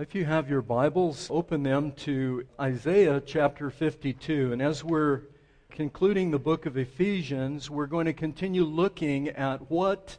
If 0.00 0.14
you 0.14 0.24
have 0.26 0.48
your 0.48 0.62
Bibles, 0.62 1.26
open 1.28 1.64
them 1.64 1.90
to 2.04 2.46
Isaiah 2.60 3.20
chapter 3.20 3.68
52. 3.68 4.52
And 4.52 4.62
as 4.62 4.84
we're 4.84 5.22
concluding 5.72 6.30
the 6.30 6.38
book 6.38 6.66
of 6.66 6.76
Ephesians, 6.76 7.68
we're 7.68 7.88
going 7.88 8.06
to 8.06 8.12
continue 8.12 8.62
looking 8.62 9.30
at 9.30 9.68
what 9.68 10.18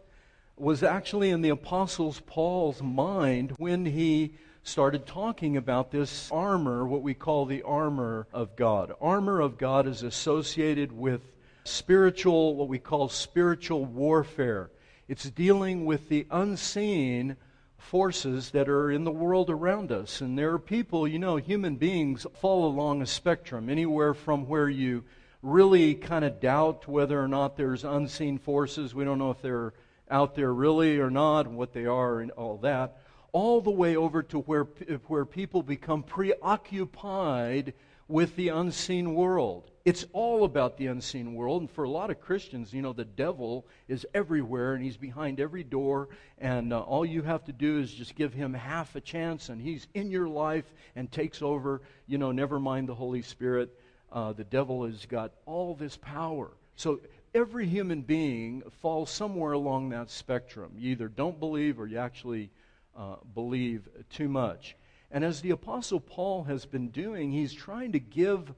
was 0.58 0.84
actually 0.84 1.30
in 1.30 1.42
the 1.42 1.48
Apostles 1.52 2.22
Paul's 2.26 2.84
mind 2.84 3.54
when 3.56 3.86
he 3.86 4.34
started 4.64 5.06
talking 5.06 5.56
about 5.56 5.92
this 5.92 6.30
armor, 6.30 6.86
what 6.86 7.02
we 7.02 7.14
call 7.14 7.46
the 7.46 7.62
armor 7.62 8.28
of 8.34 8.58
God. 8.58 8.92
Armor 9.00 9.40
of 9.40 9.58
God 9.58 9.88
is 9.88 10.04
associated 10.04 10.92
with 10.92 11.22
spiritual, 11.64 12.58
what 12.58 12.68
we 12.68 12.80
call 12.80 13.08
spiritual 13.08 13.86
warfare. 13.86 14.72
It's 15.08 15.30
dealing 15.30 15.86
with 15.86 16.10
the 16.10 16.28
unseen 16.32 17.38
forces 17.80 18.52
that 18.52 18.70
are 18.70 18.92
in 18.92 19.04
the 19.04 19.12
world 19.12 19.50
around 19.50 19.92
us. 19.92 20.22
And 20.22 20.38
there 20.38 20.54
are 20.54 20.60
people, 20.60 21.08
you 21.08 21.18
know, 21.18 21.38
human 21.38 21.78
beings 21.78 22.26
fall 22.40 22.68
along 22.68 23.02
a 23.02 23.06
spectrum, 23.06 23.70
anywhere 23.70 24.14
from 24.14 24.48
where 24.48 24.70
you 24.70 25.04
really 25.42 25.96
kind 25.96 26.26
of 26.26 26.40
doubt 26.40 26.88
whether 26.88 27.20
or 27.22 27.28
not 27.28 27.58
there's 27.58 27.84
unseen 27.84 28.38
forces. 28.38 28.94
We 28.94 29.06
don't 29.06 29.20
know 29.20 29.32
if 29.32 29.42
they're 29.42 29.74
out 30.12 30.36
there 30.36 30.54
really 30.54 31.00
or 31.00 31.10
not, 31.10 31.46
and 31.46 31.58
what 31.58 31.74
they 31.74 31.86
are, 31.86 32.20
and 32.20 32.32
all 32.32 32.58
that, 32.58 32.98
all 33.32 33.62
the 33.62 33.72
way 33.72 33.96
over 33.96 34.24
to 34.24 34.40
where, 34.40 34.64
where 35.08 35.26
people 35.26 35.64
become 35.64 36.04
preoccupied 36.04 37.74
with 38.08 38.36
the 38.36 38.50
unseen 38.50 39.14
world. 39.14 39.69
It's 39.86 40.06
all 40.12 40.44
about 40.44 40.78
the 40.78 40.88
unseen 40.88 41.34
world. 41.34 41.62
And 41.62 41.72
for 41.72 41.84
a 41.84 41.90
lot 41.90 42.12
of 42.12 42.20
Christians, 42.20 42.74
you 42.74 42.82
know, 42.82 42.94
the 42.94 43.06
devil 43.06 43.66
is 43.88 44.06
everywhere 44.14 44.74
and 44.74 44.84
he's 44.84 44.98
behind 44.98 45.40
every 45.40 45.64
door. 45.64 46.10
And 46.38 46.74
uh, 46.74 46.82
all 46.82 47.06
you 47.06 47.22
have 47.22 47.46
to 47.46 47.54
do 47.54 47.80
is 47.80 47.94
just 47.94 48.16
give 48.16 48.34
him 48.34 48.54
half 48.54 48.96
a 48.96 49.02
chance 49.02 49.50
and 49.50 49.62
he's 49.62 49.88
in 49.94 50.12
your 50.12 50.28
life 50.28 50.66
and 50.96 51.12
takes 51.12 51.42
over. 51.42 51.82
You 52.08 52.18
know, 52.18 52.32
never 52.32 52.60
mind 52.60 52.90
the 52.90 52.96
Holy 52.96 53.22
Spirit. 53.22 53.74
Uh, 54.12 54.34
the 54.34 54.44
devil 54.44 54.86
has 54.86 55.06
got 55.06 55.32
all 55.46 55.76
this 55.76 55.98
power. 55.98 56.52
So 56.76 57.00
every 57.34 57.68
human 57.68 58.02
being 58.02 58.64
falls 58.82 59.10
somewhere 59.10 59.54
along 59.54 59.90
that 59.90 60.10
spectrum. 60.10 60.72
You 60.78 60.92
either 60.92 61.08
don't 61.08 61.40
believe 61.40 61.80
or 61.80 61.88
you 61.88 61.98
actually 61.98 62.50
uh, 62.98 63.16
believe 63.34 63.88
too 64.10 64.28
much. 64.28 64.76
And 65.12 65.24
as 65.24 65.42
the 65.42 65.52
Apostle 65.52 66.00
Paul 66.00 66.44
has 66.44 66.66
been 66.66 66.90
doing, 66.90 67.32
he's 67.32 67.54
trying 67.54 67.94
to 67.94 68.00
give 68.00 68.54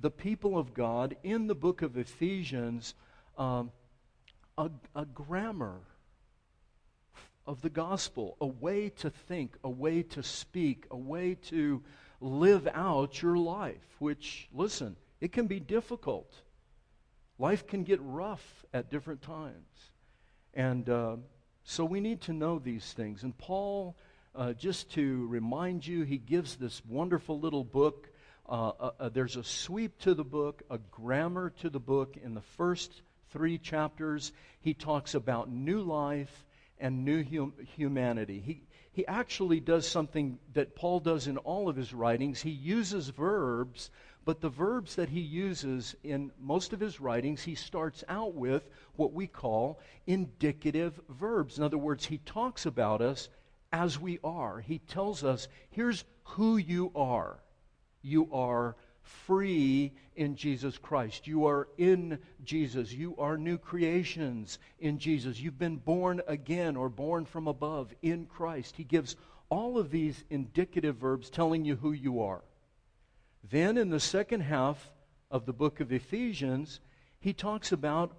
the 0.00 0.10
people 0.10 0.58
of 0.58 0.74
God 0.74 1.16
in 1.22 1.46
the 1.46 1.54
book 1.54 1.82
of 1.82 1.96
Ephesians 1.96 2.94
um, 3.36 3.70
a, 4.56 4.70
a 4.94 5.04
grammar 5.04 5.80
of 7.46 7.62
the 7.62 7.70
gospel, 7.70 8.36
a 8.40 8.46
way 8.46 8.90
to 8.90 9.10
think, 9.10 9.56
a 9.64 9.70
way 9.70 10.02
to 10.02 10.22
speak, 10.22 10.86
a 10.90 10.96
way 10.96 11.34
to 11.34 11.82
live 12.20 12.68
out 12.74 13.22
your 13.22 13.36
life, 13.36 13.96
which, 14.00 14.48
listen, 14.52 14.96
it 15.20 15.32
can 15.32 15.46
be 15.46 15.60
difficult. 15.60 16.42
Life 17.38 17.66
can 17.66 17.84
get 17.84 18.00
rough 18.02 18.66
at 18.74 18.90
different 18.90 19.22
times. 19.22 19.90
And 20.52 20.90
uh, 20.90 21.16
so 21.62 21.84
we 21.84 22.00
need 22.00 22.20
to 22.22 22.32
know 22.32 22.58
these 22.58 22.92
things. 22.92 23.22
And 23.22 23.36
Paul, 23.38 23.96
uh, 24.34 24.52
just 24.52 24.90
to 24.94 25.26
remind 25.28 25.86
you, 25.86 26.02
he 26.02 26.18
gives 26.18 26.56
this 26.56 26.82
wonderful 26.84 27.38
little 27.38 27.64
book 27.64 28.07
uh, 28.48 28.72
uh, 28.80 28.90
uh, 28.98 29.08
there's 29.10 29.36
a 29.36 29.44
sweep 29.44 29.98
to 29.98 30.14
the 30.14 30.24
book, 30.24 30.62
a 30.70 30.78
grammar 30.90 31.50
to 31.50 31.68
the 31.68 31.80
book. 31.80 32.16
In 32.22 32.34
the 32.34 32.40
first 32.40 33.02
three 33.30 33.58
chapters, 33.58 34.32
he 34.60 34.72
talks 34.72 35.14
about 35.14 35.50
new 35.50 35.82
life 35.82 36.46
and 36.78 37.04
new 37.04 37.22
hum- 37.22 37.54
humanity. 37.76 38.40
He, 38.40 38.62
he 38.92 39.06
actually 39.06 39.60
does 39.60 39.86
something 39.86 40.38
that 40.54 40.74
Paul 40.74 41.00
does 41.00 41.26
in 41.26 41.36
all 41.38 41.68
of 41.68 41.76
his 41.76 41.92
writings. 41.92 42.40
He 42.40 42.50
uses 42.50 43.08
verbs, 43.08 43.90
but 44.24 44.40
the 44.40 44.48
verbs 44.48 44.94
that 44.96 45.10
he 45.10 45.20
uses 45.20 45.94
in 46.02 46.32
most 46.40 46.72
of 46.72 46.80
his 46.80 47.00
writings, 47.00 47.42
he 47.42 47.54
starts 47.54 48.02
out 48.08 48.34
with 48.34 48.68
what 48.96 49.12
we 49.12 49.26
call 49.26 49.78
indicative 50.06 50.98
verbs. 51.08 51.58
In 51.58 51.64
other 51.64 51.78
words, 51.78 52.06
he 52.06 52.18
talks 52.18 52.64
about 52.64 53.02
us 53.02 53.28
as 53.72 54.00
we 54.00 54.18
are. 54.24 54.60
He 54.60 54.78
tells 54.78 55.22
us, 55.22 55.48
here's 55.70 56.04
who 56.24 56.56
you 56.56 56.90
are. 56.94 57.40
You 58.02 58.28
are 58.32 58.76
free 59.02 59.92
in 60.16 60.36
Jesus 60.36 60.78
Christ. 60.78 61.26
You 61.26 61.46
are 61.46 61.68
in 61.78 62.18
Jesus. 62.44 62.92
You 62.92 63.16
are 63.18 63.36
new 63.36 63.58
creations 63.58 64.58
in 64.78 64.98
Jesus. 64.98 65.40
You've 65.40 65.58
been 65.58 65.76
born 65.76 66.20
again 66.26 66.76
or 66.76 66.88
born 66.88 67.24
from 67.24 67.46
above 67.48 67.94
in 68.02 68.26
Christ. 68.26 68.76
He 68.76 68.84
gives 68.84 69.16
all 69.48 69.78
of 69.78 69.90
these 69.90 70.24
indicative 70.30 70.96
verbs 70.96 71.30
telling 71.30 71.64
you 71.64 71.76
who 71.76 71.92
you 71.92 72.20
are. 72.20 72.42
Then 73.48 73.78
in 73.78 73.88
the 73.88 74.00
second 74.00 74.40
half 74.40 74.90
of 75.30 75.46
the 75.46 75.52
book 75.52 75.80
of 75.80 75.92
Ephesians, 75.92 76.80
he 77.20 77.32
talks 77.32 77.72
about 77.72 78.12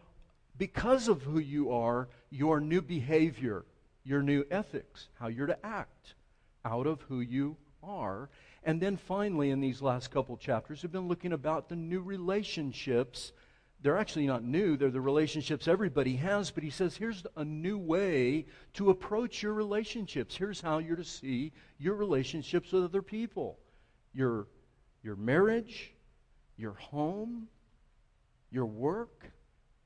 because 0.57 1.07
of 1.07 1.23
who 1.23 1.39
you 1.39 1.71
are, 1.71 2.09
your 2.29 2.59
new 2.59 2.81
behavior, 2.81 3.65
your 4.03 4.21
new 4.21 4.43
ethics, 4.49 5.09
how 5.19 5.27
you're 5.27 5.47
to 5.47 5.65
act 5.65 6.15
out 6.65 6.87
of 6.87 7.01
who 7.03 7.19
you 7.21 7.55
are. 7.83 8.29
And 8.63 8.81
then 8.81 8.97
finally, 8.97 9.51
in 9.51 9.59
these 9.59 9.81
last 9.81 10.11
couple 10.11 10.35
chapters, 10.37 10.83
we've 10.83 10.91
been 10.91 11.07
looking 11.07 11.33
about 11.33 11.69
the 11.69 11.75
new 11.75 12.01
relationships. 12.01 13.31
They're 13.81 13.97
actually 13.97 14.27
not 14.27 14.43
new, 14.43 14.75
they're 14.75 14.91
the 14.91 14.99
relationships 14.99 15.67
everybody 15.67 16.17
has, 16.17 16.51
but 16.51 16.63
he 16.63 16.69
says 16.69 16.97
here's 16.97 17.25
a 17.37 17.45
new 17.45 17.77
way 17.77 18.45
to 18.73 18.89
approach 18.89 19.41
your 19.41 19.53
relationships. 19.53 20.35
Here's 20.35 20.59
how 20.59 20.79
you're 20.79 20.97
to 20.97 21.03
see 21.05 21.53
your 21.77 21.95
relationships 21.95 22.71
with 22.71 22.83
other 22.83 23.01
people 23.01 23.57
your, 24.13 24.47
your 25.01 25.15
marriage, 25.15 25.93
your 26.57 26.73
home, 26.73 27.47
your 28.51 28.65
work. 28.65 29.31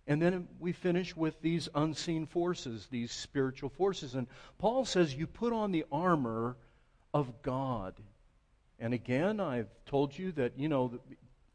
And 0.08 0.22
then 0.22 0.48
we 0.60 0.74
finish 0.74 1.16
with 1.16 1.40
these 1.42 1.70
unseen 1.76 2.26
forces, 2.26 2.88
these 2.92 3.12
spiritual 3.12 3.70
forces. 3.70 4.16
And 4.16 4.28
Paul 4.58 4.86
says 4.86 5.14
you 5.14 5.28
put 5.28 5.54
on 5.54 5.72
the 5.72 5.86
armor 5.92 6.58
of 7.14 7.42
God. 7.42 7.96
And 8.80 8.94
again, 8.94 9.40
I've 9.40 9.70
told 9.86 10.18
you 10.18 10.32
that, 10.34 10.58
you 10.58 10.68
know, 10.68 11.00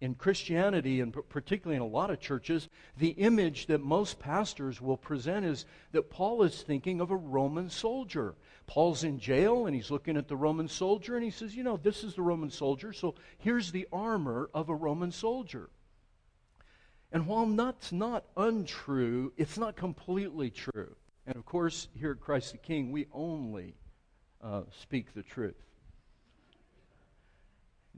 in 0.01 0.15
Christianity, 0.15 1.01
and 1.01 1.15
particularly 1.29 1.77
in 1.77 1.83
a 1.83 1.87
lot 1.87 2.11
of 2.11 2.21
churches, 2.21 2.69
the 2.97 3.11
image 3.11 3.67
that 3.67 3.81
most 3.81 4.21
pastors 4.21 4.81
will 4.81 4.97
present 4.97 5.45
is 5.45 5.67
that 5.93 6.11
Paul 6.11 6.43
is 6.45 6.63
thinking 6.63 7.01
of 7.01 7.11
a 7.11 7.17
Roman 7.17 7.69
soldier. 7.69 8.37
Paul's 8.67 9.03
in 9.03 9.19
jail 9.19 9.67
and 9.67 9.75
he's 9.75 9.91
looking 9.91 10.17
at 10.17 10.29
the 10.29 10.37
Roman 10.37 10.69
soldier 10.69 11.17
and 11.17 11.25
he 11.25 11.31
says, 11.31 11.57
You 11.57 11.65
know, 11.65 11.77
this 11.77 12.05
is 12.05 12.15
the 12.15 12.23
Roman 12.23 12.51
soldier, 12.51 12.93
so 12.93 13.17
here's 13.39 13.73
the 13.73 13.89
armor 13.93 14.49
of 14.55 14.69
a 14.69 14.75
Roman 14.75 15.11
soldier. 15.11 15.69
And 17.11 17.27
while 17.27 17.47
that's 17.47 17.91
not 17.91 18.25
untrue, 18.37 19.33
it's 19.37 19.59
not 19.59 19.77
completely 19.77 20.51
true. 20.51 20.95
And 21.27 21.37
of 21.37 21.45
course, 21.45 21.89
here 21.99 22.13
at 22.13 22.21
Christ 22.21 22.53
the 22.53 22.59
King, 22.59 22.93
we 22.93 23.07
only 23.13 23.75
uh, 24.43 24.62
speak 24.81 25.15
the 25.15 25.22
truth. 25.22 25.56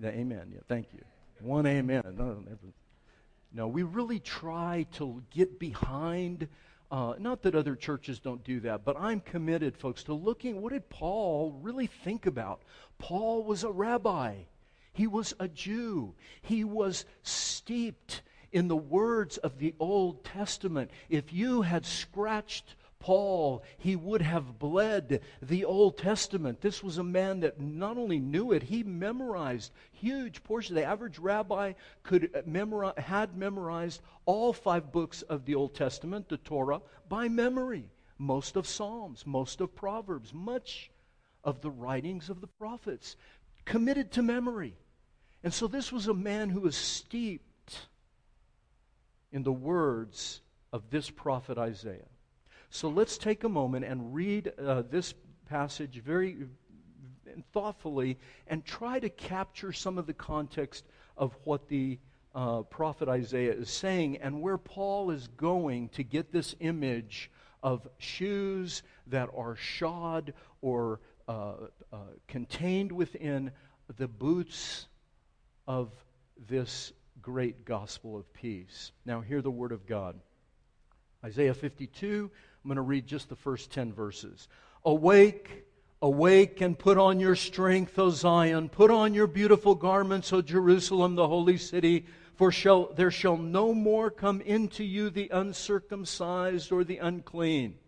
Amen. 0.02 0.50
Yeah, 0.52 0.60
thank 0.66 0.88
you. 0.94 1.00
One 1.40 1.66
amen. 1.66 2.02
No, 2.16 2.42
no, 3.52 3.68
we 3.68 3.82
really 3.82 4.20
try 4.20 4.86
to 4.92 5.22
get 5.30 5.58
behind. 5.58 6.48
Uh, 6.90 7.14
not 7.18 7.42
that 7.42 7.54
other 7.54 7.76
churches 7.76 8.18
don't 8.18 8.42
do 8.44 8.60
that, 8.60 8.84
but 8.84 8.96
I'm 8.98 9.20
committed, 9.20 9.76
folks, 9.76 10.02
to 10.04 10.14
looking 10.14 10.60
what 10.60 10.72
did 10.72 10.88
Paul 10.88 11.58
really 11.62 11.86
think 11.86 12.26
about? 12.26 12.62
Paul 12.98 13.44
was 13.44 13.64
a 13.64 13.70
rabbi. 13.70 14.34
He 14.92 15.06
was 15.06 15.34
a 15.38 15.48
Jew. 15.48 16.14
He 16.42 16.64
was 16.64 17.04
steeped 17.22 18.22
in 18.52 18.68
the 18.68 18.76
words 18.76 19.38
of 19.38 19.58
the 19.58 19.74
Old 19.78 20.24
Testament. 20.24 20.90
If 21.08 21.32
you 21.32 21.62
had 21.62 21.86
scratched 21.86 22.74
Paul, 23.00 23.64
he 23.78 23.96
would 23.96 24.20
have 24.20 24.58
bled 24.58 25.22
the 25.42 25.64
Old 25.64 25.96
Testament. 25.96 26.60
This 26.60 26.82
was 26.82 26.98
a 26.98 27.02
man 27.02 27.40
that 27.40 27.58
not 27.58 27.96
only 27.96 28.20
knew 28.20 28.52
it, 28.52 28.62
he 28.62 28.82
memorized 28.82 29.72
huge 29.90 30.44
portions. 30.44 30.76
The 30.76 30.84
average 30.84 31.18
rabbi 31.18 31.72
could 32.02 32.30
uh, 32.34 32.42
memorize, 32.44 32.94
had 32.98 33.36
memorized 33.36 34.02
all 34.26 34.52
five 34.52 34.92
books 34.92 35.22
of 35.22 35.46
the 35.46 35.54
Old 35.54 35.74
Testament, 35.74 36.28
the 36.28 36.36
Torah, 36.36 36.82
by 37.08 37.28
memory. 37.28 37.88
Most 38.18 38.54
of 38.56 38.66
Psalms, 38.66 39.26
most 39.26 39.62
of 39.62 39.74
Proverbs, 39.74 40.34
much 40.34 40.90
of 41.42 41.62
the 41.62 41.70
writings 41.70 42.28
of 42.28 42.42
the 42.42 42.46
prophets, 42.46 43.16
committed 43.64 44.12
to 44.12 44.22
memory. 44.22 44.76
And 45.42 45.54
so 45.54 45.66
this 45.66 45.90
was 45.90 46.06
a 46.06 46.14
man 46.14 46.50
who 46.50 46.60
was 46.60 46.76
steeped 46.76 47.88
in 49.32 49.42
the 49.42 49.52
words 49.52 50.42
of 50.70 50.90
this 50.90 51.08
prophet 51.08 51.56
Isaiah. 51.56 52.08
So 52.70 52.88
let's 52.88 53.18
take 53.18 53.42
a 53.42 53.48
moment 53.48 53.84
and 53.84 54.14
read 54.14 54.52
uh, 54.58 54.82
this 54.88 55.12
passage 55.48 56.00
very 56.04 56.36
thoughtfully 57.52 58.16
and 58.46 58.64
try 58.64 59.00
to 59.00 59.08
capture 59.08 59.72
some 59.72 59.98
of 59.98 60.06
the 60.06 60.14
context 60.14 60.84
of 61.16 61.36
what 61.44 61.68
the 61.68 61.98
uh, 62.32 62.62
prophet 62.62 63.08
Isaiah 63.08 63.52
is 63.52 63.70
saying 63.70 64.18
and 64.18 64.40
where 64.40 64.56
Paul 64.56 65.10
is 65.10 65.26
going 65.36 65.88
to 65.90 66.04
get 66.04 66.30
this 66.30 66.54
image 66.60 67.30
of 67.60 67.86
shoes 67.98 68.84
that 69.08 69.28
are 69.36 69.56
shod 69.56 70.32
or 70.62 71.00
uh, 71.26 71.54
uh, 71.92 71.96
contained 72.28 72.92
within 72.92 73.50
the 73.96 74.06
boots 74.06 74.86
of 75.66 75.90
this 76.48 76.92
great 77.20 77.64
gospel 77.64 78.16
of 78.16 78.32
peace. 78.32 78.92
Now, 79.04 79.20
hear 79.20 79.42
the 79.42 79.50
word 79.50 79.72
of 79.72 79.86
God. 79.86 80.18
Isaiah 81.24 81.52
52, 81.52 82.30
I'm 82.62 82.68
going 82.68 82.76
to 82.76 82.82
read 82.82 83.06
just 83.06 83.30
the 83.30 83.36
first 83.36 83.70
10 83.72 83.92
verses. 83.92 84.46
Awake, 84.84 85.64
awake, 86.02 86.60
and 86.60 86.78
put 86.78 86.98
on 86.98 87.18
your 87.18 87.34
strength, 87.34 87.98
O 87.98 88.10
Zion. 88.10 88.68
Put 88.68 88.90
on 88.90 89.14
your 89.14 89.26
beautiful 89.26 89.74
garments, 89.74 90.30
O 90.32 90.42
Jerusalem, 90.42 91.14
the 91.14 91.26
holy 91.26 91.56
city. 91.56 92.04
For 92.34 92.52
shall, 92.52 92.92
there 92.92 93.10
shall 93.10 93.38
no 93.38 93.72
more 93.72 94.10
come 94.10 94.42
into 94.42 94.84
you 94.84 95.08
the 95.08 95.30
uncircumcised 95.32 96.70
or 96.70 96.84
the 96.84 96.98
unclean. 96.98 97.78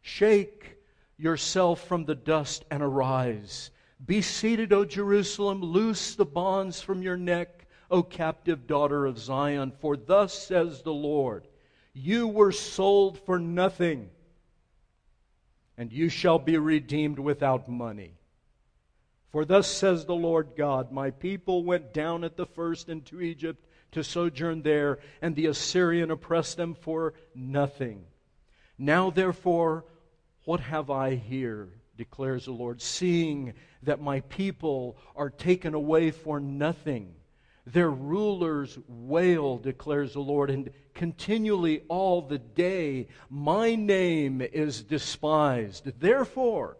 Shake 0.00 0.78
yourself 1.16 1.86
from 1.86 2.04
the 2.04 2.14
dust 2.16 2.64
and 2.70 2.82
arise. 2.82 3.70
Be 4.04 4.22
seated, 4.22 4.72
O 4.72 4.84
Jerusalem. 4.84 5.62
Loose 5.62 6.16
the 6.16 6.24
bonds 6.24 6.80
from 6.80 7.02
your 7.02 7.16
neck, 7.16 7.68
O 7.92 8.02
captive 8.02 8.66
daughter 8.66 9.06
of 9.06 9.18
Zion. 9.18 9.72
For 9.80 9.96
thus 9.96 10.36
says 10.36 10.82
the 10.82 10.92
Lord 10.92 11.46
You 11.92 12.28
were 12.28 12.52
sold 12.52 13.18
for 13.18 13.38
nothing, 13.38 14.10
and 15.76 15.92
you 15.92 16.08
shall 16.08 16.38
be 16.38 16.56
redeemed 16.56 17.18
without 17.18 17.68
money. 17.68 18.14
For 19.30 19.44
thus 19.44 19.68
says 19.68 20.04
the 20.04 20.14
Lord 20.14 20.50
God 20.56 20.92
My 20.92 21.10
people 21.10 21.64
went 21.64 21.92
down 21.92 22.24
at 22.24 22.36
the 22.36 22.46
first 22.46 22.88
into 22.88 23.20
Egypt 23.20 23.66
to 23.92 24.04
sojourn 24.04 24.62
there, 24.62 24.98
and 25.20 25.34
the 25.34 25.46
Assyrian 25.46 26.10
oppressed 26.10 26.56
them 26.56 26.74
for 26.74 27.14
nothing. 27.34 28.04
Now, 28.78 29.10
therefore, 29.10 29.84
what 30.44 30.60
have 30.60 30.90
I 30.90 31.14
here? 31.14 31.68
declares 31.96 32.46
the 32.46 32.52
Lord, 32.52 32.80
seeing 32.80 33.52
that 33.82 34.00
my 34.00 34.20
people 34.20 34.96
are 35.14 35.28
taken 35.28 35.74
away 35.74 36.10
for 36.10 36.40
nothing. 36.40 37.14
Their 37.66 37.90
rulers 37.90 38.78
wail, 38.88 39.58
declares 39.58 40.14
the 40.14 40.20
Lord, 40.20 40.50
and 40.50 40.70
continually 40.94 41.82
all 41.88 42.22
the 42.22 42.38
day 42.38 43.08
my 43.28 43.74
name 43.74 44.40
is 44.40 44.82
despised. 44.82 46.00
Therefore, 46.00 46.76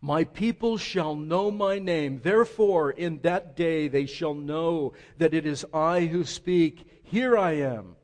my 0.00 0.24
people 0.24 0.78
shall 0.78 1.14
know 1.14 1.50
my 1.50 1.78
name. 1.78 2.20
Therefore, 2.22 2.90
in 2.90 3.20
that 3.20 3.54
day 3.54 3.86
they 3.86 4.06
shall 4.06 4.34
know 4.34 4.94
that 5.18 5.34
it 5.34 5.46
is 5.46 5.64
I 5.74 6.06
who 6.06 6.24
speak. 6.24 7.02
Here 7.04 7.36
I 7.36 7.52
am. 7.52 7.96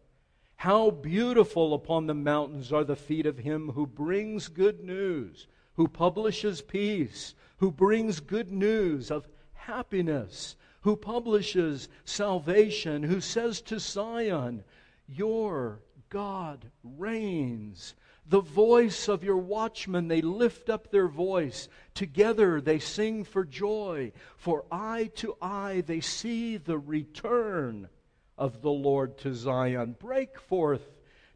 How 0.57 0.91
beautiful 0.91 1.75
upon 1.75 2.07
the 2.07 2.15
mountains 2.15 2.73
are 2.73 2.85
the 2.85 2.97
feet 2.97 3.27
of 3.27 3.39
him 3.39 3.71
who 3.71 3.87
brings 3.87 4.49
good 4.49 4.83
news, 4.83 5.47
who 5.75 5.89
publishes 5.89 6.63
peace, 6.63 7.35
who 7.59 7.71
brings 7.71 8.21
good 8.21 8.51
news 8.51 9.11
of 9.11 9.29
happiness, 9.55 10.57
who 10.87 10.95
publishes 10.95 11.89
salvation, 12.05 13.03
who 13.03 13.21
says 13.21 13.61
to 13.61 13.77
Zion, 13.77 14.63
Your 15.09 15.81
God 16.11 16.71
reigns 16.85 17.97
the 18.25 18.41
voice 18.41 19.09
of 19.09 19.25
your 19.25 19.37
watchmen. 19.37 20.07
They 20.07 20.21
lift 20.21 20.71
up 20.71 20.93
their 20.93 21.09
voice. 21.09 21.69
Together 21.95 22.61
they 22.61 22.79
sing 22.79 23.25
for 23.25 23.45
joy. 23.45 24.13
For 24.37 24.65
eye 24.71 25.11
to 25.17 25.37
eye 25.43 25.83
they 25.85 26.01
see 26.01 26.57
the 26.57 26.79
return 26.79 27.89
of 28.39 28.63
the 28.63 28.71
Lord 28.71 29.19
to 29.19 29.35
Zion. 29.35 29.97
Break 29.99 30.39
forth 30.39 30.89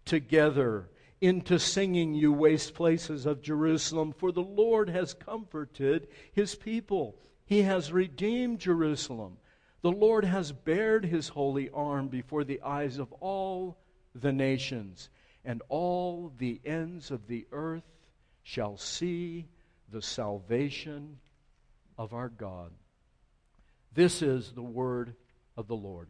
together 0.05 0.88
into 1.20 1.58
singing, 1.58 2.14
you 2.14 2.32
waste 2.32 2.75
places 2.75 3.26
of 3.26 3.43
Jerusalem, 3.43 4.12
for 4.12 4.31
the 4.31 4.43
Lord 4.43 4.88
has 4.91 5.12
comforted 5.12 6.06
his 6.32 6.55
people. 6.55 7.17
He 7.50 7.62
has 7.62 7.93
redeemed 7.93 8.61
Jerusalem. 8.61 9.37
The 9.82 9.91
Lord 9.91 10.25
has 10.25 10.52
bared 10.52 11.05
his 11.05 11.26
holy 11.26 11.69
arm 11.70 12.06
before 12.06 12.44
the 12.44 12.62
eyes 12.62 12.99
of 12.99 13.12
all 13.14 13.76
the 14.14 14.32
nations 14.32 15.11
and 15.44 15.61
all 15.69 16.32
the 16.38 16.61
ends 16.64 17.11
of 17.11 17.26
the 17.26 17.49
earth 17.50 17.82
shall 18.44 18.76
see 18.76 19.49
the 19.91 20.00
salvation 20.00 21.19
of 21.99 22.14
our 22.14 22.29
God. 22.29 22.70
This 23.94 24.23
is 24.23 24.52
the 24.52 24.62
word 24.62 25.17
of 25.56 25.67
the 25.67 25.75
Lord. 25.75 26.08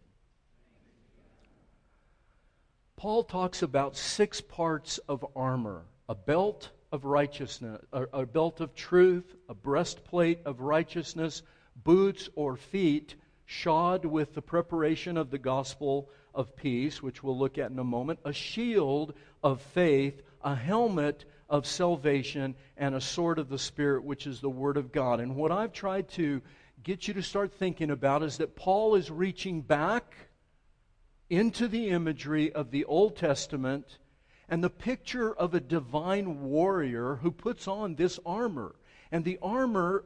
Paul 2.96 3.25
talks 3.25 3.62
about 3.62 3.96
six 3.96 4.42
parts 4.42 4.98
of 5.08 5.25
armor 5.34 5.87
a 6.06 6.14
belt 6.14 6.69
of 6.92 7.04
righteousness, 7.04 7.82
a, 7.92 8.02
a 8.12 8.26
belt 8.26 8.60
of 8.60 8.75
truth, 8.75 9.37
a 9.48 9.54
breastplate 9.54 10.40
of 10.44 10.60
righteousness, 10.60 11.42
boots 11.76 12.28
or 12.34 12.56
feet 12.56 13.14
shod 13.46 14.04
with 14.04 14.34
the 14.34 14.42
preparation 14.42 15.16
of 15.16 15.31
the 15.31 15.38
gospel 15.38 16.08
of 16.34 16.54
peace, 16.56 17.02
which 17.02 17.22
we'll 17.22 17.38
look 17.38 17.58
at 17.58 17.70
in 17.70 17.78
a 17.78 17.84
moment, 17.84 18.19
a 18.25 18.32
shield 18.32 19.14
of 19.42 19.60
faith, 19.60 20.22
a 20.42 20.54
helmet 20.54 21.25
of 21.48 21.66
salvation, 21.66 22.54
and 22.76 22.94
a 22.94 23.00
sword 23.00 23.38
of 23.38 23.48
the 23.48 23.58
Spirit, 23.58 24.04
which 24.04 24.26
is 24.26 24.40
the 24.40 24.48
Word 24.48 24.76
of 24.76 24.92
God. 24.92 25.19
And 25.19 25.34
what 25.34 25.50
I've 25.50 25.72
tried 25.72 26.08
to 26.10 26.40
get 26.82 27.08
you 27.08 27.14
to 27.14 27.22
start 27.22 27.52
thinking 27.52 27.90
about 27.90 28.22
is 28.22 28.38
that 28.38 28.54
Paul 28.54 28.94
is 28.94 29.10
reaching 29.10 29.60
back 29.60 30.14
into 31.28 31.66
the 31.69 31.88
imagery 31.88 32.52
of 32.52 32.70
the 32.70 32.84
Old 32.84 33.16
Testament 33.16 33.98
and 34.50 34.62
the 34.64 34.69
picture 34.69 35.32
of 35.32 35.55
a 35.55 35.61
divine 35.61 36.43
warrior 36.43 37.20
who 37.23 37.31
puts 37.31 37.69
on 37.69 37.94
this 37.94 38.19
armor. 38.26 38.75
And 39.12 39.25
the 39.25 39.38
armor 39.41 40.05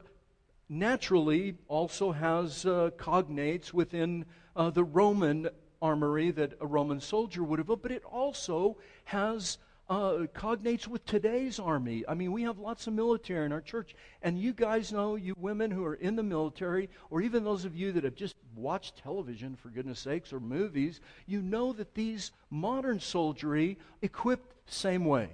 naturally 0.69 1.55
also 1.67 2.11
has 2.11 2.65
uh, 2.65 2.91
cognates 2.95 3.73
within 3.73 4.25
uh, 4.55 4.69
the 4.69 4.83
Roman 4.83 5.49
armory 5.81 6.29
that 6.31 6.53
a 6.61 6.67
Roman 6.67 7.01
soldier 7.01 7.43
would 7.43 7.59
have, 7.59 7.81
but 7.81 7.91
it 7.91 8.03
also 8.05 8.77
has 9.05 9.57
uh, 9.89 10.25
cognates 10.33 10.87
with 10.87 11.05
today's 11.05 11.59
army. 11.59 12.03
I 12.07 12.15
mean, 12.15 12.31
we 12.31 12.43
have 12.43 12.57
lots 12.57 12.87
of 12.87 12.93
military 12.93 13.45
in 13.45 13.51
our 13.51 13.61
church, 13.61 13.95
and 14.21 14.39
you 14.39 14.53
guys 14.53 14.91
know, 14.91 15.15
you 15.15 15.35
women 15.37 15.69
who 15.69 15.85
are 15.85 15.95
in 15.95 16.15
the 16.15 16.23
military, 16.23 16.89
or 17.09 17.21
even 17.21 17.43
those 17.43 17.65
of 17.65 17.75
you 17.75 17.91
that 17.91 18.03
have 18.03 18.15
just 18.15 18.35
watched 18.55 18.97
television, 18.97 19.55
for 19.55 19.69
goodness 19.69 19.99
sakes, 19.99 20.33
or 20.33 20.39
movies, 20.39 21.01
you 21.27 21.41
know 21.41 21.71
that 21.73 21.93
these 21.93 22.31
modern 22.49 22.99
soldiery 22.99 23.77
equipped 24.01 24.53
same 24.65 25.05
way. 25.05 25.29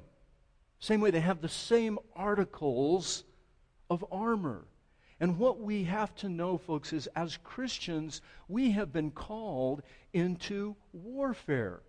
Same 0.79 0.99
way, 0.99 1.11
they 1.11 1.21
have 1.21 1.41
the 1.41 1.49
same 1.49 1.97
articles 2.15 3.23
of 3.89 4.03
armor. 4.11 4.65
And 5.19 5.37
what 5.37 5.59
we 5.59 5.83
have 5.83 6.15
to 6.15 6.29
know, 6.29 6.57
folks, 6.57 6.91
is 6.91 7.07
as 7.15 7.37
Christians, 7.43 8.21
we 8.47 8.71
have 8.71 8.91
been 8.91 9.11
called 9.11 9.83
into 10.13 10.75
warfare. 10.91 11.81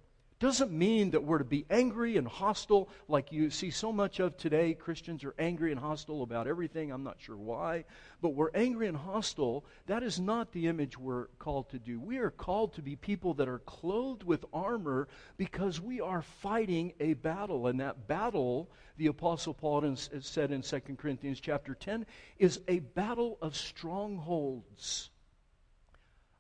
Doesn't 0.42 0.72
mean 0.72 1.12
that 1.12 1.22
we're 1.22 1.38
to 1.38 1.44
be 1.44 1.64
angry 1.70 2.16
and 2.16 2.26
hostile 2.26 2.88
like 3.06 3.30
you 3.30 3.48
see 3.48 3.70
so 3.70 3.92
much 3.92 4.18
of 4.18 4.36
today. 4.36 4.74
Christians 4.74 5.22
are 5.22 5.36
angry 5.38 5.70
and 5.70 5.78
hostile 5.78 6.24
about 6.24 6.48
everything. 6.48 6.90
I'm 6.90 7.04
not 7.04 7.20
sure 7.20 7.36
why. 7.36 7.84
But 8.20 8.30
we're 8.30 8.50
angry 8.52 8.88
and 8.88 8.96
hostile. 8.96 9.64
That 9.86 10.02
is 10.02 10.18
not 10.18 10.50
the 10.50 10.66
image 10.66 10.98
we're 10.98 11.28
called 11.38 11.70
to 11.70 11.78
do. 11.78 12.00
We 12.00 12.18
are 12.18 12.32
called 12.32 12.74
to 12.74 12.82
be 12.82 12.96
people 12.96 13.34
that 13.34 13.46
are 13.46 13.60
clothed 13.60 14.24
with 14.24 14.44
armor 14.52 15.06
because 15.36 15.80
we 15.80 16.00
are 16.00 16.22
fighting 16.22 16.94
a 16.98 17.14
battle. 17.14 17.68
And 17.68 17.78
that 17.78 18.08
battle, 18.08 18.68
the 18.96 19.06
Apostle 19.06 19.54
Paul 19.54 19.94
said 19.94 20.50
in 20.50 20.62
2 20.62 20.80
Corinthians 20.98 21.38
chapter 21.38 21.76
10, 21.76 22.04
is 22.40 22.58
a 22.66 22.80
battle 22.80 23.38
of 23.40 23.54
strongholds 23.54 25.10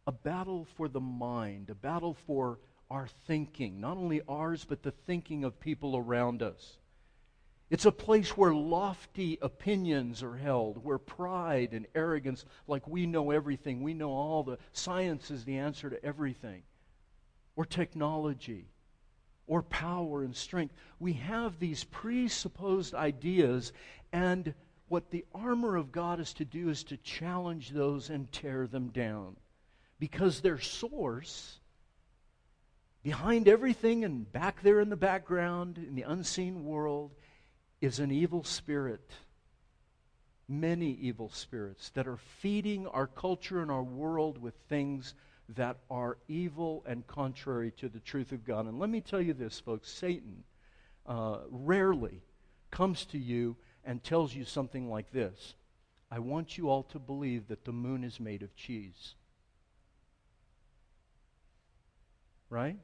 a 0.08 0.10
battle 0.10 0.66
for 0.74 0.88
the 0.88 0.98
mind, 0.98 1.70
a 1.70 1.76
battle 1.76 2.14
for 2.26 2.58
our 2.92 3.08
thinking, 3.26 3.80
not 3.80 3.96
only 3.96 4.20
ours, 4.28 4.66
but 4.68 4.82
the 4.82 4.90
thinking 4.90 5.44
of 5.44 5.58
people 5.58 5.96
around 5.96 6.42
us. 6.42 6.76
It's 7.70 7.86
a 7.86 7.90
place 7.90 8.36
where 8.36 8.52
lofty 8.52 9.38
opinions 9.40 10.22
are 10.22 10.36
held, 10.36 10.84
where 10.84 10.98
pride 10.98 11.72
and 11.72 11.86
arrogance, 11.94 12.44
like 12.66 12.86
we 12.86 13.06
know 13.06 13.30
everything, 13.30 13.82
we 13.82 13.94
know 13.94 14.10
all 14.10 14.42
the 14.42 14.58
science 14.72 15.30
is 15.30 15.46
the 15.46 15.56
answer 15.56 15.88
to 15.88 16.04
everything, 16.04 16.64
or 17.56 17.64
technology, 17.64 18.66
or 19.46 19.62
power 19.62 20.22
and 20.22 20.36
strength. 20.36 20.74
We 21.00 21.14
have 21.14 21.58
these 21.58 21.84
presupposed 21.84 22.94
ideas, 22.94 23.72
and 24.12 24.52
what 24.88 25.10
the 25.10 25.24
armor 25.34 25.76
of 25.76 25.92
God 25.92 26.20
is 26.20 26.34
to 26.34 26.44
do 26.44 26.68
is 26.68 26.84
to 26.84 26.98
challenge 26.98 27.70
those 27.70 28.10
and 28.10 28.30
tear 28.30 28.66
them 28.66 28.88
down 28.88 29.36
because 29.98 30.40
their 30.40 30.58
source, 30.58 31.58
behind 33.02 33.48
everything 33.48 34.04
and 34.04 34.30
back 34.32 34.62
there 34.62 34.80
in 34.80 34.88
the 34.88 34.96
background, 34.96 35.78
in 35.78 35.94
the 35.94 36.02
unseen 36.02 36.64
world, 36.64 37.12
is 37.80 37.98
an 37.98 38.10
evil 38.10 38.44
spirit. 38.44 39.10
Many 40.48 40.92
evil 40.92 41.30
spirits 41.30 41.90
that 41.90 42.06
are 42.06 42.16
feeding 42.16 42.86
our 42.86 43.06
culture 43.06 43.60
and 43.60 43.70
our 43.70 43.82
world 43.82 44.38
with 44.38 44.54
things 44.68 45.14
that 45.48 45.78
are 45.90 46.18
evil 46.28 46.84
and 46.86 47.06
contrary 47.06 47.72
to 47.78 47.88
the 47.88 48.00
truth 48.00 48.32
of 48.32 48.44
God. 48.44 48.66
And 48.66 48.78
let 48.78 48.90
me 48.90 49.00
tell 49.00 49.20
you 49.20 49.34
this, 49.34 49.58
folks 49.60 49.90
Satan 49.90 50.44
uh, 51.06 51.38
rarely 51.50 52.22
comes 52.70 53.04
to 53.06 53.18
you 53.18 53.56
and 53.84 54.02
tells 54.02 54.34
you 54.34 54.44
something 54.44 54.88
like 54.88 55.10
this 55.10 55.54
I 56.10 56.18
want 56.18 56.58
you 56.58 56.68
all 56.68 56.82
to 56.84 56.98
believe 56.98 57.48
that 57.48 57.64
the 57.64 57.72
moon 57.72 58.04
is 58.04 58.20
made 58.20 58.42
of 58.42 58.54
cheese. 58.54 59.14
Right? 62.50 62.76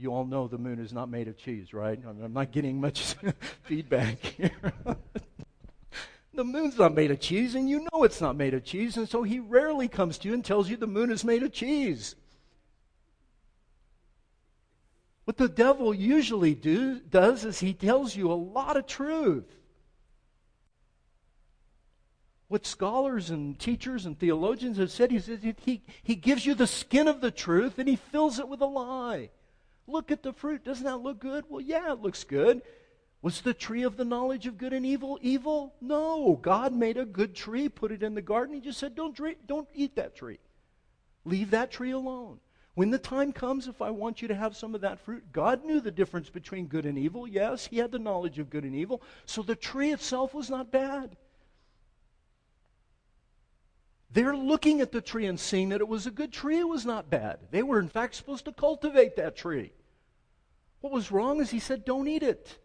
You 0.00 0.14
all 0.14 0.24
know 0.24 0.46
the 0.46 0.58
moon 0.58 0.78
is 0.78 0.92
not 0.92 1.10
made 1.10 1.26
of 1.26 1.36
cheese, 1.36 1.74
right? 1.74 1.98
I'm 2.06 2.32
not 2.32 2.52
getting 2.52 2.80
much 2.80 3.16
feedback 3.64 4.20
here. 4.20 4.72
the 6.34 6.44
moon's 6.44 6.78
not 6.78 6.94
made 6.94 7.10
of 7.10 7.18
cheese, 7.18 7.56
and 7.56 7.68
you 7.68 7.80
know 7.80 8.04
it's 8.04 8.20
not 8.20 8.36
made 8.36 8.54
of 8.54 8.64
cheese, 8.64 8.96
and 8.96 9.08
so 9.08 9.24
he 9.24 9.40
rarely 9.40 9.88
comes 9.88 10.16
to 10.18 10.28
you 10.28 10.34
and 10.34 10.44
tells 10.44 10.70
you 10.70 10.76
the 10.76 10.86
moon 10.86 11.10
is 11.10 11.24
made 11.24 11.42
of 11.42 11.52
cheese. 11.52 12.14
What 15.24 15.36
the 15.36 15.48
devil 15.48 15.92
usually 15.92 16.54
do, 16.54 17.00
does 17.00 17.44
is 17.44 17.58
he 17.58 17.74
tells 17.74 18.14
you 18.14 18.30
a 18.30 18.34
lot 18.34 18.76
of 18.76 18.86
truth. 18.86 19.52
What 22.46 22.66
scholars 22.66 23.30
and 23.30 23.58
teachers 23.58 24.06
and 24.06 24.16
theologians 24.16 24.78
have 24.78 24.92
said, 24.92 25.10
he 25.10 25.18
says 25.18 25.40
he, 25.64 25.82
he 26.02 26.14
gives 26.14 26.46
you 26.46 26.54
the 26.54 26.68
skin 26.68 27.08
of 27.08 27.20
the 27.20 27.32
truth 27.32 27.78
and 27.78 27.88
he 27.88 27.96
fills 27.96 28.38
it 28.38 28.48
with 28.48 28.62
a 28.62 28.66
lie. 28.66 29.30
Look 29.88 30.12
at 30.12 30.22
the 30.22 30.34
fruit. 30.34 30.64
Doesn't 30.64 30.84
that 30.84 30.98
look 30.98 31.18
good? 31.18 31.46
Well, 31.48 31.62
yeah, 31.62 31.90
it 31.92 32.02
looks 32.02 32.22
good. 32.22 32.60
Was 33.22 33.40
the 33.40 33.54
tree 33.54 33.82
of 33.82 33.96
the 33.96 34.04
knowledge 34.04 34.46
of 34.46 34.58
good 34.58 34.72
and 34.72 34.86
evil 34.86 35.18
evil? 35.22 35.74
No. 35.80 36.38
God 36.40 36.74
made 36.74 36.98
a 36.98 37.04
good 37.04 37.34
tree, 37.34 37.68
put 37.68 37.90
it 37.90 38.02
in 38.02 38.14
the 38.14 38.22
garden. 38.22 38.54
He 38.54 38.60
just 38.60 38.78
said, 38.78 38.94
don't, 38.94 39.16
drink, 39.16 39.38
don't 39.46 39.68
eat 39.74 39.96
that 39.96 40.14
tree. 40.14 40.38
Leave 41.24 41.50
that 41.50 41.70
tree 41.70 41.90
alone. 41.90 42.38
When 42.74 42.90
the 42.90 42.98
time 42.98 43.32
comes, 43.32 43.66
if 43.66 43.82
I 43.82 43.90
want 43.90 44.22
you 44.22 44.28
to 44.28 44.36
have 44.36 44.56
some 44.56 44.74
of 44.74 44.82
that 44.82 45.00
fruit, 45.00 45.32
God 45.32 45.64
knew 45.64 45.80
the 45.80 45.90
difference 45.90 46.30
between 46.30 46.66
good 46.66 46.86
and 46.86 46.96
evil. 46.96 47.26
Yes, 47.26 47.66
He 47.66 47.78
had 47.78 47.90
the 47.90 47.98
knowledge 47.98 48.38
of 48.38 48.50
good 48.50 48.62
and 48.62 48.74
evil. 48.74 49.02
So 49.24 49.42
the 49.42 49.56
tree 49.56 49.90
itself 49.90 50.32
was 50.32 50.48
not 50.48 50.70
bad. 50.70 51.16
They're 54.12 54.36
looking 54.36 54.80
at 54.80 54.92
the 54.92 55.00
tree 55.00 55.26
and 55.26 55.40
seeing 55.40 55.70
that 55.70 55.80
it 55.80 55.88
was 55.88 56.06
a 56.06 56.10
good 56.10 56.32
tree. 56.32 56.60
It 56.60 56.68
was 56.68 56.86
not 56.86 57.10
bad. 57.10 57.40
They 57.50 57.62
were, 57.62 57.80
in 57.80 57.88
fact, 57.88 58.14
supposed 58.14 58.44
to 58.44 58.52
cultivate 58.52 59.16
that 59.16 59.34
tree. 59.34 59.72
What 60.80 60.92
was 60.92 61.10
wrong 61.10 61.40
is 61.40 61.50
he 61.50 61.58
said, 61.58 61.84
don't 61.84 62.08
eat 62.08 62.22
it. 62.22 62.58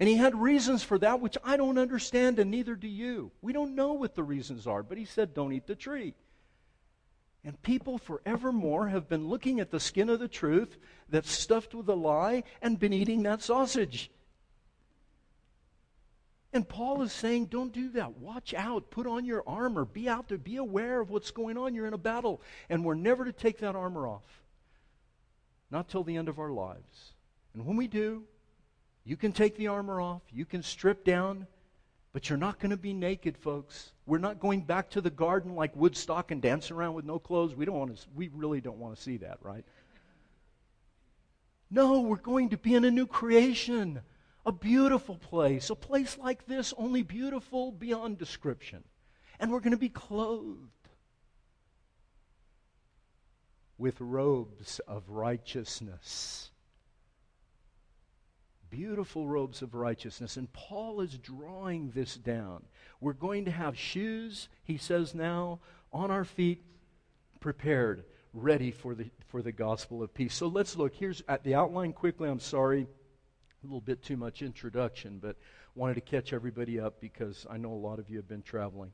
And 0.00 0.08
he 0.08 0.16
had 0.16 0.40
reasons 0.40 0.82
for 0.82 0.98
that, 0.98 1.20
which 1.20 1.36
I 1.42 1.56
don't 1.56 1.78
understand, 1.78 2.38
and 2.38 2.50
neither 2.50 2.76
do 2.76 2.88
you. 2.88 3.32
We 3.42 3.52
don't 3.52 3.74
know 3.74 3.94
what 3.94 4.14
the 4.14 4.22
reasons 4.22 4.66
are, 4.66 4.82
but 4.82 4.96
he 4.96 5.04
said, 5.04 5.34
don't 5.34 5.52
eat 5.52 5.66
the 5.66 5.74
tree. 5.74 6.14
And 7.44 7.60
people 7.62 7.98
forevermore 7.98 8.88
have 8.88 9.08
been 9.08 9.28
looking 9.28 9.60
at 9.60 9.70
the 9.70 9.80
skin 9.80 10.08
of 10.08 10.20
the 10.20 10.28
truth 10.28 10.76
that's 11.08 11.30
stuffed 11.30 11.74
with 11.74 11.88
a 11.88 11.94
lie 11.94 12.44
and 12.62 12.78
been 12.78 12.92
eating 12.92 13.22
that 13.24 13.42
sausage. 13.42 14.10
And 16.52 16.68
Paul 16.68 17.02
is 17.02 17.12
saying, 17.12 17.46
don't 17.46 17.72
do 17.72 17.90
that. 17.90 18.18
Watch 18.18 18.54
out. 18.54 18.90
Put 18.90 19.06
on 19.06 19.24
your 19.24 19.44
armor. 19.46 19.84
Be 19.84 20.08
out 20.08 20.28
there. 20.28 20.38
Be 20.38 20.56
aware 20.56 21.00
of 21.00 21.10
what's 21.10 21.30
going 21.30 21.58
on. 21.58 21.74
You're 21.74 21.86
in 21.86 21.92
a 21.92 21.98
battle. 21.98 22.40
And 22.70 22.84
we're 22.84 22.94
never 22.94 23.24
to 23.24 23.32
take 23.32 23.58
that 23.58 23.76
armor 23.76 24.06
off. 24.06 24.42
Not 25.70 25.88
till 25.88 26.04
the 26.04 26.16
end 26.16 26.28
of 26.28 26.38
our 26.38 26.50
lives. 26.50 27.12
And 27.54 27.66
when 27.66 27.76
we 27.76 27.86
do, 27.86 28.24
you 29.04 29.16
can 29.16 29.32
take 29.32 29.56
the 29.56 29.68
armor 29.68 30.00
off. 30.00 30.22
You 30.32 30.44
can 30.44 30.62
strip 30.62 31.04
down. 31.04 31.46
But 32.12 32.28
you're 32.28 32.38
not 32.38 32.58
going 32.58 32.70
to 32.70 32.76
be 32.76 32.94
naked, 32.94 33.36
folks. 33.36 33.92
We're 34.06 34.18
not 34.18 34.40
going 34.40 34.62
back 34.62 34.90
to 34.90 35.00
the 35.00 35.10
garden 35.10 35.54
like 35.54 35.76
Woodstock 35.76 36.30
and 36.30 36.40
dancing 36.40 36.76
around 36.76 36.94
with 36.94 37.04
no 37.04 37.18
clothes. 37.18 37.54
We, 37.54 37.64
don't 37.64 37.78
want 37.78 37.96
to, 37.96 38.06
we 38.14 38.28
really 38.34 38.60
don't 38.60 38.78
want 38.78 38.96
to 38.96 39.02
see 39.02 39.18
that, 39.18 39.38
right? 39.42 39.64
No, 41.70 42.00
we're 42.00 42.16
going 42.16 42.48
to 42.48 42.56
be 42.56 42.74
in 42.74 42.84
a 42.84 42.90
new 42.90 43.06
creation 43.06 44.00
a 44.48 44.52
beautiful 44.52 45.16
place, 45.16 45.68
a 45.68 45.74
place 45.74 46.16
like 46.16 46.46
this, 46.46 46.72
only 46.78 47.02
beautiful 47.02 47.70
beyond 47.70 48.16
description. 48.16 48.82
And 49.38 49.52
we're 49.52 49.60
going 49.60 49.72
to 49.72 49.76
be 49.76 49.90
clothed 49.90 50.70
with 53.76 54.00
robes 54.00 54.80
of 54.88 55.10
righteousness. 55.10 56.50
Beautiful 58.70 59.26
robes 59.26 59.62
of 59.62 59.74
righteousness. 59.74 60.36
And 60.36 60.52
Paul 60.52 61.00
is 61.00 61.16
drawing 61.18 61.90
this 61.90 62.16
down. 62.16 62.64
We're 63.00 63.12
going 63.12 63.44
to 63.46 63.50
have 63.50 63.78
shoes, 63.78 64.48
he 64.64 64.76
says 64.76 65.14
now, 65.14 65.60
on 65.92 66.10
our 66.10 66.24
feet, 66.24 66.62
prepared, 67.40 68.04
ready 68.34 68.70
for 68.70 68.94
the, 68.94 69.10
for 69.28 69.42
the 69.42 69.52
gospel 69.52 70.02
of 70.02 70.12
peace. 70.12 70.34
So 70.34 70.48
let's 70.48 70.76
look. 70.76 70.94
Here's 70.94 71.22
at 71.28 71.44
the 71.44 71.54
outline 71.54 71.92
quickly. 71.92 72.28
I'm 72.28 72.40
sorry 72.40 72.86
a 73.62 73.66
little 73.66 73.80
bit 73.80 74.02
too 74.02 74.16
much 74.16 74.42
introduction, 74.42 75.18
but 75.20 75.36
wanted 75.74 75.94
to 75.94 76.00
catch 76.00 76.32
everybody 76.32 76.78
up 76.78 77.00
because 77.00 77.46
I 77.50 77.56
know 77.56 77.72
a 77.72 77.74
lot 77.74 77.98
of 77.98 78.10
you 78.10 78.16
have 78.16 78.28
been 78.28 78.42
traveling. 78.42 78.92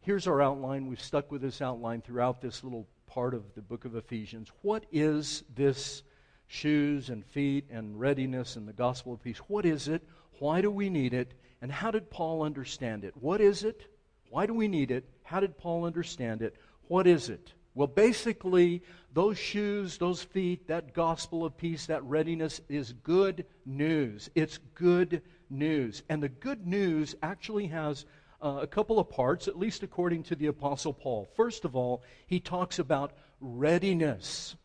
Here's 0.00 0.26
our 0.26 0.40
outline. 0.40 0.86
We've 0.86 1.00
stuck 1.00 1.32
with 1.32 1.42
this 1.42 1.60
outline 1.60 2.02
throughout 2.02 2.40
this 2.40 2.62
little 2.62 2.86
part 3.06 3.34
of 3.34 3.42
the 3.54 3.62
book 3.62 3.84
of 3.84 3.96
Ephesians. 3.96 4.50
What 4.62 4.84
is 4.92 5.42
this 5.54 6.02
shoes 6.46 7.10
and 7.10 7.24
feet 7.24 7.64
and 7.70 7.98
readiness 7.98 8.56
and 8.56 8.68
the 8.68 8.72
gospel 8.72 9.12
of 9.12 9.22
peace? 9.22 9.38
What 9.48 9.64
is 9.66 9.88
it? 9.88 10.02
Why 10.38 10.60
do 10.60 10.70
we 10.70 10.90
need 10.90 11.14
it? 11.14 11.32
And 11.62 11.72
how 11.72 11.90
did 11.90 12.10
Paul 12.10 12.42
understand 12.42 13.04
it? 13.04 13.14
What 13.16 13.40
is 13.40 13.64
it? 13.64 13.86
Why 14.30 14.46
do 14.46 14.54
we 14.54 14.68
need 14.68 14.90
it? 14.90 15.08
How 15.22 15.40
did 15.40 15.56
Paul 15.56 15.84
understand 15.84 16.42
it? 16.42 16.54
What 16.88 17.06
is 17.06 17.28
it? 17.28 17.52
Well, 17.74 17.86
basically, 17.86 18.82
those 19.12 19.38
shoes, 19.38 19.98
those 19.98 20.22
feet, 20.22 20.66
that 20.68 20.94
gospel 20.94 21.44
of 21.44 21.56
peace, 21.56 21.86
that 21.86 22.02
readiness 22.04 22.60
is 22.68 22.94
good 22.94 23.44
news. 23.66 24.30
It's 24.34 24.58
good 24.74 25.22
news. 25.50 26.02
And 26.08 26.22
the 26.22 26.28
good 26.28 26.66
news 26.66 27.14
actually 27.22 27.66
has 27.66 28.06
uh, 28.42 28.58
a 28.62 28.66
couple 28.66 28.98
of 28.98 29.10
parts, 29.10 29.48
at 29.48 29.58
least 29.58 29.82
according 29.82 30.22
to 30.24 30.34
the 30.34 30.46
Apostle 30.46 30.92
Paul. 30.92 31.28
First 31.36 31.64
of 31.64 31.76
all, 31.76 32.02
he 32.26 32.40
talks 32.40 32.78
about 32.78 33.12
readiness. 33.40 34.56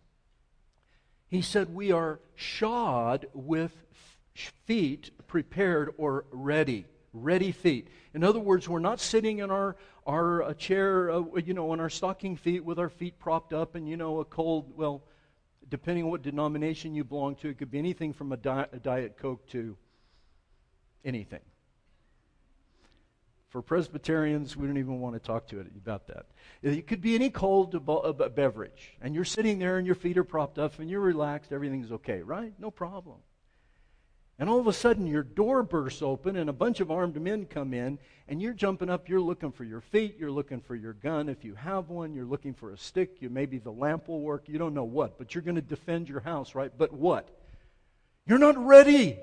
He 1.32 1.42
said, 1.42 1.74
We 1.74 1.92
are 1.92 2.20
shod 2.36 3.26
with 3.34 3.76
feet 4.36 5.10
prepared 5.28 5.90
or 5.98 6.26
ready 6.32 6.86
ready 7.14 7.52
feet. 7.52 7.88
In 8.14 8.24
other 8.24 8.40
words, 8.40 8.68
we're 8.70 8.80
not 8.80 9.00
sitting 9.00 9.40
in 9.40 9.52
our, 9.52 9.76
our 10.06 10.44
uh, 10.44 10.54
chair, 10.54 11.12
uh, 11.12 11.24
you 11.44 11.54
know, 11.54 11.72
on 11.72 11.80
our 11.80 11.90
stocking 11.90 12.36
feet 12.36 12.64
with 12.64 12.80
our 12.80 12.90
feet 12.90 13.20
propped 13.20 13.54
up 13.54 13.76
and, 13.76 13.88
you 13.88 13.98
know, 13.98 14.20
a 14.20 14.26
cold, 14.26 14.72
well, 14.76 15.04
depending 15.70 16.06
on 16.06 16.12
what 16.12 16.22
denomination 16.22 16.96
you 16.96 17.04
belong 17.04 17.36
to, 17.36 17.50
it 17.50 17.58
could 17.58 17.72
be 17.72 17.80
anything 17.80 18.14
from 18.14 18.32
a, 18.32 18.38
di- 18.38 18.68
a 18.72 18.80
Diet 18.80 19.18
Coke 19.18 19.48
to 19.50 19.76
anything. 21.04 21.42
For 23.52 23.62
Presbyterians, 23.62 24.56
we 24.56 24.66
don't 24.66 24.78
even 24.78 25.02
want 25.02 25.14
to 25.16 25.20
talk 25.20 25.48
to 25.48 25.60
it 25.60 25.68
about 25.76 26.08
that. 26.08 26.26
It 26.64 26.88
could 26.88 27.02
be 27.02 27.16
any 27.16 27.30
cold 27.30 27.76
uh, 27.76 28.12
beverage, 28.30 28.96
and 29.02 29.14
you're 29.14 29.26
sitting 29.26 29.60
there 29.60 29.78
and 29.78 29.86
your 29.86 29.96
feet 29.96 30.18
are 30.18 30.24
propped 30.24 30.58
up 30.58 30.80
and 30.80 30.90
you're 30.90 31.02
relaxed, 31.02 31.52
everything's 31.52 31.92
okay, 31.92 32.22
right? 32.22 32.54
No 32.58 32.72
problem. 32.72 33.18
And 34.40 34.50
all 34.50 34.60
of 34.60 34.68
a 34.68 34.74
sudden, 34.74 35.06
your 35.06 35.22
door 35.22 35.64
bursts 35.64 36.02
open, 36.02 36.36
and 36.38 36.50
a 36.50 36.54
bunch 36.54 36.80
of 36.80 36.90
armed 36.90 37.22
men 37.22 37.46
come 37.46 37.74
in, 37.76 38.00
and 38.28 38.42
you're 38.42 38.54
jumping 38.54 38.90
up. 38.90 39.08
You're 39.08 39.22
looking 39.22 39.52
for 39.52 39.66
your 39.66 39.82
feet. 39.82 40.16
You're 40.18 40.32
looking 40.32 40.62
for 40.62 40.76
your 40.76 40.94
gun. 40.94 41.30
If 41.30 41.44
you 41.44 41.54
have 41.54 41.90
one, 41.90 42.16
you're 42.16 42.26
looking 42.26 42.56
for 42.56 42.72
a 42.72 42.78
stick. 42.78 43.18
You 43.20 43.30
maybe 43.30 43.60
the 43.60 43.72
lamp 43.72 44.08
will 44.08 44.22
work. 44.22 44.46
You 44.48 44.58
don't 44.58 44.74
know 44.74 44.84
what, 44.84 45.20
but 45.20 45.36
you're 45.36 45.44
going 45.44 45.56
to 45.56 45.62
defend 45.62 46.10
your 46.10 46.22
house, 46.22 46.56
right? 46.56 46.72
But 46.76 46.92
what? 46.92 47.30
You're 48.26 48.40
not 48.40 48.58
ready. 48.58 49.20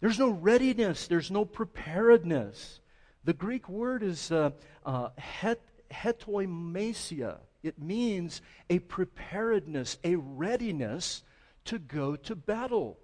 There's 0.00 0.18
no 0.18 0.30
readiness. 0.30 1.06
There's 1.06 1.30
no 1.30 1.44
preparedness. 1.44 2.80
The 3.26 3.34
Greek 3.34 3.68
word 3.68 4.02
is 4.02 4.32
uh, 4.32 4.50
uh, 4.86 5.10
het, 5.18 5.60
hetoimasia. 5.90 7.36
It 7.62 7.78
means 7.78 8.40
a 8.70 8.78
preparedness, 8.78 9.98
a 10.02 10.16
readiness 10.16 11.22
to 11.66 11.78
go 11.78 12.16
to 12.16 12.34
battle 12.34 12.98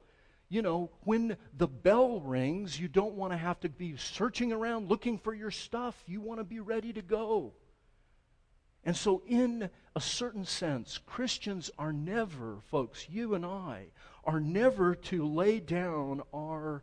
you 0.52 0.60
know, 0.60 0.90
when 1.04 1.38
the 1.56 1.66
bell 1.66 2.20
rings, 2.20 2.78
you 2.78 2.86
don't 2.86 3.14
want 3.14 3.32
to 3.32 3.38
have 3.38 3.58
to 3.60 3.70
be 3.70 3.96
searching 3.96 4.52
around 4.52 4.90
looking 4.90 5.16
for 5.16 5.32
your 5.32 5.50
stuff. 5.50 6.04
You 6.06 6.20
want 6.20 6.40
to 6.40 6.44
be 6.44 6.60
ready 6.60 6.92
to 6.92 7.00
go. 7.00 7.54
And 8.84 8.94
so, 8.94 9.22
in 9.26 9.70
a 9.96 10.00
certain 10.02 10.44
sense, 10.44 10.98
Christians 11.06 11.70
are 11.78 11.94
never, 11.94 12.58
folks, 12.70 13.08
you 13.08 13.32
and 13.32 13.46
I, 13.46 13.86
are 14.26 14.40
never 14.40 14.94
to 14.94 15.26
lay 15.26 15.58
down 15.58 16.20
our 16.34 16.82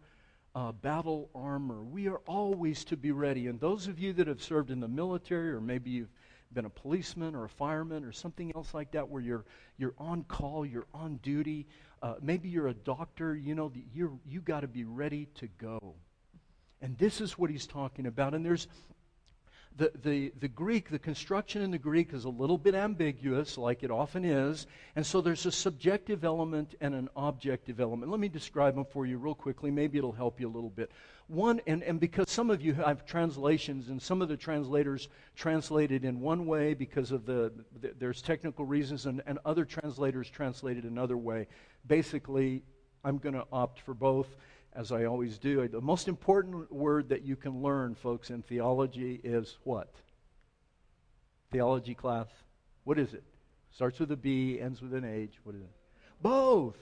uh, 0.55 0.71
battle 0.71 1.29
armor. 1.35 1.83
We 1.83 2.07
are 2.07 2.21
always 2.27 2.83
to 2.85 2.97
be 2.97 3.11
ready. 3.11 3.47
And 3.47 3.59
those 3.59 3.87
of 3.87 3.99
you 3.99 4.13
that 4.13 4.27
have 4.27 4.41
served 4.41 4.71
in 4.71 4.79
the 4.79 4.87
military, 4.87 5.51
or 5.51 5.61
maybe 5.61 5.89
you've 5.89 6.11
been 6.53 6.65
a 6.65 6.69
policeman 6.69 7.35
or 7.35 7.45
a 7.45 7.49
fireman 7.49 8.03
or 8.03 8.11
something 8.11 8.51
else 8.55 8.73
like 8.73 8.91
that, 8.91 9.07
where 9.07 9.21
you're, 9.21 9.45
you're 9.77 9.93
on 9.97 10.23
call, 10.23 10.65
you're 10.65 10.87
on 10.93 11.17
duty, 11.17 11.67
uh, 12.01 12.15
maybe 12.21 12.49
you're 12.49 12.67
a 12.67 12.73
doctor, 12.73 13.35
you 13.35 13.53
know, 13.53 13.71
you're, 13.93 14.11
you 14.25 14.41
got 14.41 14.61
to 14.61 14.67
be 14.67 14.83
ready 14.83 15.27
to 15.35 15.47
go. 15.59 15.95
And 16.81 16.97
this 16.97 17.21
is 17.21 17.37
what 17.37 17.49
he's 17.49 17.67
talking 17.67 18.07
about. 18.07 18.33
And 18.33 18.45
there's, 18.45 18.67
the, 19.79 19.91
the, 20.03 20.33
the 20.41 20.47
Greek, 20.49 20.89
the 20.89 20.99
construction 20.99 21.61
in 21.61 21.71
the 21.71 21.77
Greek 21.77 22.13
is 22.13 22.25
a 22.25 22.29
little 22.29 22.57
bit 22.57 22.75
ambiguous, 22.75 23.57
like 23.57 23.81
it 23.81 23.89
often 23.89 24.25
is. 24.25 24.67
And 24.97 25.05
so 25.05 25.21
there's 25.21 25.45
a 25.45 25.51
subjective 25.53 26.25
element 26.25 26.75
and 26.81 26.93
an 26.93 27.07
objective 27.15 27.79
element. 27.79 28.11
Let 28.11 28.19
me 28.19 28.27
describe 28.27 28.75
them 28.75 28.83
for 28.83 29.05
you 29.05 29.17
real 29.17 29.33
quickly. 29.33 29.71
Maybe 29.71 29.97
it'll 29.97 30.11
help 30.11 30.41
you 30.41 30.49
a 30.49 30.51
little 30.51 30.69
bit. 30.69 30.91
One, 31.27 31.61
and, 31.65 31.81
and 31.83 31.97
because 31.97 32.29
some 32.29 32.49
of 32.49 32.61
you 32.61 32.73
have 32.73 33.05
translations, 33.05 33.87
and 33.87 34.01
some 34.01 34.21
of 34.21 34.27
the 34.27 34.35
translators 34.35 35.07
translated 35.35 36.03
in 36.03 36.19
one 36.19 36.45
way 36.45 36.73
because 36.73 37.11
of 37.11 37.25
the, 37.25 37.53
the 37.79 37.93
there's 37.97 38.21
technical 38.21 38.65
reasons, 38.65 39.05
and, 39.05 39.21
and 39.27 39.39
other 39.45 39.63
translators 39.63 40.29
translated 40.29 40.83
another 40.83 41.17
way. 41.17 41.47
Basically, 41.87 42.63
I'm 43.05 43.17
going 43.17 43.35
to 43.35 43.45
opt 43.53 43.79
for 43.79 43.93
both 43.93 44.27
as 44.73 44.91
I 44.91 45.05
always 45.05 45.37
do. 45.37 45.67
The 45.67 45.81
most 45.81 46.07
important 46.07 46.71
word 46.71 47.09
that 47.09 47.23
you 47.23 47.35
can 47.35 47.61
learn, 47.61 47.95
folks, 47.95 48.29
in 48.29 48.41
theology 48.41 49.19
is 49.23 49.57
what? 49.63 49.93
Theology 51.51 51.95
class. 51.95 52.27
What 52.83 52.99
is 52.99 53.13
it? 53.13 53.23
Starts 53.71 53.99
with 53.99 54.11
a 54.11 54.17
B, 54.17 54.59
ends 54.59 54.81
with 54.81 54.93
an 54.93 55.05
H. 55.05 55.35
What 55.43 55.55
is 55.55 55.61
it? 55.61 55.71
Both. 56.21 56.75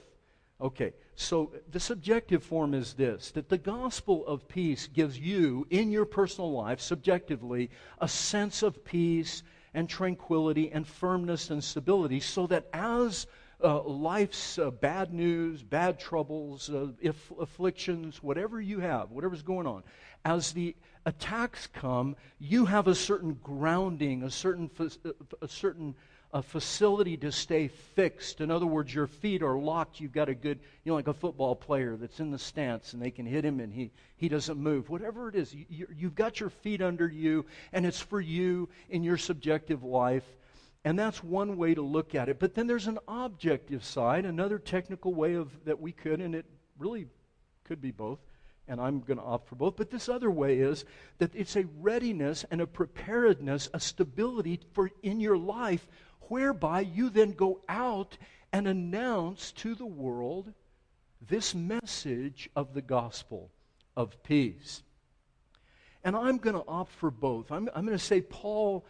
Okay, 0.60 0.92
so 1.14 1.52
the 1.70 1.78
subjective 1.78 2.42
form 2.42 2.74
is 2.74 2.94
this 2.94 3.30
that 3.30 3.48
the 3.48 3.58
gospel 3.58 4.26
of 4.26 4.48
peace 4.48 4.88
gives 4.88 5.16
you, 5.16 5.66
in 5.70 5.92
your 5.92 6.04
personal 6.04 6.52
life, 6.52 6.80
subjectively, 6.80 7.70
a 8.00 8.08
sense 8.08 8.64
of 8.64 8.84
peace 8.84 9.44
and 9.72 9.88
tranquility 9.88 10.72
and 10.72 10.84
firmness 10.86 11.50
and 11.50 11.62
stability, 11.62 12.18
so 12.18 12.48
that 12.48 12.66
as 12.72 13.28
uh, 13.62 13.82
life's 13.82 14.58
uh, 14.58 14.70
bad 14.70 15.12
news, 15.12 15.62
bad 15.62 15.98
troubles, 15.98 16.70
uh, 16.70 16.88
if, 17.00 17.30
afflictions, 17.40 18.22
whatever 18.22 18.60
you 18.60 18.80
have, 18.80 19.10
whatever's 19.10 19.42
going 19.42 19.66
on, 19.66 19.82
as 20.24 20.52
the 20.52 20.76
attacks 21.04 21.66
come, 21.66 22.14
you 22.38 22.66
have 22.66 22.86
a 22.86 22.94
certain 22.94 23.34
grounding, 23.42 24.22
a 24.22 24.30
certain, 24.30 24.70
a 25.40 25.48
certain 25.48 25.94
uh, 26.32 26.42
facility 26.42 27.16
to 27.16 27.32
stay 27.32 27.68
fixed. 27.68 28.40
In 28.40 28.50
other 28.50 28.66
words, 28.66 28.94
your 28.94 29.06
feet 29.06 29.42
are 29.42 29.58
locked. 29.58 30.00
You've 30.00 30.12
got 30.12 30.28
a 30.28 30.34
good, 30.34 30.58
you 30.84 30.92
know, 30.92 30.96
like 30.96 31.08
a 31.08 31.14
football 31.14 31.56
player 31.56 31.96
that's 31.96 32.20
in 32.20 32.30
the 32.30 32.38
stance 32.38 32.92
and 32.92 33.00
they 33.00 33.10
can 33.10 33.26
hit 33.26 33.44
him 33.44 33.60
and 33.60 33.72
he, 33.72 33.90
he 34.16 34.28
doesn't 34.28 34.58
move. 34.58 34.90
Whatever 34.90 35.28
it 35.28 35.34
is, 35.34 35.54
you, 35.54 35.86
you've 35.96 36.14
got 36.14 36.38
your 36.38 36.50
feet 36.50 36.82
under 36.82 37.08
you 37.08 37.46
and 37.72 37.86
it's 37.86 38.00
for 38.00 38.20
you 38.20 38.68
in 38.90 39.02
your 39.02 39.16
subjective 39.16 39.82
life 39.82 40.24
and 40.84 40.98
that's 40.98 41.22
one 41.22 41.56
way 41.56 41.74
to 41.74 41.82
look 41.82 42.14
at 42.14 42.28
it. 42.28 42.38
But 42.38 42.54
then 42.54 42.66
there's 42.66 42.86
an 42.86 42.98
objective 43.08 43.84
side, 43.84 44.24
another 44.24 44.58
technical 44.58 45.12
way 45.14 45.34
of 45.34 45.64
that 45.64 45.80
we 45.80 45.92
could, 45.92 46.20
and 46.20 46.34
it 46.34 46.46
really 46.78 47.08
could 47.64 47.80
be 47.80 47.90
both. 47.90 48.18
And 48.68 48.80
I'm 48.80 49.00
going 49.00 49.18
to 49.18 49.24
opt 49.24 49.48
for 49.48 49.56
both. 49.56 49.76
But 49.76 49.90
this 49.90 50.08
other 50.08 50.30
way 50.30 50.58
is 50.58 50.84
that 51.18 51.34
it's 51.34 51.56
a 51.56 51.64
readiness 51.80 52.44
and 52.50 52.60
a 52.60 52.66
preparedness, 52.66 53.70
a 53.72 53.80
stability 53.80 54.60
for 54.72 54.90
in 55.02 55.20
your 55.20 55.38
life, 55.38 55.88
whereby 56.28 56.80
you 56.80 57.08
then 57.08 57.32
go 57.32 57.60
out 57.68 58.18
and 58.52 58.68
announce 58.68 59.52
to 59.52 59.74
the 59.74 59.86
world 59.86 60.52
this 61.26 61.54
message 61.54 62.50
of 62.54 62.74
the 62.74 62.82
gospel 62.82 63.50
of 63.96 64.22
peace. 64.22 64.82
And 66.04 66.14
I'm 66.14 66.38
going 66.38 66.54
to 66.56 66.64
opt 66.68 66.92
for 66.92 67.10
both. 67.10 67.50
I'm, 67.50 67.68
I'm 67.74 67.84
going 67.84 67.98
to 67.98 68.04
say 68.04 68.20
Paul 68.20 68.86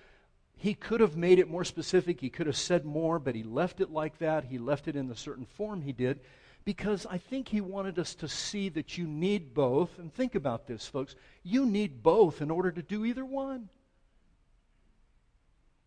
he 0.58 0.74
could 0.74 1.00
have 1.00 1.16
made 1.16 1.38
it 1.38 1.48
more 1.48 1.64
specific. 1.64 2.20
He 2.20 2.30
could 2.30 2.46
have 2.46 2.56
said 2.56 2.84
more, 2.84 3.20
but 3.20 3.36
he 3.36 3.44
left 3.44 3.80
it 3.80 3.90
like 3.90 4.18
that. 4.18 4.44
He 4.44 4.58
left 4.58 4.88
it 4.88 4.96
in 4.96 5.08
the 5.08 5.14
certain 5.14 5.46
form 5.46 5.82
he 5.82 5.92
did 5.92 6.18
because 6.64 7.06
I 7.06 7.18
think 7.18 7.48
he 7.48 7.60
wanted 7.60 7.98
us 7.98 8.14
to 8.16 8.28
see 8.28 8.68
that 8.70 8.98
you 8.98 9.06
need 9.06 9.54
both. 9.54 9.98
And 9.98 10.12
think 10.12 10.34
about 10.34 10.66
this, 10.66 10.86
folks. 10.86 11.14
You 11.44 11.64
need 11.64 12.02
both 12.02 12.42
in 12.42 12.50
order 12.50 12.72
to 12.72 12.82
do 12.82 13.04
either 13.04 13.24
one. 13.24 13.68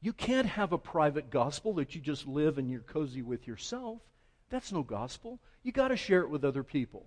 You 0.02 0.14
can't 0.14 0.48
have 0.48 0.72
a 0.72 0.78
private 0.78 1.30
gospel 1.30 1.74
that 1.74 1.94
you 1.94 2.02
just 2.02 2.26
live 2.26 2.58
and 2.58 2.72
you're 2.72 2.80
cozy 2.80 3.22
with 3.22 3.48
yourself. 3.48 4.00
That's 4.50 4.72
no 4.72 4.84
gospel. 4.84 5.40
You 5.64 5.72
got 5.72 5.90
to 5.90 5.98
share 5.98 6.22
it 6.22 6.30
with 6.30 6.46
other 6.46 6.64
people. 6.64 7.06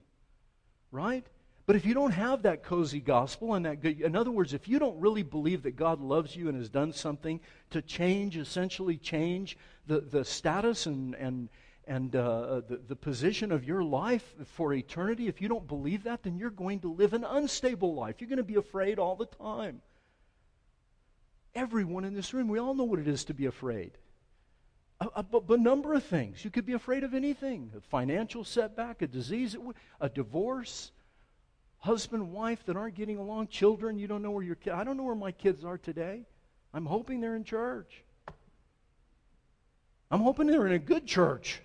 Right? 0.93 1.27
But 1.67 1.77
if 1.77 1.87
you 1.87 1.95
don't 1.95 2.13
have 2.13 2.43
that 2.43 2.63
cozy 2.63 3.01
gospel 3.01 3.55
and 3.55 3.65
that 3.65 3.81
good, 3.81 4.01
in 4.01 4.15
other 4.15 4.31
words, 4.31 4.53
if 4.53 4.69
you 4.69 4.79
don't 4.79 5.01
really 5.01 5.23
believe 5.23 5.63
that 5.63 5.77
God 5.77 6.01
loves 6.01 6.37
you 6.37 6.49
and 6.49 6.59
has 6.59 6.69
done 6.69 6.93
something 6.93 7.41
to 7.71 7.81
change, 7.81 8.37
essentially 8.37 8.99
change 8.99 9.57
the, 9.87 10.01
the 10.01 10.25
status 10.27 10.85
and, 10.85 11.15
and, 11.15 11.49
and 11.87 12.15
uh, 12.17 12.61
the, 12.69 12.81
the 12.87 12.97
position 12.97 13.51
of 13.51 13.65
your 13.65 13.83
life 13.83 14.35
for 14.45 14.75
eternity, 14.75 15.27
if 15.27 15.41
you 15.41 15.49
don't 15.49 15.67
believe 15.67 16.05
that, 16.05 16.23
then 16.23 16.37
you're 16.37 16.51
going 16.51 16.81
to 16.81 16.93
live 16.93 17.15
an 17.15 17.25
unstable 17.25 17.95
life. 17.95 18.17
You're 18.21 18.29
going 18.29 18.37
to 18.37 18.43
be 18.43 18.57
afraid 18.57 18.99
all 18.99 19.17
the 19.17 19.27
time. 19.27 19.81
Everyone 21.55 22.05
in 22.05 22.13
this 22.13 22.35
room, 22.35 22.49
we 22.49 22.59
all 22.59 22.75
know 22.75 22.85
what 22.85 22.99
it 22.99 23.09
is 23.09 23.25
to 23.27 23.35
be 23.35 23.47
afraid. 23.47 23.93
A, 25.01 25.07
a, 25.17 25.53
a, 25.53 25.57
number 25.57 25.95
of 25.95 26.05
things. 26.05 26.45
You 26.45 26.51
could 26.51 26.67
be 26.67 26.75
afraid 26.75 27.05
of 27.05 27.15
anything 27.15 27.71
a 27.77 27.81
financial 27.81 28.45
setback, 28.45 29.03
a 29.03 29.07
disease, 29.07 29.57
a 30.01 30.09
divorce, 30.09 30.93
husband, 31.85 32.33
wife 32.33 32.65
that 32.65 32.77
aren't 32.77 32.95
getting 32.95 33.19
along, 33.19 33.49
children, 33.49 33.99
you 33.99 34.07
don't 34.07 34.23
know 34.23 34.31
where 34.31 34.43
your 34.43 34.55
kids, 34.55 34.75
I 34.75 34.85
don't 34.85 34.97
know 34.97 35.03
where 35.03 35.15
my 35.15 35.33
kids 35.33 35.65
are 35.65 35.77
today. 35.77 36.23
I'm 36.73 36.87
hoping 36.87 37.21
they're 37.21 37.37
in 37.37 37.45
church. 37.45 38.03
I'm 40.11 40.21
hoping 40.21 40.47
they're 40.47 40.67
in 40.67 40.73
a 40.73 40.79
good 40.79 41.07
church. 41.07 41.61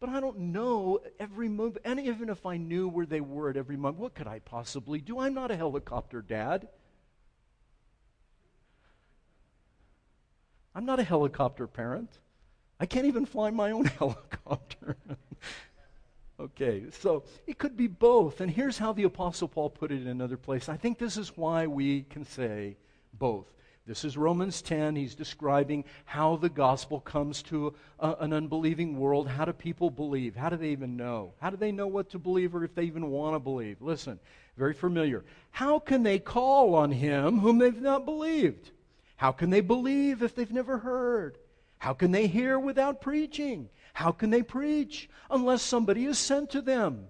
But 0.00 0.08
I 0.08 0.18
don't 0.18 0.38
know 0.38 1.00
every 1.20 1.48
move. 1.48 1.78
And 1.84 2.00
even 2.00 2.28
if 2.28 2.44
I 2.44 2.56
knew 2.56 2.88
where 2.88 3.06
they 3.06 3.20
were 3.20 3.50
at 3.50 3.56
every 3.56 3.76
moment, 3.76 3.98
what 3.98 4.14
could 4.14 4.26
I 4.26 4.40
possibly 4.40 5.00
do? 5.00 5.20
I'm 5.20 5.32
not 5.32 5.52
a 5.52 5.56
helicopter 5.56 6.20
dad. 6.20 6.66
I'm 10.74 10.84
not 10.84 10.98
a 10.98 11.04
helicopter 11.04 11.68
parent. 11.68 12.18
I 12.80 12.86
can't 12.86 13.06
even 13.06 13.26
fly 13.26 13.50
my 13.50 13.70
own 13.70 13.84
helicopter. 13.98 14.96
Okay, 16.38 16.84
so 16.90 17.24
it 17.46 17.56
could 17.56 17.76
be 17.76 17.86
both. 17.86 18.40
And 18.40 18.50
here's 18.50 18.76
how 18.76 18.92
the 18.92 19.04
Apostle 19.04 19.48
Paul 19.48 19.70
put 19.70 19.90
it 19.90 20.02
in 20.02 20.08
another 20.08 20.36
place. 20.36 20.68
I 20.68 20.76
think 20.76 20.98
this 20.98 21.16
is 21.16 21.36
why 21.36 21.66
we 21.66 22.02
can 22.02 22.24
say 22.24 22.76
both. 23.14 23.46
This 23.86 24.04
is 24.04 24.16
Romans 24.18 24.60
10. 24.62 24.96
He's 24.96 25.14
describing 25.14 25.84
how 26.04 26.36
the 26.36 26.48
gospel 26.48 27.00
comes 27.00 27.40
to 27.44 27.72
a, 28.00 28.16
an 28.18 28.32
unbelieving 28.32 28.98
world. 28.98 29.28
How 29.28 29.44
do 29.44 29.52
people 29.52 29.90
believe? 29.90 30.34
How 30.34 30.50
do 30.50 30.56
they 30.56 30.70
even 30.70 30.96
know? 30.96 31.32
How 31.40 31.50
do 31.50 31.56
they 31.56 31.72
know 31.72 31.86
what 31.86 32.10
to 32.10 32.18
believe 32.18 32.54
or 32.54 32.64
if 32.64 32.74
they 32.74 32.82
even 32.82 33.10
want 33.10 33.36
to 33.36 33.38
believe? 33.38 33.80
Listen, 33.80 34.18
very 34.56 34.74
familiar. 34.74 35.24
How 35.52 35.78
can 35.78 36.02
they 36.02 36.18
call 36.18 36.74
on 36.74 36.90
him 36.90 37.38
whom 37.38 37.58
they've 37.58 37.80
not 37.80 38.04
believed? 38.04 38.72
How 39.16 39.32
can 39.32 39.50
they 39.50 39.60
believe 39.62 40.22
if 40.22 40.34
they've 40.34 40.52
never 40.52 40.78
heard? 40.78 41.38
How 41.78 41.94
can 41.94 42.10
they 42.10 42.26
hear 42.26 42.58
without 42.58 43.00
preaching? 43.00 43.68
How 43.96 44.12
can 44.12 44.28
they 44.28 44.42
preach 44.42 45.08
unless 45.30 45.62
somebody 45.62 46.04
is 46.04 46.18
sent 46.18 46.50
to 46.50 46.60
them? 46.60 47.06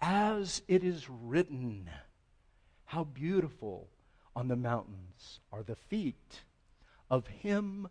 As 0.00 0.62
it 0.68 0.84
is 0.84 1.10
written, 1.10 1.90
how 2.84 3.02
beautiful 3.02 3.88
on 4.36 4.46
the 4.46 4.54
mountains 4.54 5.40
are 5.50 5.64
the 5.64 5.74
feet 5.74 6.44
of 7.10 7.26
him 7.26 7.88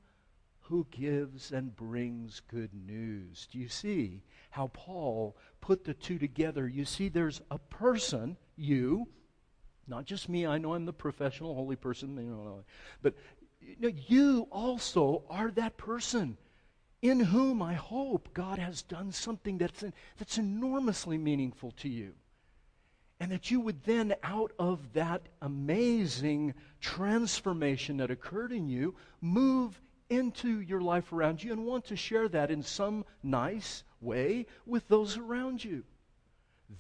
who 0.62 0.88
gives 0.92 1.52
and 1.52 1.76
brings 1.76 2.40
good 2.48 2.74
news. 2.74 3.50
Do 3.52 3.60
you 3.60 3.68
see 3.68 4.24
how 4.52 4.68
Paul 4.68 5.36
put 5.60 5.84
the 5.84 5.94
two 5.94 6.18
together? 6.18 6.70
You 6.70 6.86
see, 6.86 7.10
there's 7.10 7.42
a 7.52 7.60
person, 7.60 8.38
you, 8.56 9.10
not 9.90 10.06
just 10.06 10.30
me, 10.30 10.48
I 10.48 10.58
know 10.58 10.74
I'm 10.74 10.86
the 10.86 10.94
professional 10.94 11.54
holy 11.54 11.76
person, 11.76 12.16
you 12.16 12.30
know, 12.30 12.64
but 13.02 13.16
you 14.08 14.48
also 14.52 15.26
are 15.30 15.52
that 15.52 15.76
person 15.76 16.38
in 17.02 17.20
whom 17.20 17.62
I 17.62 17.74
hope 17.74 18.34
God 18.34 18.58
has 18.58 18.82
done 18.82 19.12
something 19.12 19.58
that's, 19.58 19.84
that's 20.18 20.38
enormously 20.38 21.18
meaningful 21.18 21.72
to 21.78 21.90
you. 21.90 22.14
And 23.20 23.32
that 23.32 23.50
you 23.50 23.62
would 23.62 23.84
then, 23.84 24.16
out 24.24 24.52
of 24.60 24.94
that 24.94 25.22
amazing 25.42 26.54
transformation 26.82 27.98
that 27.98 28.12
occurred 28.12 28.52
in 28.52 28.68
you, 28.68 28.96
move 29.22 29.80
into 30.10 30.60
your 30.60 30.82
life 30.82 31.14
around 31.14 31.44
you 31.44 31.52
and 31.54 31.66
want 31.66 31.86
to 31.86 31.96
share 31.96 32.28
that 32.30 32.52
in 32.52 32.62
some 32.62 33.06
nice 33.24 33.84
way 34.02 34.46
with 34.66 34.88
those 34.88 35.18
around 35.18 35.64
you. 35.64 35.84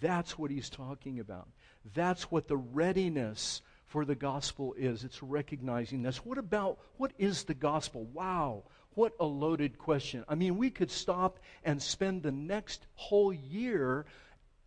That's 0.01 0.37
what 0.37 0.51
he's 0.51 0.69
talking 0.69 1.19
about. 1.19 1.47
That's 1.93 2.31
what 2.31 2.47
the 2.47 2.57
readiness 2.57 3.61
for 3.85 4.03
the 4.03 4.15
gospel 4.15 4.73
is. 4.77 5.03
It's 5.03 5.21
recognizing 5.21 6.01
this. 6.01 6.25
What 6.25 6.37
about 6.37 6.79
what 6.97 7.13
is 7.17 7.43
the 7.43 7.53
gospel? 7.53 8.05
Wow. 8.05 8.63
What 8.95 9.13
a 9.19 9.25
loaded 9.25 9.77
question. 9.77 10.23
I 10.27 10.35
mean, 10.35 10.57
we 10.57 10.69
could 10.69 10.89
stop 10.89 11.39
and 11.63 11.81
spend 11.81 12.23
the 12.23 12.31
next 12.31 12.87
whole 12.95 13.31
year 13.33 14.05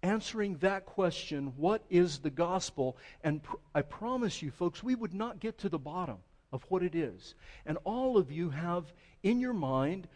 answering 0.03 0.57
that 0.59 0.87
question 0.87 1.53
what 1.57 1.83
is 1.91 2.19
the 2.19 2.31
gospel? 2.31 2.97
And 3.25 3.43
pr- 3.43 3.57
I 3.75 3.83
promise 3.83 4.41
you, 4.43 4.51
folks, 4.51 4.83
we 4.83 4.95
would 4.95 5.15
not 5.15 5.41
get 5.41 5.59
to 5.59 5.69
the 5.69 5.79
bottom 5.79 6.19
of 6.53 6.63
what 6.69 6.83
it 6.83 6.95
is. 6.95 7.35
And 7.67 7.79
all 7.85 8.17
of 8.17 8.31
you 8.31 8.51
have 8.51 8.93
in 9.23 9.41
your 9.41 9.55
mind 9.55 10.09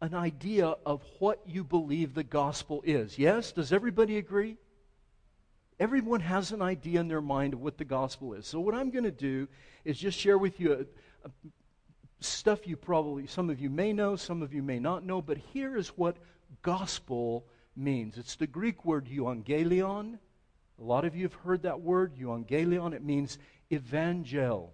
an 0.00 0.14
idea 0.14 0.74
of 0.84 1.02
what 1.18 1.40
you 1.46 1.62
believe 1.62 2.14
the 2.14 2.24
gospel 2.24 2.82
is. 2.84 3.18
Yes? 3.18 3.52
Does 3.52 3.72
everybody 3.72 4.18
agree? 4.18 4.56
everyone 5.80 6.20
has 6.20 6.52
an 6.52 6.62
idea 6.62 7.00
in 7.00 7.08
their 7.08 7.20
mind 7.20 7.54
of 7.54 7.60
what 7.60 7.78
the 7.78 7.84
gospel 7.84 8.34
is. 8.34 8.46
So, 8.46 8.60
what 8.60 8.74
I'm 8.74 8.90
going 8.90 9.04
to 9.04 9.10
do 9.10 9.48
is 9.84 9.98
just 9.98 10.18
share 10.18 10.38
with 10.38 10.58
you 10.60 10.72
a, 10.72 11.26
a, 11.26 11.30
stuff 12.20 12.66
you 12.66 12.76
probably, 12.76 13.26
some 13.26 13.50
of 13.50 13.60
you 13.60 13.70
may 13.70 13.92
know, 13.92 14.16
some 14.16 14.42
of 14.42 14.52
you 14.52 14.62
may 14.62 14.78
not 14.78 15.04
know, 15.04 15.22
but 15.22 15.38
here 15.38 15.76
is 15.76 15.88
what 15.88 16.16
gospel 16.62 17.46
means. 17.76 18.18
It's 18.18 18.36
the 18.36 18.46
Greek 18.46 18.84
word 18.84 19.06
euangelion. 19.06 20.18
A 20.80 20.82
lot 20.82 21.04
of 21.04 21.14
you 21.14 21.24
have 21.24 21.34
heard 21.34 21.62
that 21.62 21.80
word, 21.80 22.16
euangelion. 22.16 22.92
It 22.92 23.04
means 23.04 23.38
evangel. 23.72 24.72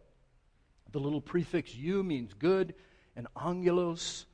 The 0.92 1.00
little 1.00 1.20
prefix 1.20 1.74
"eu" 1.74 2.02
means 2.02 2.35
good, 2.35 2.74
and 3.16 3.26
angelos 3.37 4.26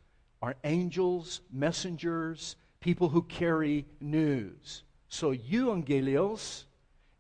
are 0.43 0.57
angels, 0.65 1.41
messengers, 1.53 2.57
people 2.81 3.09
who 3.09 3.23
carry 3.23 3.87
news. 4.01 4.85
So 5.09 5.35
euangelios 5.35 6.65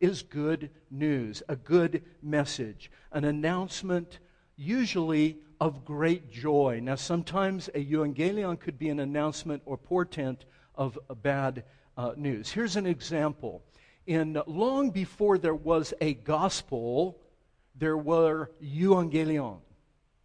is 0.00 0.22
good 0.22 0.70
news, 0.90 1.42
a 1.48 1.56
good 1.56 2.02
message, 2.22 2.90
an 3.12 3.24
announcement 3.24 4.18
usually 4.56 5.38
of 5.60 5.84
great 5.84 6.30
joy. 6.30 6.80
Now, 6.82 6.94
sometimes 6.94 7.68
a 7.68 7.84
euangelion 7.84 8.58
could 8.58 8.78
be 8.78 8.88
an 8.88 9.00
announcement 9.00 9.62
or 9.66 9.76
portent 9.76 10.46
of 10.74 10.98
bad 11.22 11.64
uh, 11.96 12.12
news. 12.16 12.50
Here's 12.50 12.76
an 12.76 12.86
example. 12.86 13.62
In 14.06 14.40
long 14.46 14.90
before 14.90 15.36
there 15.36 15.54
was 15.54 15.92
a 16.00 16.14
gospel, 16.14 17.20
there 17.74 17.98
were 17.98 18.50
euangelion. 18.62 19.58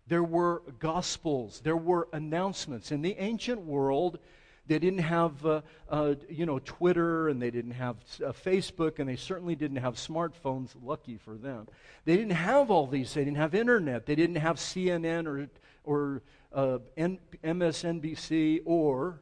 There 0.08 0.24
were 0.24 0.62
gospels. 0.80 1.62
There 1.64 1.76
were 1.78 2.08
announcements. 2.14 2.92
In 2.92 3.02
the 3.02 3.16
ancient 3.18 3.62
world, 3.62 4.20
they 4.68 4.80
didn't 4.80 5.00
have, 5.00 5.46
uh, 5.46 5.62
uh, 5.90 6.16
you 6.30 6.46
know, 6.46 6.60
Twitter, 6.60 7.30
and 7.30 7.42
they 7.42 7.52
didn't 7.52 7.72
have 7.72 7.98
uh, 8.24 8.32
Facebook, 8.32 9.00
and 9.00 9.08
they 9.08 9.16
certainly 9.16 9.56
didn't 9.56 9.78
have 9.78 9.96
smartphones. 9.96 10.70
Lucky 10.82 11.18
for 11.18 11.36
them, 11.36 11.68
they 12.06 12.16
didn't 12.16 12.32
have 12.32 12.72
all 12.72 12.88
these. 12.88 13.14
They 13.14 13.24
didn't 13.24 13.38
have 13.38 13.54
internet. 13.54 14.06
They 14.06 14.16
didn't 14.16 14.38
have 14.38 14.58
CNN 14.58 15.28
or 15.28 15.48
or 15.84 16.24
uh, 16.54 16.80
N- 16.98 17.20
MSNBC 17.44 18.62
or 18.66 19.20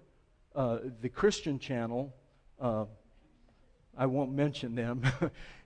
uh, 0.56 0.80
the 1.02 1.10
Christian 1.10 1.60
channel. 1.60 2.14
Uh, 2.60 2.86
I 3.98 4.06
won't 4.06 4.32
mention 4.32 4.76
them. 4.76 5.04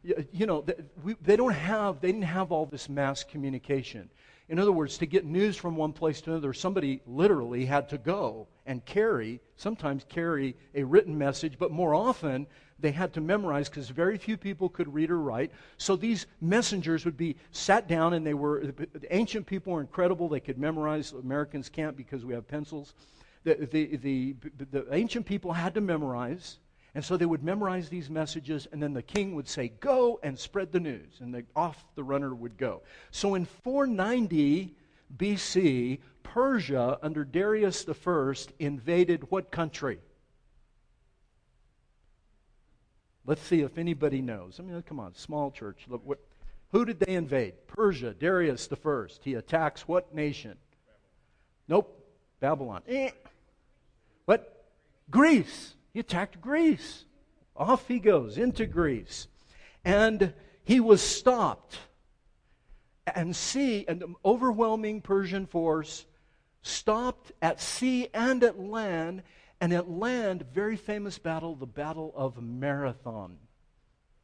you 0.32 0.46
know, 0.46 0.62
they, 0.62 0.74
we, 1.04 1.16
they 1.22 1.36
don't 1.36 1.54
have. 1.54 2.02
They 2.02 2.08
didn't 2.08 2.24
have 2.24 2.52
all 2.52 2.66
this 2.66 2.90
mass 2.90 3.24
communication. 3.24 4.10
In 4.50 4.60
other 4.60 4.72
words, 4.72 4.98
to 5.00 5.06
get 5.06 5.26
news 5.26 5.58
from 5.58 5.76
one 5.76 5.92
place 5.92 6.22
to 6.22 6.32
another, 6.32 6.54
somebody 6.54 7.02
literally 7.06 7.66
had 7.66 7.90
to 7.90 7.98
go 7.98 8.48
and 8.66 8.84
carry, 8.86 9.42
sometimes 9.58 10.06
carry 10.08 10.56
a 10.74 10.84
written 10.84 11.18
message, 11.18 11.60
but 11.60 11.72
more 11.72 11.94
often 11.94 12.48
they 12.80 12.92
had 12.92 13.14
to 13.14 13.22
memorize 13.22 13.68
because 13.68 13.90
very 13.90 14.18
few 14.18 14.38
people 14.38 14.70
could 14.70 14.94
read 14.94 15.12
or 15.12 15.20
write. 15.20 15.52
So 15.78 15.96
these 15.96 16.28
messengers 16.40 17.04
would 17.04 17.18
be 17.18 17.36
sat 17.52 17.88
down, 17.88 18.14
and 18.14 18.26
they 18.26 18.36
were, 18.36 18.68
the 18.68 19.16
ancient 19.16 19.48
people 19.48 19.74
were 19.74 19.82
incredible. 19.82 20.30
They 20.30 20.40
could 20.40 20.58
memorize. 20.58 21.12
Americans 21.12 21.68
can't 21.68 21.98
because 21.98 22.24
we 22.24 22.34
have 22.34 22.48
pencils. 22.48 22.94
The, 23.44 23.56
the, 23.70 23.98
the, 23.98 24.36
the 24.72 24.88
ancient 24.94 25.26
people 25.26 25.54
had 25.54 25.74
to 25.74 25.82
memorize. 25.82 26.60
And 26.98 27.06
so 27.06 27.16
they 27.16 27.28
would 27.28 27.44
memorize 27.44 27.90
these 27.90 28.10
messages, 28.10 28.68
and 28.72 28.82
then 28.82 28.94
the 28.94 29.04
king 29.04 29.36
would 29.36 29.48
say, 29.48 29.68
Go 29.68 30.20
and 30.24 30.36
spread 30.40 30.72
the 30.72 30.80
news. 30.80 31.20
And 31.20 31.32
the, 31.32 31.44
off 31.56 31.86
the 31.94 32.04
runner 32.04 32.34
would 32.34 32.58
go. 32.58 32.82
So 33.12 33.36
in 33.36 33.46
490 33.46 34.74
BC, 35.16 36.00
Persia, 36.24 36.98
under 37.04 37.24
Darius 37.24 37.86
I, 37.88 38.34
invaded 38.58 39.30
what 39.30 39.52
country? 39.52 40.00
Let's 43.28 43.44
see 43.44 43.62
if 43.62 43.78
anybody 43.78 44.24
knows. 44.24 44.60
I 44.60 44.64
mean, 44.64 44.82
come 44.82 45.00
on, 45.00 45.14
small 45.14 45.52
church. 45.52 45.86
Look, 45.88 46.02
what, 46.04 46.18
who 46.72 46.84
did 46.84 47.00
they 47.00 47.14
invade? 47.14 47.68
Persia, 47.68 48.16
Darius 48.16 48.68
I. 48.72 49.06
He 49.22 49.36
attacks 49.36 49.88
what 49.88 50.16
nation? 50.16 50.58
Nope, 51.68 51.96
Babylon. 52.40 52.82
Eh. 52.88 53.12
What? 54.26 54.66
Greece. 55.12 55.76
He 55.98 56.02
attacked 56.02 56.40
Greece. 56.40 57.06
Off 57.56 57.88
he 57.88 57.98
goes 57.98 58.38
into 58.38 58.68
Greece. 58.68 59.28
And 59.84 60.36
he 60.64 60.80
was 60.80 61.02
stopped. 61.02 61.80
And 63.08 63.36
sea, 63.36 63.84
an 63.88 64.14
overwhelming 64.24 65.02
Persian 65.02 65.48
force 65.48 66.06
stopped 66.62 67.32
at 67.42 67.60
sea 67.60 68.10
and 68.14 68.44
at 68.44 68.60
land. 68.60 69.24
And 69.60 69.74
at 69.74 69.90
land, 69.90 70.46
very 70.54 70.76
famous 70.76 71.18
battle, 71.18 71.56
the 71.56 71.66
Battle 71.66 72.14
of 72.16 72.40
Marathon. 72.44 73.40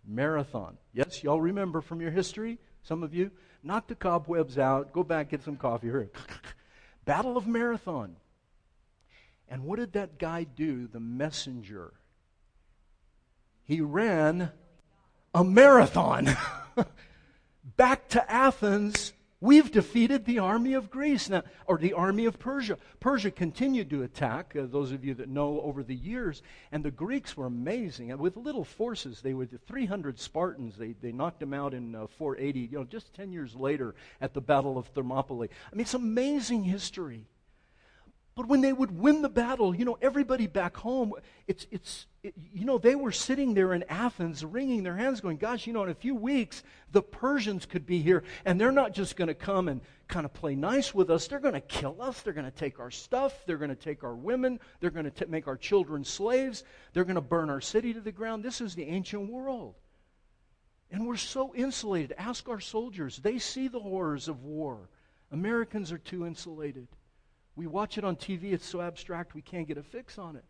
Marathon. 0.05 0.77
Yes, 0.93 1.23
y'all 1.23 1.41
remember 1.41 1.81
from 1.81 2.01
your 2.01 2.11
history? 2.11 2.59
Some 2.83 3.01
of 3.01 3.15
you? 3.15 3.31
Knock 3.63 3.87
the 3.87 3.95
cobwebs 3.95 4.59
out. 4.59 4.93
Go 4.93 5.03
back, 5.03 5.31
get 5.31 5.41
some 5.41 5.57
coffee. 5.57 5.89
Battle 7.05 7.35
of 7.35 7.47
Marathon. 7.47 8.17
And 9.53 9.65
what 9.65 9.77
did 9.77 9.93
that 9.93 10.17
guy 10.17 10.45
do, 10.45 10.87
the 10.87 10.99
messenger? 10.99 11.93
He 13.63 13.81
ran 13.81 14.51
a 15.31 15.43
marathon 15.43 16.35
back 17.77 18.09
to 18.09 18.31
Athens. 18.31 19.13
We've 19.39 19.71
defeated 19.71 20.25
the 20.25 20.39
army 20.39 20.73
of 20.73 20.89
Greece 20.89 21.29
now, 21.29 21.43
or 21.67 21.77
the 21.77 21.93
army 21.93 22.25
of 22.25 22.39
Persia. 22.39 22.79
Persia 22.99 23.29
continued 23.29 23.91
to 23.91 24.01
attack, 24.01 24.55
uh, 24.55 24.65
those 24.65 24.91
of 24.91 25.05
you 25.05 25.13
that 25.13 25.29
know 25.29 25.61
over 25.61 25.83
the 25.83 25.93
years, 25.93 26.41
and 26.71 26.83
the 26.83 26.89
Greeks 26.89 27.37
were 27.37 27.45
amazing. 27.45 28.09
And 28.09 28.19
with 28.19 28.35
little 28.35 28.65
forces, 28.65 29.21
they 29.21 29.35
were 29.35 29.45
300 29.45 30.17
Spartans. 30.17 30.77
They, 30.77 30.93
they 30.93 31.11
knocked 31.11 31.39
them 31.39 31.53
out 31.53 31.75
in 31.75 31.93
uh, 31.93 32.07
480, 32.17 32.59
you 32.59 32.79
know, 32.79 32.85
just 32.85 33.13
10 33.13 33.31
years 33.31 33.53
later 33.53 33.93
at 34.19 34.33
the 34.33 34.41
Battle 34.41 34.79
of 34.79 34.87
Thermopylae. 34.87 35.49
I 35.71 35.75
mean, 35.75 35.81
it's 35.81 35.93
amazing 35.93 36.63
history. 36.63 37.27
But 38.35 38.47
when 38.47 38.61
they 38.61 38.73
would 38.73 38.97
win 38.97 39.21
the 39.21 39.29
battle, 39.29 39.75
you 39.75 39.85
know, 39.85 39.97
everybody 40.01 40.47
back 40.47 40.75
home, 40.75 41.13
it's, 41.47 41.67
it's, 41.69 42.07
it, 42.23 42.33
you 42.51 42.65
know, 42.65 42.79
they 42.79 42.95
were 42.95 43.11
sitting 43.11 43.53
there 43.53 43.73
in 43.73 43.83
Athens 43.83 44.43
wringing 44.43 44.81
their 44.81 44.97
hands 44.97 45.21
going, 45.21 45.37
gosh, 45.37 45.67
you 45.67 45.73
know, 45.73 45.83
in 45.83 45.89
a 45.89 45.95
few 45.95 46.15
weeks, 46.15 46.63
the 46.91 47.03
Persians 47.03 47.67
could 47.67 47.85
be 47.85 48.01
here, 48.01 48.23
and 48.43 48.59
they're 48.59 48.71
not 48.71 48.93
just 48.93 49.17
going 49.17 49.27
to 49.27 49.35
come 49.35 49.67
and 49.67 49.81
kind 50.07 50.25
of 50.25 50.33
play 50.33 50.55
nice 50.55 50.95
with 50.95 51.11
us. 51.11 51.27
They're 51.27 51.39
going 51.39 51.53
to 51.53 51.61
kill 51.61 52.01
us. 52.01 52.21
They're 52.21 52.33
going 52.33 52.49
to 52.49 52.51
take 52.51 52.79
our 52.79 52.89
stuff. 52.89 53.45
They're 53.45 53.57
going 53.57 53.69
to 53.69 53.75
take 53.75 54.03
our 54.03 54.15
women. 54.15 54.59
They're 54.79 54.89
going 54.89 55.09
to 55.11 55.27
make 55.27 55.47
our 55.47 55.57
children 55.57 56.03
slaves. 56.03 56.63
They're 56.93 57.05
going 57.05 57.15
to 57.15 57.21
burn 57.21 57.51
our 57.51 57.61
city 57.61 57.93
to 57.93 58.01
the 58.01 58.11
ground. 58.11 58.43
This 58.43 58.61
is 58.61 58.73
the 58.73 58.85
ancient 58.85 59.29
world. 59.29 59.75
And 60.91 61.05
we're 61.07 61.17
so 61.17 61.53
insulated. 61.53 62.15
Ask 62.17 62.49
our 62.49 62.59
soldiers. 62.59 63.17
They 63.17 63.37
see 63.37 63.67
the 63.67 63.79
horrors 63.79 64.27
of 64.27 64.43
war. 64.43 64.89
Americans 65.31 65.91
are 65.91 65.99
too 65.99 66.25
insulated. 66.25 66.87
We 67.55 67.67
watch 67.67 67.97
it 67.97 68.03
on 68.03 68.15
TV, 68.15 68.53
it's 68.53 68.67
so 68.67 68.81
abstract 68.81 69.35
we 69.35 69.41
can't 69.41 69.67
get 69.67 69.77
a 69.77 69.83
fix 69.83 70.17
on 70.17 70.35
it. 70.35 70.45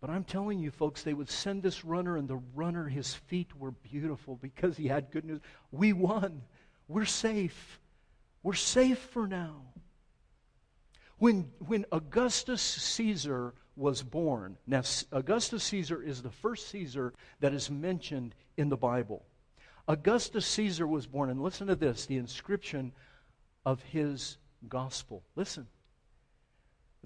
But 0.00 0.10
I'm 0.10 0.24
telling 0.24 0.58
you, 0.58 0.70
folks, 0.70 1.02
they 1.02 1.14
would 1.14 1.30
send 1.30 1.62
this 1.62 1.84
runner, 1.84 2.18
and 2.18 2.28
the 2.28 2.40
runner, 2.54 2.86
his 2.88 3.14
feet 3.14 3.56
were 3.56 3.70
beautiful 3.70 4.36
because 4.36 4.76
he 4.76 4.86
had 4.86 5.10
good 5.10 5.24
news. 5.24 5.40
We 5.70 5.94
won. 5.94 6.42
We're 6.88 7.06
safe. 7.06 7.80
We're 8.42 8.52
safe 8.52 8.98
for 8.98 9.26
now. 9.26 9.62
When, 11.16 11.50
when 11.58 11.86
Augustus 11.90 12.60
Caesar 12.60 13.54
was 13.76 14.02
born, 14.02 14.58
now 14.66 14.82
Augustus 15.10 15.64
Caesar 15.64 16.02
is 16.02 16.20
the 16.20 16.30
first 16.30 16.68
Caesar 16.68 17.14
that 17.40 17.54
is 17.54 17.70
mentioned 17.70 18.34
in 18.58 18.68
the 18.68 18.76
Bible. 18.76 19.24
Augustus 19.88 20.44
Caesar 20.46 20.86
was 20.86 21.06
born, 21.06 21.30
and 21.30 21.42
listen 21.42 21.66
to 21.68 21.76
this 21.76 22.04
the 22.04 22.18
inscription 22.18 22.92
of 23.64 23.82
his 23.82 24.36
gospel. 24.68 25.22
Listen. 25.36 25.66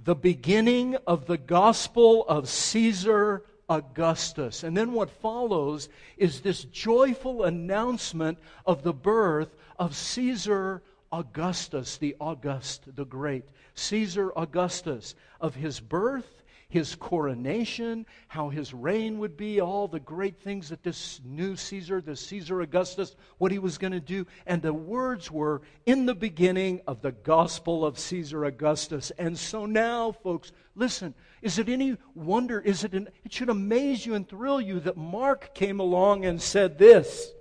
The 0.03 0.15
beginning 0.15 0.97
of 1.07 1.27
the 1.27 1.39
gospel 1.39 2.25
of 2.29 2.49
Caesar 2.49 3.43
Augustus. 3.69 4.63
And 4.63 4.77
then 4.77 4.93
what 4.93 5.11
follows 5.11 5.89
is 6.17 6.41
this 6.41 6.65
joyful 6.65 7.45
announcement 7.45 8.39
of 8.65 8.83
the 8.83 8.93
birth 8.93 9.55
of 9.79 9.95
Caesar 9.95 10.83
Augustus, 11.13 11.97
the 11.97 12.17
August, 12.21 12.95
the 12.95 13.05
Great. 13.05 13.45
Caesar 13.75 14.33
Augustus, 14.37 15.15
of 15.41 15.55
his 15.55 15.81
birth 15.81 16.38
his 16.71 16.95
coronation, 16.95 18.05
how 18.29 18.51
his 18.51 18.75
reign 18.75 19.19
would 19.19 19.39
be, 19.39 19.59
all 19.59 19.89
the 19.89 20.01
great 20.01 20.39
things 20.39 20.69
that 20.69 20.83
this 20.83 21.19
new 21.25 21.57
Caesar, 21.57 22.03
the 22.03 22.15
Caesar 22.15 22.61
Augustus, 22.61 23.17
what 23.39 23.51
he 23.51 23.59
was 23.59 23.79
going 23.79 23.95
to 23.95 24.01
do. 24.01 24.27
And 24.47 24.61
the 24.61 24.75
words 24.75 25.31
were 25.31 25.63
in 25.87 26.05
the 26.05 26.15
beginning 26.15 26.83
of 26.87 27.01
the 27.01 27.13
gospel 27.13 27.87
of 27.87 27.99
Caesar 27.99 28.45
Augustus. 28.45 29.11
And 29.19 29.39
so 29.39 29.65
now, 29.65 30.13
folks, 30.13 30.53
listen, 30.75 31.15
is 31.41 31.59
it 31.59 31.71
any 31.71 31.97
wonder, 32.15 32.61
is 32.61 32.85
it, 32.85 32.93
an, 32.93 33.09
it 33.25 33.33
should 33.33 33.49
amaze 33.49 34.05
you 34.05 34.15
and 34.15 34.29
thrill 34.29 34.61
you 34.61 34.79
that 34.81 34.99
Mark 34.99 35.55
came 35.55 35.81
along 35.81 36.27
and 36.27 36.41
said 36.41 36.77
this. 36.77 37.33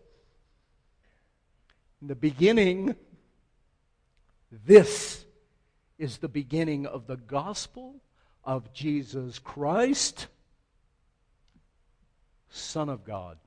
In 2.01 2.07
the 2.07 2.15
beginning, 2.15 2.95
this 4.51 5.25
is 5.97 6.19
the 6.19 6.29
beginning 6.29 6.85
of 6.85 7.07
the 7.07 7.17
gospel 7.17 7.95
of 8.47 8.73
Jesus 8.73 9.37
Christ. 9.37 10.27
Son 12.49 12.89
of 12.89 13.03
God. 13.03 13.37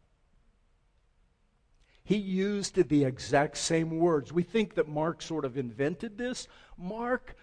He 2.05 2.17
used 2.17 2.75
the 2.75 3.05
exact 3.05 3.57
same 3.57 3.99
words. 3.99 4.33
We 4.33 4.43
think 4.43 4.75
that 4.75 4.89
Mark 4.89 5.23
sort 5.23 5.45
of 5.45 5.57
invented 5.57 6.19
this. 6.19 6.47
Mark 6.77 7.35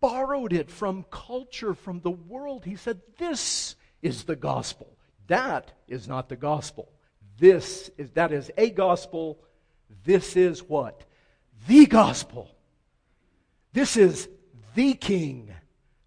borrowed 0.00 0.52
it 0.52 0.70
from 0.70 1.04
culture, 1.10 1.74
from 1.74 2.00
the 2.00 2.10
world. 2.10 2.64
He 2.64 2.76
said, 2.76 3.00
This 3.18 3.76
is 4.02 4.24
the 4.24 4.36
gospel. 4.36 4.96
That 5.26 5.72
is 5.88 6.08
not 6.08 6.28
the 6.28 6.36
gospel. 6.36 6.88
This 7.38 7.90
is 7.98 8.10
that 8.12 8.32
is 8.32 8.50
a 8.56 8.70
gospel. 8.70 9.38
This 10.04 10.36
is 10.36 10.62
what? 10.62 11.04
The 11.66 11.86
gospel. 11.86 12.50
This 13.72 13.96
is 13.96 14.28
the 14.74 14.94
king. 14.94 15.52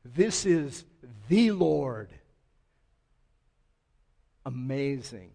This 0.03 0.45
is 0.45 0.85
the 1.27 1.51
Lord. 1.51 2.09
Amazing. 4.45 5.31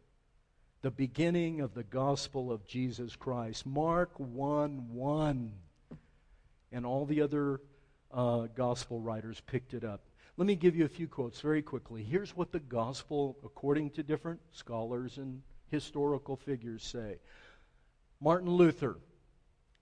The 0.82 0.90
beginning 0.90 1.60
of 1.60 1.74
the 1.74 1.82
gospel 1.82 2.50
of 2.50 2.66
Jesus 2.66 3.16
Christ. 3.16 3.66
Mark 3.66 4.10
1 4.18 4.88
1. 4.92 5.52
And 6.72 6.86
all 6.86 7.06
the 7.06 7.20
other 7.20 7.60
uh, 8.12 8.48
gospel 8.54 9.00
writers 9.00 9.40
picked 9.46 9.74
it 9.74 9.84
up. 9.84 10.00
Let 10.36 10.46
me 10.46 10.56
give 10.56 10.74
you 10.74 10.84
a 10.84 10.88
few 10.88 11.06
quotes 11.06 11.40
very 11.40 11.62
quickly. 11.62 12.02
Here's 12.02 12.36
what 12.36 12.50
the 12.50 12.58
gospel, 12.58 13.36
according 13.44 13.90
to 13.90 14.02
different 14.02 14.40
scholars 14.50 15.18
and 15.18 15.42
historical 15.70 16.36
figures, 16.36 16.82
say 16.82 17.18
Martin 18.20 18.50
Luther, 18.50 18.96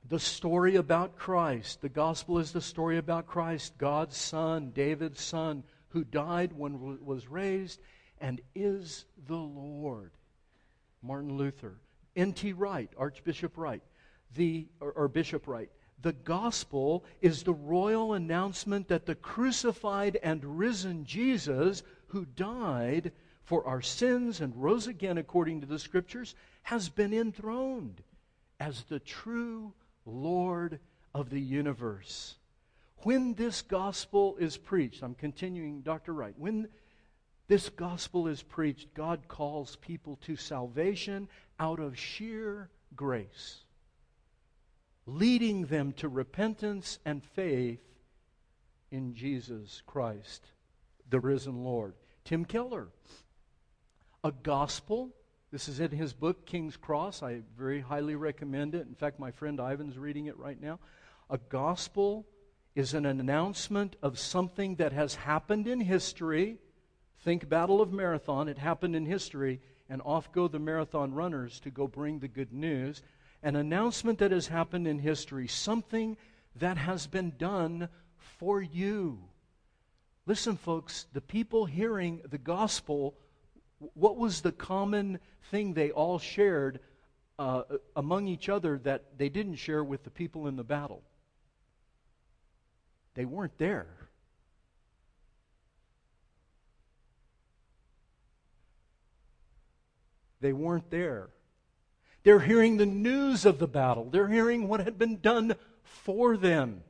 the 0.08 0.18
story 0.18 0.76
about 0.76 1.16
Christ. 1.16 1.80
The 1.80 1.88
gospel 1.88 2.38
is 2.38 2.52
the 2.52 2.60
story 2.60 2.98
about 2.98 3.26
Christ, 3.26 3.78
God's 3.78 4.16
Son, 4.16 4.70
David's 4.70 5.20
Son, 5.20 5.62
who 5.88 6.04
died 6.04 6.52
when 6.52 7.04
was 7.04 7.28
raised 7.28 7.80
and 8.20 8.40
is 8.54 9.04
the 9.26 9.36
Lord. 9.36 10.12
Martin 11.02 11.36
Luther. 11.36 11.78
N.T. 12.14 12.52
Wright, 12.52 12.90
Archbishop 12.98 13.56
Wright, 13.56 13.82
the, 14.34 14.68
or, 14.80 14.92
or 14.92 15.08
Bishop 15.08 15.46
Wright. 15.46 15.70
The 16.02 16.12
gospel 16.12 17.04
is 17.20 17.42
the 17.42 17.54
royal 17.54 18.14
announcement 18.14 18.88
that 18.88 19.06
the 19.06 19.14
crucified 19.14 20.18
and 20.22 20.58
risen 20.58 21.04
Jesus, 21.04 21.82
who 22.08 22.26
died 22.26 23.12
for 23.44 23.66
our 23.66 23.80
sins 23.80 24.40
and 24.40 24.54
rose 24.56 24.86
again 24.86 25.16
according 25.16 25.60
to 25.60 25.66
the 25.66 25.78
scriptures, 25.78 26.34
has 26.62 26.88
been 26.88 27.14
enthroned 27.14 28.02
as 28.60 28.82
the 28.84 29.00
true 29.00 29.72
Lord 30.04 30.80
of 31.14 31.30
the 31.30 31.40
universe. 31.40 32.36
When 32.98 33.34
this 33.34 33.62
gospel 33.62 34.36
is 34.36 34.56
preached, 34.56 35.02
I'm 35.02 35.14
continuing, 35.14 35.82
Dr. 35.82 36.14
Wright, 36.14 36.34
when 36.38 36.68
this 37.48 37.68
gospel 37.68 38.28
is 38.28 38.42
preached, 38.42 38.94
God 38.94 39.26
calls 39.28 39.76
people 39.76 40.16
to 40.22 40.36
salvation 40.36 41.28
out 41.58 41.80
of 41.80 41.98
sheer 41.98 42.70
grace 42.94 43.64
leading 45.06 45.66
them 45.66 45.92
to 45.92 46.08
repentance 46.08 46.98
and 47.04 47.22
faith 47.22 47.80
in 48.90 49.14
Jesus 49.14 49.82
Christ, 49.86 50.46
the 51.08 51.20
risen 51.20 51.64
Lord. 51.64 51.94
Tim 52.24 52.44
Keller, 52.44 52.88
a 54.22 54.30
gospel. 54.30 55.10
This 55.52 55.68
is 55.68 55.80
in 55.80 55.90
his 55.90 56.14
book, 56.14 56.46
King's 56.46 56.78
Cross. 56.78 57.22
I 57.22 57.42
very 57.58 57.80
highly 57.80 58.14
recommend 58.14 58.74
it. 58.74 58.86
In 58.86 58.94
fact, 58.94 59.20
my 59.20 59.30
friend 59.30 59.60
Ivan's 59.60 59.98
reading 59.98 60.24
it 60.24 60.38
right 60.38 60.58
now. 60.58 60.78
A 61.28 61.36
gospel 61.36 62.26
is 62.74 62.94
an 62.94 63.04
announcement 63.04 63.94
of 64.02 64.18
something 64.18 64.76
that 64.76 64.92
has 64.92 65.14
happened 65.14 65.66
in 65.66 65.78
history. 65.78 66.56
Think 67.20 67.50
Battle 67.50 67.82
of 67.82 67.92
Marathon. 67.92 68.48
It 68.48 68.56
happened 68.56 68.96
in 68.96 69.04
history, 69.04 69.60
and 69.90 70.00
off 70.06 70.32
go 70.32 70.48
the 70.48 70.58
marathon 70.58 71.12
runners 71.12 71.60
to 71.60 71.70
go 71.70 71.86
bring 71.86 72.18
the 72.18 72.28
good 72.28 72.54
news 72.54 73.02
an 73.42 73.56
announcement 73.56 74.20
that 74.20 74.30
has 74.30 74.46
happened 74.46 74.86
in 74.86 75.00
history, 75.00 75.48
something 75.48 76.16
that 76.56 76.78
has 76.78 77.06
been 77.06 77.32
done 77.36 77.88
for 78.16 78.62
you. 78.62 79.18
Listen, 80.24 80.56
folks, 80.56 81.06
the 81.12 81.20
people 81.20 81.66
hearing 81.66 82.22
the 82.30 82.38
gospel, 82.38 83.16
what 83.94 84.16
was 84.16 84.40
the 84.40 84.52
common 84.52 85.18
thing 85.50 85.74
they 85.74 85.90
all 85.90 86.18
shared 86.18 86.80
uh, 87.38 87.62
among 87.96 88.28
each 88.28 88.48
other 88.48 88.78
that 88.78 89.18
they 89.18 89.28
didn't 89.28 89.56
share 89.56 89.82
with 89.82 90.04
the 90.04 90.10
people 90.10 90.46
in 90.46 90.56
the 90.56 90.64
battle? 90.64 91.02
They 93.14 93.24
weren't 93.24 93.58
there. 93.58 93.86
They 100.40 100.52
weren't 100.52 100.90
there. 100.90 101.30
They're 102.24 102.40
hearing 102.40 102.76
the 102.76 102.86
news 102.86 103.44
of 103.44 103.58
the 103.58 103.66
battle, 103.66 104.08
they're 104.10 104.28
hearing 104.28 104.68
what 104.68 104.80
had 104.80 104.98
been 104.98 105.20
done 105.20 105.54
for 105.82 106.36
them. 106.36 106.82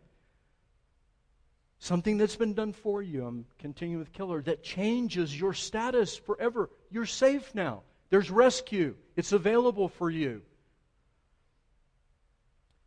Something 1.78 2.16
that's 2.16 2.36
been 2.36 2.54
done 2.54 2.72
for 2.72 3.02
you. 3.02 3.26
I'm 3.26 3.44
continuing 3.58 3.98
with 3.98 4.12
Keller, 4.12 4.40
that 4.42 4.62
changes 4.62 5.38
your 5.38 5.52
status 5.52 6.16
forever. 6.16 6.70
You're 6.92 7.06
safe 7.06 7.54
now. 7.54 7.82
There's 8.10 8.30
rescue. 8.30 8.94
It's 9.16 9.32
available 9.32 9.88
for 9.88 10.10
you. 10.10 10.42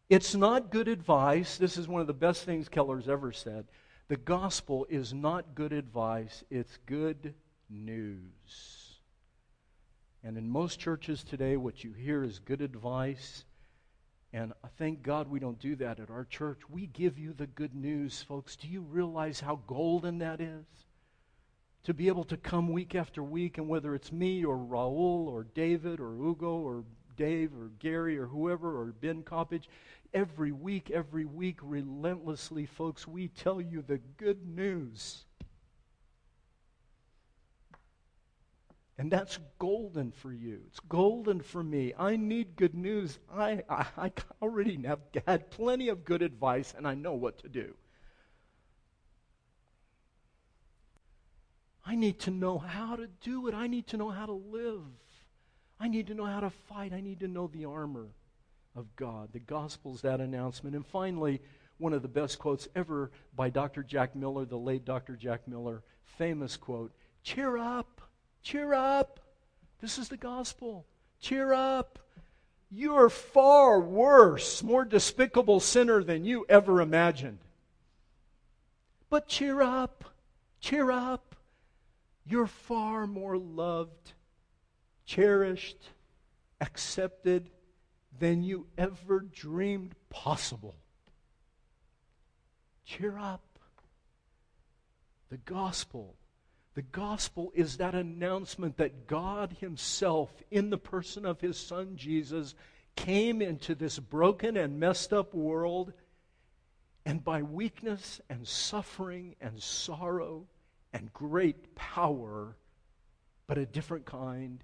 It's 0.10 0.36
not 0.36 0.72
good 0.72 0.88
advice. 0.88 1.58
This 1.58 1.78
is 1.78 1.88
one 1.88 2.02
of 2.02 2.08
the 2.08 2.14
best 2.14 2.44
things 2.44 2.70
Keller's 2.70 3.10
ever 3.10 3.32
said. 3.32 3.66
The 4.08 4.18
gospel 4.18 4.86
is 4.88 5.14
not 5.14 5.56
good 5.56 5.74
advice, 5.74 6.44
it's 6.52 6.78
good 6.86 7.34
news. 7.72 9.00
And 10.24 10.38
in 10.38 10.48
most 10.48 10.80
churches 10.80 11.24
today, 11.24 11.58
what 11.58 11.84
you 11.84 11.92
hear 11.94 12.24
is 12.24 12.38
good 12.38 12.62
advice. 12.62 13.46
And 14.32 14.54
I 14.64 14.68
thank 14.78 15.02
God 15.02 15.28
we 15.28 15.40
don't 15.40 15.60
do 15.60 15.76
that 15.78 16.00
at 16.00 16.12
our 16.12 16.26
church. 16.26 16.60
We 16.70 16.88
give 16.88 17.18
you 17.18 17.34
the 17.34 17.48
good 17.48 17.74
news, 17.74 18.22
folks. 18.22 18.56
Do 18.56 18.68
you 18.68 18.82
realize 18.82 19.40
how 19.40 19.62
golden 19.68 20.20
that 20.20 20.42
is? 20.42 20.66
To 21.86 21.94
be 21.94 22.08
able 22.08 22.24
to 22.26 22.38
come 22.38 22.70
week 22.70 22.96
after 22.96 23.24
week, 23.24 23.60
and 23.60 23.68
whether 23.68 23.94
it's 23.94 24.12
me 24.12 24.44
or 24.44 24.58
Raul 24.58 25.28
or 25.28 25.46
David 25.54 26.00
or 26.00 26.16
Ugo 26.16 26.58
or 26.58 26.84
Dave 27.16 27.52
or 27.54 27.70
Gary 27.78 28.18
or 28.18 28.26
whoever 28.26 28.82
or 28.82 28.86
Ben 28.88 29.22
Coppage, 29.22 29.70
every 30.12 30.52
week, 30.52 30.90
every 30.90 31.26
week, 31.26 31.60
relentlessly, 31.62 32.66
folks, 32.66 33.08
we 33.08 33.28
tell 33.28 33.62
you 33.62 33.84
the 33.84 34.00
good 34.18 34.48
news. 34.48 35.26
And 38.98 39.12
that's 39.12 39.38
golden 39.60 40.12
for 40.12 40.34
you. 40.34 40.62
It's 40.68 40.80
golden 40.80 41.42
for 41.42 41.62
me. 41.62 41.94
I 42.00 42.16
need 42.16 42.56
good 42.56 42.74
news. 42.74 43.20
I, 43.32 43.62
I, 43.70 43.86
I 43.98 44.12
already 44.42 44.82
have 44.88 45.02
had 45.28 45.52
plenty 45.52 45.90
of 45.90 46.04
good 46.04 46.22
advice, 46.22 46.74
and 46.76 46.88
I 46.88 46.96
know 46.96 47.14
what 47.14 47.38
to 47.40 47.50
do. 47.50 47.76
I 51.86 51.96
need 51.96 52.20
to 52.22 52.32
know 52.32 52.58
how 52.58 52.96
to 52.96 53.08
do 53.22 53.48
it. 53.48 53.54
I 53.54 53.68
need 53.68 53.88
to 53.88 53.98
know 53.98 54.10
how 54.10 54.26
to 54.26 54.34
live. 54.34 54.82
I 55.80 55.88
need 55.88 56.08
to 56.08 56.14
know 56.14 56.26
how 56.26 56.40
to 56.40 56.50
fight. 56.50 56.94
I 56.94 57.02
need 57.02 57.20
to 57.20 57.28
know 57.28 57.48
the 57.48 57.66
armor 57.66 58.08
of 58.76 58.96
God. 58.96 59.30
The 59.34 59.40
gospel's 59.40 60.02
that 60.02 60.20
announcement. 60.20 60.76
And 60.76 60.86
finally, 60.86 61.42
one 61.78 61.94
of 61.94 62.02
the 62.02 62.08
best 62.08 62.40
quotes 62.40 62.68
ever 62.76 63.12
by 63.36 63.50
Dr. 63.50 63.84
Jack 63.84 64.16
Miller, 64.16 64.46
the 64.46 64.58
late 64.58 64.86
Dr. 64.86 65.16
Jack 65.16 65.48
Miller, 65.48 65.84
famous 66.18 66.58
quote 66.58 66.92
Cheer 67.24 67.58
up. 67.58 68.02
Cheer 68.44 68.74
up. 68.74 69.20
This 69.82 69.98
is 69.98 70.10
the 70.10 70.18
gospel. 70.18 70.86
Cheer 71.20 71.54
up. 71.54 72.00
You 72.70 72.96
are 72.96 73.10
far 73.10 73.80
worse, 73.80 74.62
more 74.62 74.86
despicable 74.86 75.60
sinner 75.60 76.04
than 76.04 76.26
you 76.26 76.46
ever 76.48 76.82
imagined. 76.82 77.40
But 79.10 79.28
cheer 79.28 79.62
up. 79.62 80.04
Cheer 80.60 80.92
up. 80.92 81.25
You're 82.26 82.48
far 82.48 83.08
more 83.08 83.38
loved, 83.38 84.14
cherished, 85.06 85.92
accepted 86.60 87.50
than 88.18 88.44
you 88.44 88.68
ever 88.78 89.20
dreamed 89.20 89.94
possible. 90.10 90.76
Cheer 92.86 93.18
up. 93.18 93.42
The 95.30 95.38
gospel 95.38 96.16
the 96.76 96.82
gospel 96.82 97.54
is 97.56 97.78
that 97.78 97.96
announcement 97.96 98.76
that 98.78 99.08
God 99.08 99.56
Himself, 99.62 100.30
in 100.52 100.70
the 100.70 100.78
person 100.78 101.26
of 101.26 101.40
His 101.40 101.58
Son 101.58 101.96
Jesus, 101.96 102.54
came 102.98 103.42
into 103.42 103.76
this 103.76 103.98
broken 103.98 104.58
and 104.58 104.78
messed 104.78 105.14
up 105.14 105.34
world, 105.34 105.94
and 107.06 107.24
by 107.24 107.42
weakness 107.44 108.20
and 108.30 108.46
suffering 108.46 109.38
and 109.40 109.64
sorrow 109.64 110.48
and 110.96 111.12
great 111.12 111.76
power, 111.76 112.56
but 113.48 113.58
a 113.58 113.66
different 113.66 114.06
kind, 114.06 114.64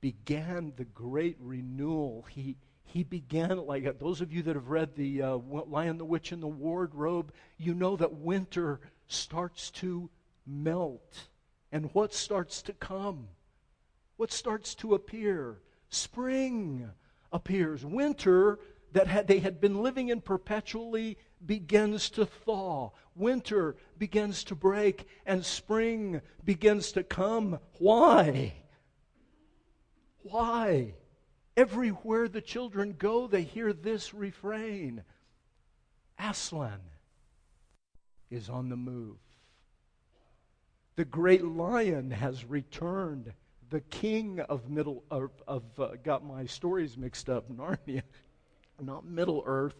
began 0.00 0.72
the 0.76 0.84
great 0.84 1.36
renewal. 1.38 2.26
He, 2.28 2.56
he 2.82 3.04
began 3.04 3.58
like 3.58 4.00
those 4.00 4.20
of 4.20 4.32
you 4.32 4.42
that 4.42 4.56
have 4.56 4.68
read 4.68 4.96
the 4.96 5.22
uh, 5.22 5.36
Lion, 5.36 5.96
the 5.96 6.04
Witch, 6.04 6.32
and 6.32 6.42
the 6.42 6.48
Wardrobe, 6.48 7.32
you 7.56 7.72
know 7.72 7.94
that 7.96 8.14
winter 8.14 8.80
starts 9.06 9.70
to 9.70 10.10
melt. 10.44 11.28
And 11.70 11.90
what 11.94 12.12
starts 12.12 12.60
to 12.62 12.72
come? 12.72 13.28
What 14.16 14.32
starts 14.32 14.74
to 14.76 14.94
appear? 14.94 15.60
Spring 15.88 16.90
appears. 17.32 17.84
Winter 17.84 18.58
that 18.90 19.06
had, 19.06 19.28
they 19.28 19.38
had 19.38 19.60
been 19.60 19.82
living 19.82 20.08
in 20.08 20.20
perpetually 20.20 21.16
begins 21.44 22.10
to 22.10 22.26
thaw. 22.26 22.90
Winter 23.14 23.76
begins 23.98 24.44
to 24.44 24.54
break, 24.54 25.08
and 25.26 25.44
spring 25.44 26.20
begins 26.44 26.92
to 26.92 27.02
come. 27.02 27.58
Why? 27.78 28.54
Why? 30.22 30.94
Everywhere 31.56 32.28
the 32.28 32.40
children 32.40 32.94
go, 32.96 33.26
they 33.26 33.42
hear 33.42 33.72
this 33.72 34.14
refrain 34.14 35.02
Aslan 36.18 36.80
is 38.30 38.48
on 38.48 38.68
the 38.68 38.76
move. 38.76 39.16
The 40.96 41.04
great 41.04 41.44
lion 41.44 42.10
has 42.10 42.44
returned. 42.44 43.32
The 43.70 43.80
king 43.80 44.40
of 44.40 44.68
Middle 44.68 45.04
of, 45.10 45.30
of 45.46 45.62
uh, 45.78 45.90
got 46.02 46.24
my 46.24 46.46
stories 46.46 46.96
mixed 46.96 47.28
up. 47.28 47.50
Narnia, 47.50 48.02
not 48.80 49.04
Middle 49.04 49.42
Earth, 49.46 49.76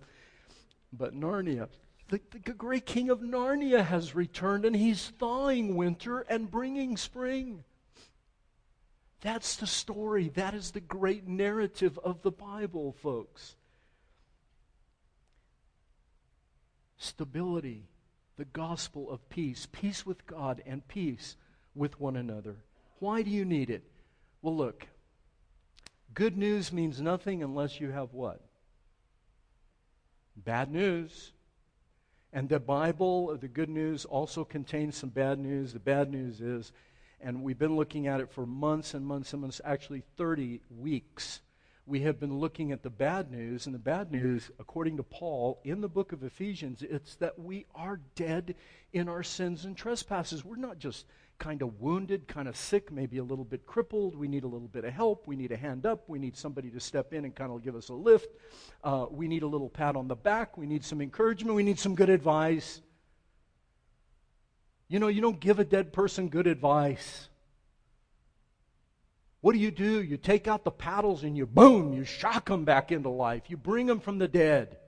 but 0.92 1.14
Narnia. 1.14 1.68
The, 2.09 2.20
the 2.44 2.55
great 2.55 2.87
king 2.87 3.11
of 3.11 3.20
Narnia 3.20 3.85
has 3.85 4.14
returned, 4.14 4.64
and 4.64 4.74
he's 4.74 5.09
thawing 5.18 5.77
winter 5.77 6.20
and 6.20 6.51
bringing 6.51 6.96
spring. 6.96 7.64
That's 9.20 9.57
the 9.57 9.66
story. 9.66 10.29
That 10.31 10.55
is 10.55 10.70
the 10.70 10.81
great 10.81 11.27
narrative 11.27 11.98
of 12.03 12.22
the 12.22 12.31
Bible, 12.31 12.92
folks. 13.03 13.57
Stability, 16.96 17.85
the 18.37 18.46
gospel 18.46 19.11
of 19.11 19.29
peace, 19.29 19.66
peace 19.70 20.07
with 20.07 20.27
God 20.27 20.62
and 20.64 20.87
peace 20.88 21.37
with 21.74 22.01
one 22.01 22.16
another. 22.16 22.57
Why 23.01 23.22
do 23.22 23.31
you 23.31 23.44
need 23.44 23.70
it? 23.70 23.83
Well, 24.40 24.57
look, 24.57 24.87
good 26.14 26.37
news 26.37 26.72
means 26.72 27.01
nothing 27.01 27.42
unless 27.42 27.81
you 27.81 27.90
have 27.90 28.14
what? 28.14 28.40
Bad 30.44 30.70
news. 30.70 31.33
And 32.33 32.48
the 32.48 32.61
Bible, 32.61 33.37
the 33.37 33.48
good 33.48 33.70
news, 33.70 34.05
also 34.05 34.44
contains 34.44 34.96
some 34.96 35.11
bad 35.11 35.38
news. 35.38 35.72
The 35.72 35.79
bad 35.79 36.11
news 36.11 36.40
is 36.40 36.72
and 37.20 37.42
we've 37.42 37.59
been 37.59 37.77
looking 37.77 38.07
at 38.07 38.20
it 38.20 38.31
for 38.31 38.46
months 38.46 38.94
and 38.94 39.05
months 39.05 39.33
and 39.33 39.42
months, 39.42 39.61
actually 39.64 40.03
30 40.16 40.61
weeks. 40.79 41.40
We 41.87 42.01
have 42.01 42.20
been 42.20 42.38
looking 42.38 42.70
at 42.70 42.83
the 42.83 42.90
bad 42.90 43.31
news, 43.31 43.66
and 43.66 43.74
the 43.74 43.81
bad 43.81 44.12
news, 44.12 44.51
according 44.59 44.98
to 44.98 45.03
Paul 45.03 45.59
in 45.64 45.81
the 45.81 45.88
book 45.88 46.12
of 46.12 46.22
Ephesians, 46.22 46.83
it's 46.83 47.16
that 47.16 47.38
we 47.38 47.66
are 47.74 48.01
dead 48.14 48.55
in 48.92 49.09
our 49.09 49.22
sins 49.22 49.64
and 49.64 49.77
trespasses. 49.77 50.44
We're 50.44 50.57
not 50.57 50.79
just 50.79 51.07
kind 51.38 51.62
of 51.62 51.81
wounded, 51.81 52.27
kind 52.27 52.48
of 52.48 52.57
sick, 52.57 52.90
maybe 52.90 53.18
a 53.18 53.22
little 53.22 53.44
bit 53.44 53.64
crippled. 53.66 54.16
We 54.16 54.29
need 54.29 54.44
a 54.44 54.48
little 54.48 54.68
bit 54.68 54.85
of 54.85 54.92
help. 54.92 55.27
We 55.27 55.37
need 55.37 55.53
a 55.53 55.57
hand 55.57 55.87
up. 55.87 56.09
We 56.09 56.18
need 56.18 56.37
somebody 56.37 56.70
to 56.70 56.81
step 56.81 57.12
in 57.12 57.24
and 57.24 57.35
kind 57.35 57.53
of 57.53 57.62
give 57.62 57.77
us 57.77 57.88
a 57.88 57.94
lift. 57.94 58.29
Uh, 58.83 59.07
we 59.11 59.29
need 59.29 59.42
a 59.42 59.46
little 59.46 59.68
pat 59.68 59.96
on 59.96 60.09
the 60.09 60.16
back. 60.16 60.59
We 60.59 60.66
need 60.66 60.85
some 60.85 61.01
encouragement. 61.01 61.55
We 61.55 61.62
need 61.62 61.79
some 61.79 61.94
good 61.94 62.11
advice. 62.11 62.83
You 64.88 64.98
know, 64.98 65.09
you 65.09 65.20
don't 65.20 65.38
give 65.38 65.59
a 65.59 65.64
dead 65.64 65.92
person 65.92 66.29
good 66.29 66.46
advice. 66.46 67.29
What 69.40 69.53
do 69.53 69.59
you 69.59 69.70
do? 69.70 70.03
You 70.03 70.16
take 70.16 70.48
out 70.48 70.64
the 70.64 70.70
paddles 70.70 71.22
and 71.22 71.37
you 71.37 71.46
boom, 71.46 71.92
you 71.92 72.05
shock 72.05 72.46
them 72.48 72.64
back 72.64 72.90
into 72.90 73.09
life. 73.09 73.42
You 73.48 73.57
bring 73.57 73.87
them 73.87 74.01
from 74.01 74.18
the 74.18 74.27
dead. 74.27 74.79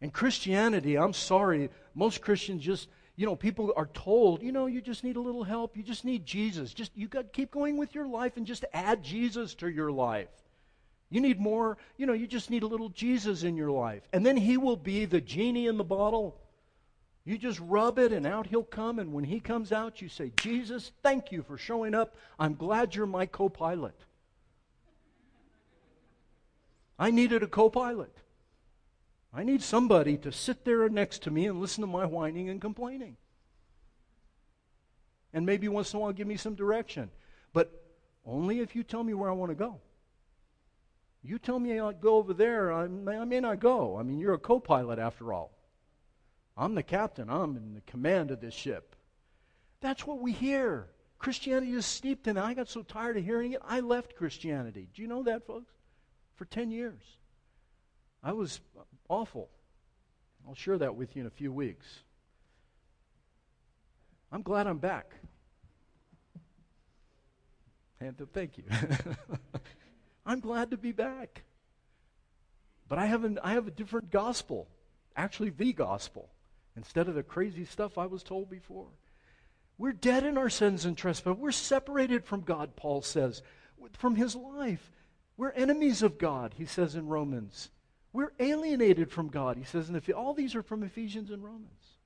And 0.00 0.12
Christianity, 0.12 0.96
I'm 0.96 1.12
sorry, 1.12 1.68
most 1.94 2.22
Christians 2.22 2.64
just, 2.64 2.88
you 3.20 3.26
know, 3.26 3.36
people 3.36 3.72
are 3.76 3.88
told, 3.92 4.42
you 4.42 4.50
know, 4.50 4.66
you 4.66 4.80
just 4.80 5.04
need 5.04 5.16
a 5.16 5.20
little 5.20 5.44
help. 5.44 5.76
You 5.76 5.82
just 5.82 6.04
need 6.04 6.24
Jesus. 6.24 6.72
Just 6.72 6.90
you 6.96 7.06
got 7.06 7.22
to 7.22 7.28
keep 7.28 7.50
going 7.50 7.76
with 7.76 7.94
your 7.94 8.06
life 8.06 8.36
and 8.36 8.46
just 8.46 8.64
add 8.72 9.02
Jesus 9.02 9.54
to 9.56 9.68
your 9.68 9.92
life. 9.92 10.30
You 11.10 11.20
need 11.20 11.38
more, 11.38 11.76
you 11.96 12.06
know, 12.06 12.12
you 12.14 12.26
just 12.26 12.48
need 12.48 12.62
a 12.62 12.66
little 12.66 12.88
Jesus 12.88 13.42
in 13.42 13.56
your 13.56 13.70
life. 13.70 14.02
And 14.12 14.24
then 14.24 14.36
he 14.36 14.56
will 14.56 14.76
be 14.76 15.04
the 15.04 15.20
genie 15.20 15.66
in 15.66 15.76
the 15.76 15.84
bottle 15.84 16.40
you 17.24 17.36
just 17.36 17.60
rub 17.60 17.98
it 17.98 18.12
and 18.12 18.26
out 18.26 18.46
he'll 18.46 18.64
come. 18.64 18.98
And 18.98 19.12
when 19.12 19.24
he 19.24 19.40
comes 19.40 19.72
out, 19.72 20.00
you 20.00 20.08
say, 20.08 20.32
Jesus, 20.40 20.92
thank 21.02 21.30
you 21.30 21.42
for 21.42 21.58
showing 21.58 21.94
up. 21.94 22.16
I'm 22.38 22.54
glad 22.54 22.94
you're 22.94 23.06
my 23.06 23.26
co 23.26 23.48
pilot. 23.48 23.94
I 26.98 27.10
needed 27.10 27.42
a 27.42 27.46
co 27.46 27.70
pilot. 27.70 28.12
I 29.32 29.44
need 29.44 29.62
somebody 29.62 30.16
to 30.18 30.32
sit 30.32 30.64
there 30.64 30.88
next 30.88 31.22
to 31.22 31.30
me 31.30 31.46
and 31.46 31.60
listen 31.60 31.82
to 31.82 31.86
my 31.86 32.04
whining 32.04 32.48
and 32.48 32.60
complaining. 32.60 33.16
And 35.32 35.46
maybe 35.46 35.68
once 35.68 35.92
in 35.92 35.98
a 35.98 36.00
while 36.00 36.12
give 36.12 36.26
me 36.26 36.36
some 36.36 36.54
direction. 36.56 37.10
But 37.52 37.70
only 38.24 38.60
if 38.60 38.74
you 38.74 38.82
tell 38.82 39.04
me 39.04 39.14
where 39.14 39.30
I 39.30 39.34
want 39.34 39.50
to 39.50 39.56
go. 39.56 39.80
You 41.22 41.38
tell 41.38 41.58
me 41.58 41.78
I'll 41.78 41.92
go 41.92 42.16
over 42.16 42.32
there, 42.32 42.72
I 42.72 42.88
may, 42.88 43.18
I 43.18 43.24
may 43.24 43.40
not 43.40 43.60
go. 43.60 43.98
I 43.98 44.02
mean, 44.02 44.18
you're 44.18 44.34
a 44.34 44.38
co 44.38 44.58
pilot 44.58 44.98
after 44.98 45.32
all. 45.32 45.52
I'm 46.56 46.74
the 46.74 46.82
captain. 46.82 47.30
I'm 47.30 47.56
in 47.56 47.74
the 47.74 47.80
command 47.82 48.30
of 48.30 48.40
this 48.40 48.54
ship. 48.54 48.96
That's 49.80 50.06
what 50.06 50.20
we 50.20 50.32
hear. 50.32 50.88
Christianity 51.18 51.72
is 51.72 51.86
steeped 51.86 52.26
in. 52.26 52.38
I 52.38 52.54
got 52.54 52.68
so 52.68 52.82
tired 52.82 53.16
of 53.16 53.24
hearing 53.24 53.52
it, 53.52 53.62
I 53.64 53.80
left 53.80 54.16
Christianity. 54.16 54.88
Do 54.94 55.02
you 55.02 55.08
know 55.08 55.22
that, 55.24 55.46
folks? 55.46 55.72
For 56.34 56.46
10 56.46 56.70
years. 56.70 57.02
I 58.22 58.32
was 58.32 58.60
awful. 59.10 59.50
I'll 60.48 60.54
share 60.54 60.78
that 60.78 60.94
with 60.94 61.16
you 61.16 61.20
in 61.20 61.26
a 61.26 61.30
few 61.30 61.52
weeks. 61.52 61.86
I'm 64.32 64.42
glad 64.42 64.66
I'm 64.66 64.78
back. 64.78 65.12
And 68.00 68.16
thank 68.32 68.56
you. 68.56 68.64
I'm 70.26 70.40
glad 70.40 70.70
to 70.70 70.78
be 70.78 70.92
back. 70.92 71.42
But 72.88 72.98
I 72.98 73.06
have, 73.06 73.24
an, 73.24 73.38
I 73.42 73.52
have 73.52 73.66
a 73.66 73.72
different 73.72 74.10
gospel, 74.10 74.68
actually, 75.16 75.50
the 75.50 75.72
gospel 75.72 76.30
instead 76.76 77.08
of 77.08 77.14
the 77.14 77.22
crazy 77.22 77.64
stuff 77.64 77.98
I 77.98 78.06
was 78.06 78.22
told 78.22 78.48
before. 78.48 78.86
We're 79.76 79.92
dead 79.92 80.24
in 80.24 80.38
our 80.38 80.48
sins 80.48 80.84
and 80.84 80.96
trespasses. 80.96 81.38
We're 81.38 81.52
separated 81.52 82.24
from 82.24 82.42
God, 82.42 82.76
Paul 82.76 83.02
says, 83.02 83.42
from 83.92 84.14
his 84.14 84.34
life. 84.34 84.90
We're 85.36 85.50
enemies 85.52 86.02
of 86.02 86.18
God, 86.18 86.54
he 86.56 86.66
says 86.66 86.94
in 86.94 87.06
Romans. 87.06 87.70
We're 88.12 88.32
alienated 88.38 89.10
from 89.10 89.28
God, 89.28 89.56
he 89.56 89.64
says. 89.64 89.88
And 89.88 90.10
all 90.12 90.34
these 90.34 90.54
are 90.54 90.62
from 90.62 90.82
Ephesians 90.82 91.30
and 91.30 91.44
Romans. 91.44 91.98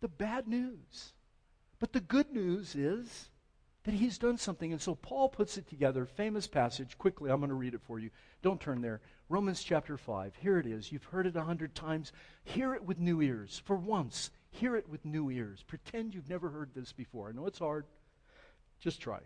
The 0.00 0.08
bad 0.08 0.46
news. 0.46 1.12
But 1.78 1.92
the 1.92 2.00
good 2.00 2.32
news 2.32 2.74
is 2.74 3.30
that 3.84 3.94
he's 3.94 4.18
done 4.18 4.36
something. 4.36 4.72
And 4.72 4.80
so 4.80 4.94
Paul 4.94 5.28
puts 5.28 5.56
it 5.56 5.68
together, 5.68 6.04
famous 6.04 6.46
passage. 6.46 6.98
Quickly, 6.98 7.30
I'm 7.30 7.40
going 7.40 7.48
to 7.48 7.54
read 7.54 7.74
it 7.74 7.82
for 7.82 7.98
you. 7.98 8.10
Don't 8.42 8.60
turn 8.60 8.82
there. 8.82 9.00
Romans 9.28 9.62
chapter 9.62 9.96
5. 9.96 10.34
Here 10.36 10.58
it 10.58 10.66
is. 10.66 10.92
You've 10.92 11.04
heard 11.04 11.26
it 11.26 11.36
a 11.36 11.42
hundred 11.42 11.74
times. 11.74 12.12
Hear 12.44 12.74
it 12.74 12.84
with 12.84 12.98
new 12.98 13.22
ears. 13.22 13.62
For 13.64 13.76
once, 13.76 14.30
hear 14.50 14.76
it 14.76 14.88
with 14.88 15.04
new 15.04 15.30
ears. 15.30 15.64
Pretend 15.66 16.14
you've 16.14 16.28
never 16.28 16.50
heard 16.50 16.70
this 16.74 16.92
before. 16.92 17.28
I 17.28 17.32
know 17.32 17.46
it's 17.46 17.58
hard. 17.58 17.86
Just 18.80 19.00
try. 19.00 19.20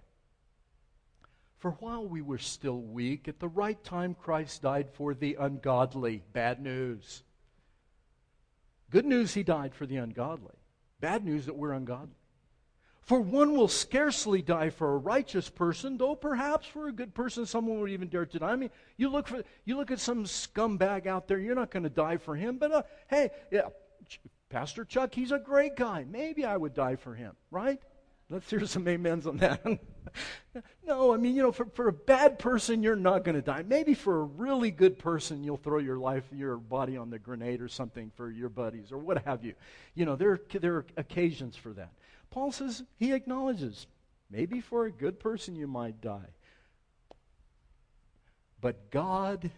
For 1.62 1.70
while 1.78 2.04
we 2.04 2.22
were 2.22 2.38
still 2.38 2.80
weak, 2.80 3.28
at 3.28 3.38
the 3.38 3.46
right 3.46 3.82
time 3.84 4.16
Christ 4.20 4.62
died 4.62 4.90
for 4.90 5.14
the 5.14 5.36
ungodly. 5.38 6.24
Bad 6.32 6.60
news. 6.60 7.22
Good 8.90 9.06
news, 9.06 9.34
he 9.34 9.44
died 9.44 9.72
for 9.72 9.86
the 9.86 9.98
ungodly. 9.98 10.56
Bad 10.98 11.24
news 11.24 11.46
that 11.46 11.54
we're 11.54 11.70
ungodly. 11.70 12.16
For 13.02 13.20
one 13.20 13.56
will 13.56 13.68
scarcely 13.68 14.42
die 14.42 14.70
for 14.70 14.92
a 14.92 14.98
righteous 14.98 15.48
person, 15.48 15.98
though 15.98 16.16
perhaps 16.16 16.66
for 16.66 16.88
a 16.88 16.92
good 16.92 17.14
person 17.14 17.46
someone 17.46 17.78
would 17.78 17.90
even 17.90 18.08
dare 18.08 18.26
to 18.26 18.40
die. 18.40 18.50
I 18.50 18.56
mean, 18.56 18.70
you 18.96 19.08
look 19.08 19.28
for 19.28 19.44
you 19.64 19.76
look 19.76 19.92
at 19.92 20.00
some 20.00 20.24
scumbag 20.24 21.06
out 21.06 21.28
there, 21.28 21.38
you're 21.38 21.54
not 21.54 21.70
going 21.70 21.84
to 21.84 21.90
die 21.90 22.16
for 22.16 22.34
him, 22.34 22.58
but 22.58 22.72
uh, 22.72 22.82
hey, 23.06 23.30
yeah, 23.52 23.68
Pastor 24.48 24.84
Chuck, 24.84 25.14
he's 25.14 25.30
a 25.30 25.38
great 25.38 25.76
guy. 25.76 26.04
Maybe 26.10 26.44
I 26.44 26.56
would 26.56 26.74
die 26.74 26.96
for 26.96 27.14
him, 27.14 27.36
right? 27.52 27.80
Let's 28.32 28.48
hear 28.48 28.64
some 28.64 28.88
amens 28.88 29.26
on 29.26 29.36
that. 29.38 29.62
no, 30.86 31.12
I 31.12 31.18
mean, 31.18 31.36
you 31.36 31.42
know, 31.42 31.52
for, 31.52 31.66
for 31.66 31.88
a 31.88 31.92
bad 31.92 32.38
person, 32.38 32.82
you're 32.82 32.96
not 32.96 33.24
going 33.24 33.34
to 33.34 33.42
die. 33.42 33.62
Maybe 33.62 33.92
for 33.92 34.20
a 34.20 34.24
really 34.24 34.70
good 34.70 34.98
person, 34.98 35.44
you'll 35.44 35.58
throw 35.58 35.78
your 35.78 35.98
life, 35.98 36.24
your 36.32 36.56
body 36.56 36.96
on 36.96 37.10
the 37.10 37.18
grenade 37.18 37.60
or 37.60 37.68
something 37.68 38.10
for 38.16 38.30
your 38.30 38.48
buddies 38.48 38.90
or 38.90 38.96
what 38.96 39.26
have 39.26 39.44
you. 39.44 39.52
You 39.94 40.06
know, 40.06 40.16
there, 40.16 40.40
there 40.58 40.76
are 40.76 40.86
occasions 40.96 41.56
for 41.56 41.74
that. 41.74 41.92
Paul 42.30 42.52
says 42.52 42.82
he 42.98 43.12
acknowledges 43.12 43.86
maybe 44.30 44.62
for 44.62 44.86
a 44.86 44.90
good 44.90 45.20
person 45.20 45.54
you 45.54 45.66
might 45.66 46.00
die. 46.00 46.30
But 48.62 48.90
God 48.90 49.50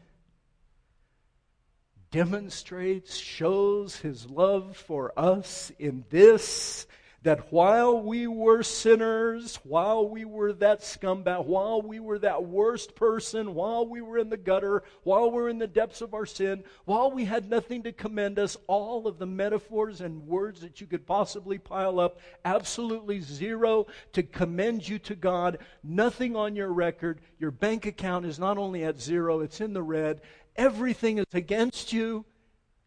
demonstrates, 2.10 3.16
shows 3.16 3.98
his 3.98 4.28
love 4.28 4.76
for 4.76 5.12
us 5.16 5.70
in 5.78 6.04
this 6.10 6.88
that 7.24 7.50
while 7.50 7.98
we 7.98 8.26
were 8.26 8.62
sinners, 8.62 9.56
while 9.64 10.06
we 10.06 10.26
were 10.26 10.52
that 10.52 10.82
scumbag, 10.82 11.46
while 11.46 11.80
we 11.80 11.98
were 11.98 12.18
that 12.18 12.44
worst 12.44 12.94
person, 12.94 13.54
while 13.54 13.86
we 13.86 14.02
were 14.02 14.18
in 14.18 14.28
the 14.28 14.36
gutter, 14.36 14.82
while 15.04 15.30
we 15.30 15.36
were 15.36 15.48
in 15.48 15.58
the 15.58 15.66
depths 15.66 16.02
of 16.02 16.12
our 16.12 16.26
sin, 16.26 16.62
while 16.84 17.10
we 17.10 17.24
had 17.24 17.48
nothing 17.48 17.82
to 17.82 17.92
commend 17.92 18.38
us, 18.38 18.58
all 18.66 19.08
of 19.08 19.18
the 19.18 19.26
metaphors 19.26 20.02
and 20.02 20.26
words 20.26 20.60
that 20.60 20.82
you 20.82 20.86
could 20.86 21.06
possibly 21.06 21.56
pile 21.56 21.98
up, 21.98 22.20
absolutely 22.44 23.20
zero 23.20 23.86
to 24.12 24.22
commend 24.22 24.86
you 24.86 24.98
to 24.98 25.14
God, 25.14 25.56
nothing 25.82 26.36
on 26.36 26.54
your 26.54 26.74
record. 26.74 27.22
Your 27.38 27.50
bank 27.50 27.86
account 27.86 28.26
is 28.26 28.38
not 28.38 28.58
only 28.58 28.84
at 28.84 29.00
zero, 29.00 29.40
it's 29.40 29.62
in 29.62 29.72
the 29.72 29.82
red. 29.82 30.20
Everything 30.56 31.16
is 31.16 31.26
against 31.32 31.90
you. 31.90 32.26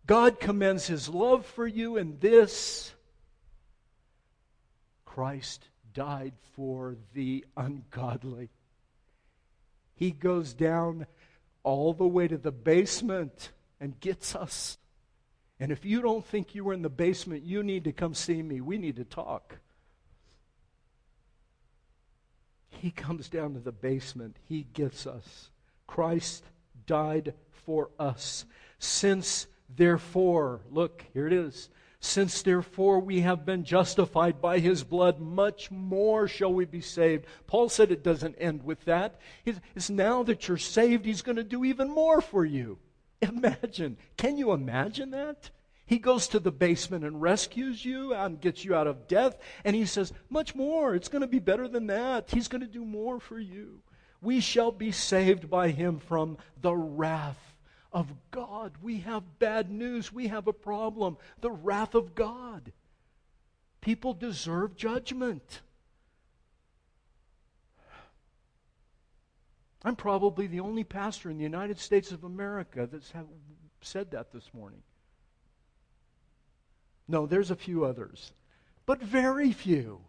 God 0.05 0.39
commends 0.39 0.85
his 0.85 1.09
love 1.09 1.43
for 1.43 1.65
you 1.65 1.97
in 1.97 2.19
this 2.19 2.93
Christ 5.17 5.69
died 5.95 6.33
for 6.55 6.95
the 7.15 7.43
ungodly. 7.57 8.49
He 9.95 10.11
goes 10.11 10.53
down 10.53 11.07
all 11.63 11.93
the 11.93 12.07
way 12.07 12.27
to 12.27 12.37
the 12.37 12.51
basement 12.51 13.49
and 13.81 13.99
gets 13.99 14.35
us. 14.35 14.77
And 15.59 15.71
if 15.71 15.83
you 15.83 16.03
don't 16.03 16.23
think 16.23 16.53
you 16.53 16.63
were 16.63 16.73
in 16.75 16.83
the 16.83 16.89
basement, 16.89 17.41
you 17.41 17.63
need 17.63 17.85
to 17.85 17.91
come 17.91 18.13
see 18.13 18.43
me. 18.43 18.61
We 18.61 18.77
need 18.77 18.97
to 18.97 19.05
talk. 19.05 19.57
He 22.69 22.91
comes 22.91 23.27
down 23.27 23.55
to 23.55 23.59
the 23.59 23.71
basement. 23.71 24.37
He 24.43 24.67
gets 24.71 25.07
us. 25.07 25.49
Christ 25.87 26.43
died 26.85 27.33
for 27.65 27.89
us. 27.97 28.45
Since, 28.77 29.47
therefore, 29.75 30.61
look, 30.69 31.05
here 31.11 31.25
it 31.25 31.33
is. 31.33 31.69
Since 32.07 32.41
therefore 32.41 32.99
we 32.99 33.19
have 33.19 33.45
been 33.45 33.65
justified 33.65 34.39
by 34.39 34.59
his 34.59 34.85
blood, 34.85 35.19
much 35.19 35.69
more 35.69 36.25
shall 36.25 36.53
we 36.53 36.63
be 36.63 36.79
saved. 36.79 37.25
Paul 37.47 37.67
said 37.67 37.91
it 37.91 38.01
doesn't 38.01 38.37
end 38.39 38.63
with 38.63 38.85
that. 38.85 39.19
It's 39.45 39.89
now 39.89 40.23
that 40.23 40.47
you're 40.47 40.57
saved, 40.57 41.05
he's 41.05 41.21
going 41.21 41.35
to 41.35 41.43
do 41.43 41.65
even 41.65 41.89
more 41.89 42.21
for 42.21 42.45
you. 42.45 42.79
Imagine. 43.21 43.97
Can 44.15 44.37
you 44.37 44.53
imagine 44.53 45.11
that? 45.11 45.49
He 45.85 45.99
goes 45.99 46.29
to 46.29 46.39
the 46.39 46.51
basement 46.51 47.03
and 47.03 47.21
rescues 47.21 47.83
you 47.83 48.13
and 48.13 48.39
gets 48.39 48.63
you 48.63 48.73
out 48.73 48.87
of 48.87 49.09
death. 49.09 49.37
And 49.65 49.75
he 49.75 49.85
says, 49.85 50.13
much 50.29 50.55
more. 50.55 50.95
It's 50.95 51.09
going 51.09 51.23
to 51.23 51.27
be 51.27 51.39
better 51.39 51.67
than 51.67 51.87
that. 51.87 52.31
He's 52.31 52.47
going 52.47 52.61
to 52.61 52.67
do 52.67 52.85
more 52.85 53.19
for 53.19 53.37
you. 53.37 53.81
We 54.21 54.39
shall 54.39 54.71
be 54.71 54.93
saved 54.93 55.49
by 55.49 55.69
him 55.71 55.99
from 55.99 56.37
the 56.61 56.73
wrath 56.73 57.47
of 57.91 58.11
God. 58.31 58.73
We 58.81 58.99
have 58.99 59.39
bad 59.39 59.69
news. 59.69 60.11
We 60.11 60.27
have 60.27 60.47
a 60.47 60.53
problem. 60.53 61.17
The 61.41 61.51
wrath 61.51 61.95
of 61.95 62.15
God. 62.15 62.71
People 63.81 64.13
deserve 64.13 64.75
judgment. 64.75 65.61
I'm 69.83 69.95
probably 69.95 70.47
the 70.47 70.59
only 70.59 70.83
pastor 70.83 71.29
in 71.29 71.37
the 71.37 71.43
United 71.43 71.79
States 71.79 72.11
of 72.11 72.23
America 72.23 72.87
that's 72.91 73.13
said 73.81 74.11
that 74.11 74.31
this 74.33 74.49
morning. 74.53 74.81
No, 77.07 77.25
there's 77.25 77.51
a 77.51 77.55
few 77.55 77.85
others, 77.85 78.33
but 78.85 79.01
very 79.01 79.53
few. 79.53 80.01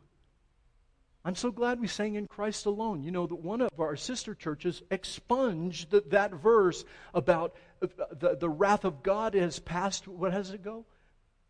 I'm 1.24 1.34
so 1.34 1.50
glad 1.50 1.80
we 1.80 1.88
sang 1.88 2.14
in 2.14 2.26
Christ 2.26 2.66
alone. 2.66 3.02
You 3.02 3.10
know 3.10 3.26
that 3.26 3.34
one 3.34 3.60
of 3.60 3.78
our 3.78 3.96
sister 3.96 4.34
churches 4.34 4.82
expunged 4.90 5.90
the, 5.90 6.02
that 6.08 6.32
verse 6.32 6.84
about 7.12 7.54
uh, 7.82 7.86
the, 8.18 8.36
the 8.36 8.48
wrath 8.48 8.84
of 8.84 9.02
God 9.02 9.34
has 9.34 9.58
passed. 9.58 10.08
What 10.08 10.32
does 10.32 10.50
it 10.50 10.62
go? 10.62 10.84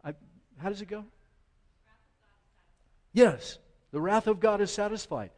I, 0.04 0.14
how 0.56 0.70
does 0.70 0.80
it 0.80 0.88
go? 0.88 1.04
Yes, 3.12 3.58
the 3.92 4.00
wrath 4.00 4.26
of 4.26 4.40
God 4.40 4.60
is 4.60 4.70
satisfied. 4.70 5.30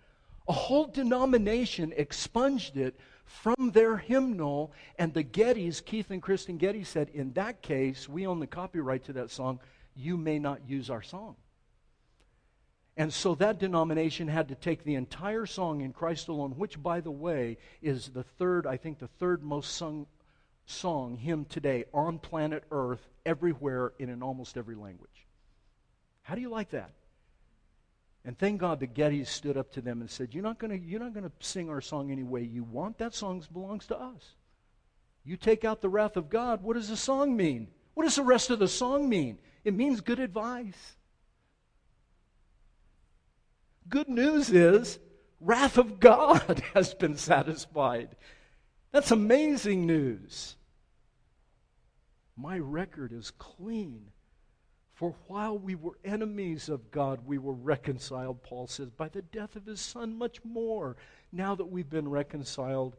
A 0.49 0.53
whole 0.53 0.87
denomination 0.87 1.93
expunged 1.97 2.76
it 2.76 2.99
from 3.24 3.70
their 3.72 3.97
hymnal, 3.97 4.72
and 4.99 5.14
the 5.14 5.22
Gettys, 5.22 5.85
Keith 5.85 6.11
and 6.11 6.20
Kristen 6.20 6.57
Getty 6.57 6.83
said, 6.83 7.11
in 7.11 7.33
that 7.35 7.62
case, 7.62 8.09
we 8.09 8.26
own 8.26 8.41
the 8.41 8.47
copyright 8.47 9.05
to 9.05 9.12
that 9.14 9.31
song. 9.31 9.61
You 9.95 10.16
may 10.16 10.39
not 10.39 10.68
use 10.68 10.91
our 10.91 11.03
song. 11.03 11.37
And 12.97 13.12
so 13.12 13.34
that 13.36 13.59
denomination 13.59 14.28
had 14.28 14.49
to 14.49 14.55
take 14.55 14.84
the 14.84 14.97
entire 14.97 15.47
song 15.47 15.80
in 15.80 15.93
Christ 15.93 16.28
alone, 16.28 16.53
which, 16.53 16.82
by 16.82 17.01
the 17.01 17.11
way, 17.11 17.59
is 17.80 18.09
the 18.09 18.24
third, 18.24 18.66
I 18.66 18.76
think, 18.76 18.99
the 18.99 19.09
third 19.18 19.43
most 19.43 19.76
sung 19.76 20.07
song, 20.66 21.16
hymn 21.16 21.45
today 21.45 21.84
on 21.95 22.18
planet 22.18 22.64
Earth, 22.70 23.07
everywhere, 23.24 23.93
in, 23.99 24.09
in 24.09 24.22
almost 24.22 24.57
every 24.57 24.74
language. 24.74 25.26
How 26.22 26.34
do 26.34 26.41
you 26.41 26.51
like 26.51 26.70
that? 26.70 26.93
And 28.24 28.38
thank 28.38 28.61
God 28.61 28.80
the 28.80 28.86
Gettys 28.86 29.28
stood 29.28 29.57
up 29.57 29.72
to 29.72 29.80
them 29.80 30.01
and 30.01 30.11
said, 30.11 30.34
You're 30.34 30.43
not 30.43 30.59
going 30.59 30.78
gonna 31.12 31.32
sing 31.41 31.70
our 31.70 31.80
song 31.80 32.11
any 32.11 32.22
way 32.22 32.43
you 32.43 32.64
want. 32.64 32.99
That 32.99 33.14
song 33.14 33.43
belongs 33.53 33.86
to 33.86 33.99
us. 33.99 34.34
You 35.24 35.36
take 35.36 35.64
out 35.64 35.80
the 35.80 35.88
wrath 35.88 36.16
of 36.16 36.28
God, 36.28 36.62
what 36.62 36.74
does 36.74 36.88
the 36.88 36.97
song 36.97 37.36
mean? 37.36 37.68
What 37.95 38.05
does 38.05 38.16
the 38.16 38.22
rest 38.22 38.51
of 38.51 38.59
the 38.59 38.68
song 38.68 39.09
mean? 39.09 39.38
It 39.64 39.74
means 39.74 40.01
good 40.01 40.18
advice. 40.18 40.97
Good 43.91 44.09
news 44.09 44.51
is, 44.51 45.01
wrath 45.41 45.76
of 45.76 45.99
God 45.99 46.62
has 46.74 46.95
been 46.95 47.16
satisfied. 47.16 48.16
That's 48.93 49.11
amazing 49.11 49.84
news. 49.86 50.57
My 52.36 52.59
record 52.59 53.12
is 53.12 53.32
clean. 53.32 54.07
For 54.95 55.14
while 55.26 55.59
we 55.59 55.74
were 55.74 55.99
enemies 56.05 56.68
of 56.68 56.91
God, 56.91 57.20
we 57.26 57.38
were 57.38 57.55
reconciled, 57.55 58.43
Paul 58.43 58.66
says, 58.66 58.91
by 58.91 59.09
the 59.09 59.22
death 59.22 59.57
of 59.57 59.66
his 59.66 59.80
Son, 59.80 60.16
much 60.16 60.45
more. 60.45 60.97
Now 61.32 61.55
that 61.55 61.64
we've 61.70 61.88
been 61.88 62.09
reconciled, 62.09 62.97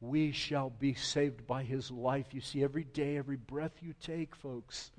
we 0.00 0.32
shall 0.32 0.70
be 0.70 0.94
saved 0.94 1.46
by 1.46 1.64
his 1.64 1.90
life. 1.90 2.32
You 2.32 2.40
see, 2.40 2.62
every 2.62 2.84
day, 2.84 3.18
every 3.18 3.36
breath 3.36 3.82
you 3.82 3.94
take, 4.00 4.34
folks, 4.36 4.92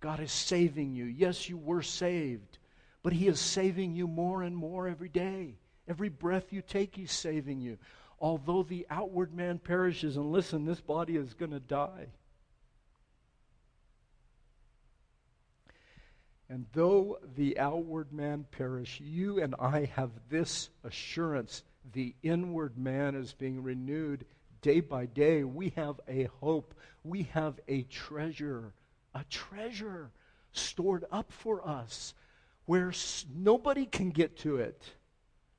God 0.00 0.20
is 0.20 0.30
saving 0.30 0.94
you. 0.94 1.06
Yes, 1.06 1.48
you 1.48 1.56
were 1.56 1.82
saved. 1.82 2.58
But 3.04 3.12
He 3.12 3.28
is 3.28 3.38
saving 3.38 3.94
you 3.94 4.08
more 4.08 4.42
and 4.42 4.56
more 4.56 4.88
every 4.88 5.08
day. 5.08 5.54
Every 5.86 6.08
breath 6.08 6.52
you 6.52 6.60
take, 6.60 6.96
He's 6.96 7.12
saving 7.12 7.60
you. 7.60 7.78
Although 8.18 8.64
the 8.64 8.86
outward 8.90 9.32
man 9.32 9.60
perishes, 9.60 10.16
and 10.16 10.32
listen, 10.32 10.64
this 10.64 10.80
body 10.80 11.14
is 11.14 11.34
going 11.34 11.52
to 11.52 11.60
die. 11.60 12.08
And 16.48 16.66
though 16.72 17.18
the 17.36 17.58
outward 17.58 18.12
man 18.12 18.46
perish, 18.50 19.00
you 19.00 19.40
and 19.40 19.54
I 19.58 19.84
have 19.96 20.10
this 20.28 20.70
assurance 20.82 21.62
the 21.92 22.14
inward 22.22 22.78
man 22.78 23.14
is 23.14 23.34
being 23.34 23.62
renewed 23.62 24.24
day 24.62 24.80
by 24.80 25.06
day. 25.06 25.44
We 25.44 25.70
have 25.76 26.00
a 26.08 26.24
hope. 26.40 26.74
We 27.02 27.24
have 27.34 27.60
a 27.68 27.82
treasure, 27.82 28.72
a 29.14 29.24
treasure 29.28 30.10
stored 30.52 31.04
up 31.10 31.30
for 31.30 31.66
us 31.68 32.14
where 32.66 32.92
nobody 33.34 33.86
can 33.86 34.10
get 34.10 34.38
to 34.38 34.56
it, 34.56 34.82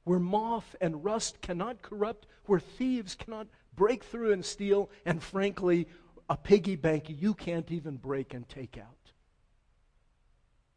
where 0.03 0.19
moth 0.19 0.75
and 0.81 1.03
rust 1.03 1.41
cannot 1.41 1.81
corrupt, 1.81 2.27
where 2.45 2.59
thieves 2.59 3.15
cannot 3.15 3.47
break 3.75 4.03
through 4.03 4.31
and 4.33 4.45
steal, 4.45 4.89
and 5.05 5.21
frankly, 5.21 5.87
a 6.29 6.37
piggy 6.37 6.75
bank 6.75 7.05
you 7.07 7.33
can't 7.33 7.71
even 7.71 7.97
break 7.97 8.33
and 8.33 8.47
take 8.49 8.77
out. 8.77 9.11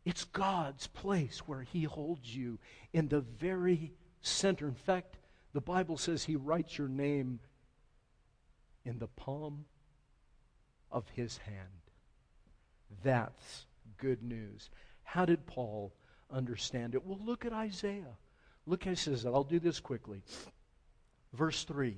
It's 0.05 0.25
God's 0.25 0.87
place 0.87 1.41
where 1.47 1.63
He 1.63 1.85
holds 1.85 2.35
you 2.35 2.59
in 2.93 3.09
the 3.09 3.21
very 3.21 3.93
center. 4.23 4.67
In 4.67 4.75
fact, 4.75 5.17
the 5.53 5.61
Bible 5.61 5.97
says 5.97 6.25
He 6.25 6.37
writes 6.37 6.79
your 6.79 6.89
name 6.89 7.41
in 8.85 8.99
the 8.99 9.07
palm 9.07 9.65
of 10.91 11.05
His 11.15 11.39
hand. 11.39 11.93
That's 13.03 13.67
good 13.99 14.23
news. 14.23 14.71
How 15.03 15.25
did 15.25 15.47
Paul 15.47 15.93
understand 16.31 16.95
it. 16.95 17.05
Well, 17.05 17.19
look 17.25 17.45
at 17.45 17.53
Isaiah. 17.53 18.17
Look, 18.67 18.85
how 18.85 18.91
he 18.91 18.97
says 18.97 19.23
that. 19.23 19.33
I'll 19.33 19.45
do 19.45 19.59
this 19.59 19.81
quickly. 19.81 20.23
Verse 21.33 21.65
3. 21.65 21.97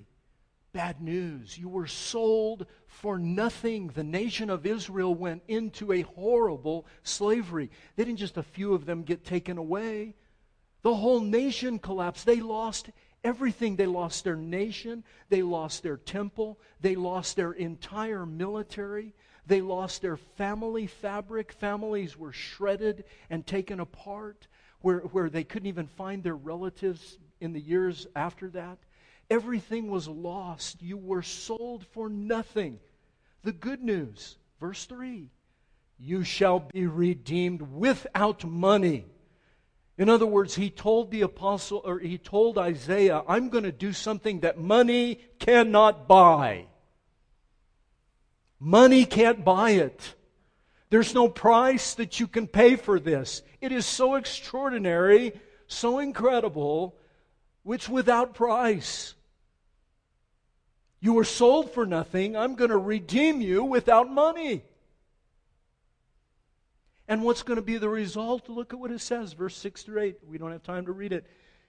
Bad 0.72 1.00
news. 1.00 1.58
You 1.58 1.68
were 1.68 1.88
sold 1.88 2.66
for 2.86 3.18
nothing. 3.18 3.88
The 3.88 4.04
nation 4.04 4.50
of 4.50 4.66
Israel 4.66 5.12
went 5.12 5.42
into 5.48 5.92
a 5.92 6.02
horrible 6.02 6.86
slavery. 7.02 7.70
They 7.96 8.04
didn't 8.04 8.20
just 8.20 8.36
a 8.36 8.42
few 8.42 8.72
of 8.74 8.86
them 8.86 9.02
get 9.02 9.24
taken 9.24 9.58
away. 9.58 10.14
The 10.82 10.94
whole 10.94 11.20
nation 11.20 11.80
collapsed. 11.80 12.24
They 12.24 12.40
lost 12.40 12.90
everything. 13.24 13.74
They 13.74 13.86
lost 13.86 14.22
their 14.22 14.36
nation. 14.36 15.02
They 15.28 15.42
lost 15.42 15.82
their 15.82 15.96
temple. 15.96 16.60
They 16.80 16.94
lost 16.94 17.34
their 17.34 17.52
entire 17.52 18.24
military. 18.24 19.12
They 19.50 19.60
lost 19.60 20.00
their 20.00 20.16
family 20.16 20.86
fabric. 20.86 21.50
Families 21.50 22.16
were 22.16 22.30
shredded 22.30 23.02
and 23.30 23.44
taken 23.44 23.80
apart, 23.80 24.46
where, 24.80 25.00
where 25.00 25.28
they 25.28 25.42
couldn't 25.42 25.66
even 25.66 25.88
find 25.88 26.22
their 26.22 26.36
relatives 26.36 27.18
in 27.40 27.52
the 27.52 27.60
years 27.60 28.06
after 28.14 28.48
that. 28.50 28.78
Everything 29.28 29.90
was 29.90 30.06
lost. 30.06 30.80
You 30.80 30.96
were 30.96 31.22
sold 31.22 31.84
for 31.90 32.08
nothing. 32.08 32.78
The 33.42 33.50
good 33.50 33.82
news, 33.82 34.36
verse 34.60 34.84
3 34.84 35.28
you 35.98 36.22
shall 36.22 36.60
be 36.60 36.86
redeemed 36.86 37.60
without 37.60 38.44
money. 38.44 39.04
In 39.98 40.08
other 40.08 40.26
words, 40.26 40.54
he 40.54 40.70
told 40.70 41.10
the 41.10 41.22
apostle, 41.22 41.82
or 41.84 41.98
he 41.98 42.18
told 42.18 42.56
Isaiah, 42.56 43.24
I'm 43.26 43.48
going 43.48 43.64
to 43.64 43.72
do 43.72 43.92
something 43.92 44.40
that 44.40 44.58
money 44.58 45.18
cannot 45.40 46.06
buy. 46.06 46.66
Money 48.60 49.06
can't 49.06 49.42
buy 49.42 49.70
it. 49.70 50.14
There's 50.90 51.14
no 51.14 51.28
price 51.28 51.94
that 51.94 52.20
you 52.20 52.26
can 52.26 52.46
pay 52.46 52.76
for 52.76 53.00
this. 53.00 53.42
It 53.60 53.72
is 53.72 53.86
so 53.86 54.16
extraordinary, 54.16 55.32
so 55.66 55.98
incredible, 55.98 56.96
which 57.62 57.88
without 57.88 58.34
price. 58.34 59.14
You 61.00 61.14
were 61.14 61.24
sold 61.24 61.72
for 61.72 61.86
nothing. 61.86 62.36
I'm 62.36 62.54
going 62.54 62.70
to 62.70 62.76
redeem 62.76 63.40
you 63.40 63.64
without 63.64 64.10
money. 64.10 64.62
And 67.08 67.22
what's 67.22 67.42
going 67.42 67.56
to 67.56 67.62
be 67.62 67.78
the 67.78 67.88
result? 67.88 68.48
Look 68.48 68.72
at 68.72 68.78
what 68.78 68.90
it 68.90 69.00
says, 69.00 69.32
verse 69.32 69.56
6 69.56 69.82
through 69.84 70.02
8. 70.02 70.18
We 70.28 70.38
don't 70.38 70.52
have 70.52 70.62
time 70.62 70.86
to 70.86 70.92
read 70.92 71.12
it. 71.12 71.26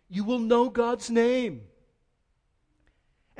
You 0.10 0.24
will 0.24 0.40
know 0.40 0.70
God's 0.70 1.10
name. 1.10 1.62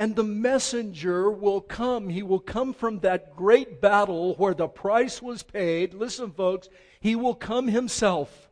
And 0.02 0.16
the 0.16 0.24
messenger 0.24 1.30
will 1.30 1.60
come. 1.60 2.08
He 2.08 2.24
will 2.24 2.40
come 2.40 2.72
from 2.74 2.98
that 2.98 3.36
great 3.36 3.80
battle 3.80 4.34
where 4.34 4.52
the 4.52 4.66
price 4.66 5.22
was 5.22 5.44
paid. 5.44 5.94
Listen, 5.94 6.32
folks, 6.32 6.68
he 6.98 7.14
will 7.14 7.36
come 7.36 7.68
himself, 7.68 8.50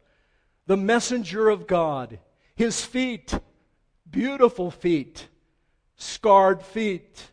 the 0.68 0.76
messenger 0.76 1.48
of 1.48 1.66
God. 1.66 2.20
His 2.54 2.84
feet, 2.84 3.36
beautiful 4.08 4.70
feet, 4.70 5.26
scarred 5.96 6.62
feet, 6.62 7.32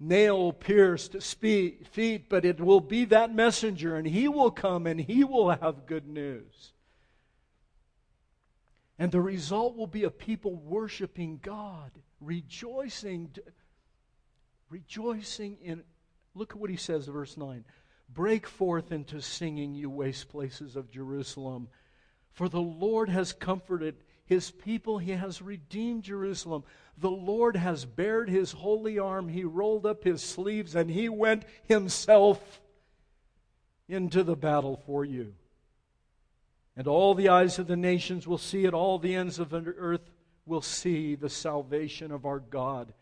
nail 0.00 0.50
pierced 0.50 1.22
feet, 1.22 2.30
but 2.30 2.46
it 2.46 2.58
will 2.58 2.80
be 2.80 3.04
that 3.04 3.34
messenger, 3.34 3.96
and 3.96 4.06
he 4.06 4.28
will 4.28 4.50
come 4.50 4.86
and 4.86 4.98
he 4.98 5.24
will 5.24 5.50
have 5.50 5.84
good 5.84 6.08
news. 6.08 6.72
And 8.98 9.10
the 9.10 9.20
result 9.20 9.76
will 9.76 9.86
be 9.86 10.04
a 10.04 10.10
people 10.10 10.56
worshiping 10.56 11.40
God, 11.42 11.90
rejoicing, 12.20 13.30
rejoicing 14.68 15.56
in. 15.62 15.82
Look 16.34 16.52
at 16.52 16.58
what 16.58 16.70
he 16.70 16.76
says, 16.76 17.06
verse 17.06 17.36
9. 17.36 17.64
Break 18.08 18.46
forth 18.46 18.92
into 18.92 19.20
singing, 19.20 19.74
you 19.74 19.90
waste 19.90 20.28
places 20.28 20.76
of 20.76 20.90
Jerusalem. 20.90 21.68
For 22.32 22.48
the 22.48 22.60
Lord 22.60 23.08
has 23.08 23.32
comforted 23.32 23.96
his 24.24 24.50
people, 24.50 24.98
he 24.98 25.12
has 25.12 25.42
redeemed 25.42 26.04
Jerusalem. 26.04 26.64
The 26.96 27.10
Lord 27.10 27.56
has 27.56 27.84
bared 27.84 28.30
his 28.30 28.52
holy 28.52 28.98
arm. 28.98 29.28
He 29.28 29.44
rolled 29.44 29.84
up 29.84 30.04
his 30.04 30.22
sleeves 30.22 30.74
and 30.74 30.90
he 30.90 31.08
went 31.08 31.44
himself 31.64 32.60
into 33.88 34.22
the 34.22 34.36
battle 34.36 34.80
for 34.86 35.04
you. 35.04 35.34
And 36.76 36.86
all 36.86 37.14
the 37.14 37.28
eyes 37.28 37.58
of 37.58 37.66
the 37.66 37.76
nations 37.76 38.26
will 38.26 38.38
see 38.38 38.64
it, 38.64 38.74
all 38.74 38.98
the 38.98 39.14
ends 39.14 39.38
of 39.38 39.50
the 39.50 39.62
earth 39.76 40.10
will 40.46 40.62
see 40.62 41.14
the 41.14 41.28
salvation 41.28 42.10
of 42.10 42.24
our 42.24 42.40
God. 42.40 42.92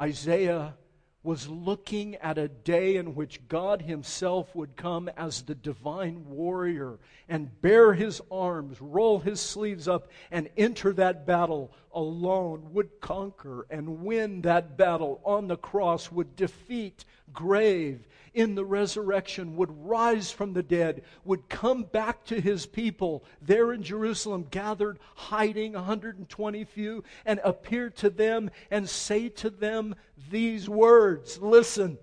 Isaiah 0.00 0.74
was 1.22 1.48
looking 1.48 2.16
at 2.16 2.38
a 2.38 2.48
day 2.48 2.96
in 2.96 3.14
which 3.14 3.46
God 3.46 3.82
Himself 3.82 4.54
would 4.56 4.74
come 4.74 5.10
as 5.16 5.42
the 5.42 5.54
divine 5.54 6.24
warrior 6.26 6.98
and 7.28 7.60
bare 7.60 7.92
His 7.92 8.22
arms, 8.30 8.80
roll 8.80 9.18
His 9.18 9.38
sleeves 9.38 9.86
up, 9.86 10.10
and 10.30 10.48
enter 10.56 10.94
that 10.94 11.26
battle 11.26 11.72
alone, 11.92 12.72
would 12.72 13.00
conquer 13.00 13.66
and 13.68 14.02
win 14.02 14.40
that 14.42 14.78
battle 14.78 15.20
on 15.24 15.46
the 15.46 15.58
cross, 15.58 16.10
would 16.10 16.36
defeat 16.36 17.04
grave 17.32 18.06
in 18.34 18.54
the 18.54 18.64
resurrection, 18.64 19.56
would 19.56 19.70
rise 19.86 20.30
from 20.30 20.52
the 20.52 20.62
dead, 20.62 21.02
would 21.24 21.48
come 21.48 21.84
back 21.84 22.24
to 22.24 22.40
his 22.40 22.66
people 22.66 23.24
there 23.40 23.72
in 23.72 23.82
Jerusalem, 23.82 24.46
gathered, 24.50 24.98
hiding 25.14 25.72
120 25.72 26.64
few, 26.64 27.04
and 27.24 27.40
appear 27.42 27.90
to 27.90 28.10
them 28.10 28.50
and 28.70 28.88
say 28.88 29.28
to 29.28 29.50
them 29.50 29.94
these 30.30 30.68
words 30.68 31.38
Listen, 31.38 31.98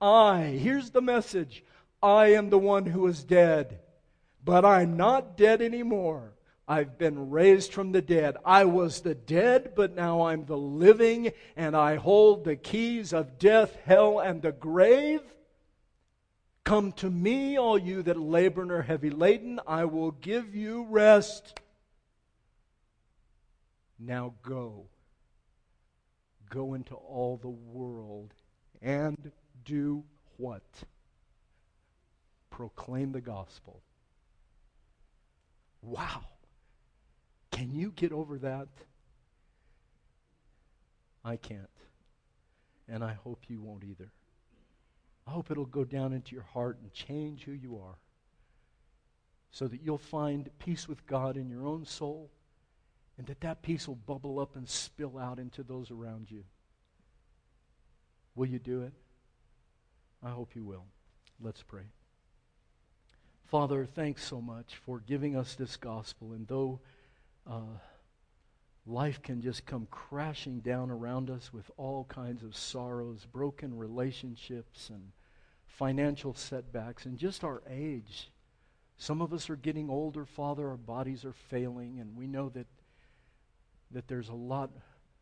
I, 0.00 0.42
here's 0.42 0.90
the 0.90 1.02
message 1.02 1.64
I 2.02 2.28
am 2.28 2.50
the 2.50 2.58
one 2.58 2.86
who 2.86 3.06
is 3.06 3.24
dead, 3.24 3.80
but 4.44 4.64
I'm 4.64 4.96
not 4.96 5.36
dead 5.36 5.62
anymore. 5.62 6.32
I've 6.68 6.98
been 6.98 7.30
raised 7.30 7.72
from 7.72 7.92
the 7.92 8.02
dead. 8.02 8.36
I 8.44 8.64
was 8.64 9.00
the 9.00 9.14
dead, 9.14 9.72
but 9.76 9.94
now 9.94 10.22
I'm 10.22 10.46
the 10.46 10.56
living, 10.56 11.30
and 11.54 11.76
I 11.76 11.94
hold 11.94 12.44
the 12.44 12.56
keys 12.56 13.12
of 13.12 13.38
death, 13.38 13.76
hell, 13.84 14.18
and 14.18 14.42
the 14.42 14.50
grave. 14.50 15.20
Come 16.66 16.90
to 16.94 17.08
me, 17.08 17.56
all 17.56 17.78
you 17.78 18.02
that 18.02 18.18
labor 18.18 18.60
and 18.60 18.72
are 18.72 18.82
heavy 18.82 19.08
laden, 19.08 19.60
I 19.68 19.84
will 19.84 20.10
give 20.10 20.56
you 20.56 20.84
rest. 20.90 21.60
Now 24.00 24.34
go. 24.42 24.86
Go 26.50 26.74
into 26.74 26.96
all 26.96 27.36
the 27.36 27.48
world 27.48 28.34
and 28.82 29.30
do 29.64 30.02
what? 30.38 30.64
Proclaim 32.50 33.12
the 33.12 33.20
gospel. 33.20 33.80
Wow. 35.82 36.24
Can 37.52 37.76
you 37.76 37.92
get 37.94 38.10
over 38.10 38.38
that? 38.38 38.66
I 41.24 41.36
can't. 41.36 41.70
And 42.88 43.04
I 43.04 43.12
hope 43.12 43.44
you 43.46 43.60
won't 43.60 43.84
either. 43.84 44.10
I 45.26 45.32
hope 45.32 45.50
it'll 45.50 45.66
go 45.66 45.84
down 45.84 46.12
into 46.12 46.34
your 46.34 46.44
heart 46.44 46.78
and 46.80 46.92
change 46.92 47.44
who 47.44 47.52
you 47.52 47.78
are 47.78 47.96
so 49.50 49.66
that 49.66 49.82
you'll 49.82 49.98
find 49.98 50.50
peace 50.58 50.86
with 50.88 51.06
God 51.06 51.36
in 51.36 51.48
your 51.48 51.66
own 51.66 51.84
soul 51.84 52.30
and 53.18 53.26
that 53.26 53.40
that 53.40 53.62
peace 53.62 53.88
will 53.88 53.96
bubble 53.96 54.38
up 54.38 54.54
and 54.56 54.68
spill 54.68 55.18
out 55.18 55.38
into 55.38 55.62
those 55.62 55.90
around 55.90 56.30
you. 56.30 56.44
Will 58.34 58.46
you 58.46 58.58
do 58.58 58.82
it? 58.82 58.92
I 60.22 60.30
hope 60.30 60.54
you 60.54 60.62
will. 60.62 60.84
Let's 61.40 61.62
pray. 61.62 61.84
Father, 63.46 63.86
thanks 63.86 64.24
so 64.24 64.40
much 64.40 64.76
for 64.84 65.00
giving 65.00 65.36
us 65.36 65.54
this 65.54 65.76
gospel. 65.76 66.32
And 66.32 66.46
though 66.46 66.80
uh, 67.46 67.78
life 68.86 69.20
can 69.22 69.42
just 69.42 69.66
come 69.66 69.88
crashing 69.90 70.60
down 70.60 70.90
around 70.90 71.28
us 71.28 71.52
with 71.52 71.70
all 71.76 72.04
kinds 72.04 72.42
of 72.42 72.56
sorrows, 72.56 73.26
broken 73.30 73.76
relationships, 73.76 74.90
and 74.90 75.10
financial 75.66 76.34
setbacks, 76.34 77.04
and 77.04 77.18
just 77.18 77.42
our 77.42 77.62
age. 77.68 78.30
Some 78.96 79.20
of 79.20 79.32
us 79.32 79.50
are 79.50 79.56
getting 79.56 79.90
older, 79.90 80.24
Father, 80.24 80.68
our 80.68 80.76
bodies 80.76 81.24
are 81.24 81.32
failing, 81.32 81.98
and 82.00 82.16
we 82.16 82.26
know 82.26 82.48
that, 82.50 82.66
that 83.90 84.08
there's 84.08 84.28
a 84.28 84.34
lot 84.34 84.70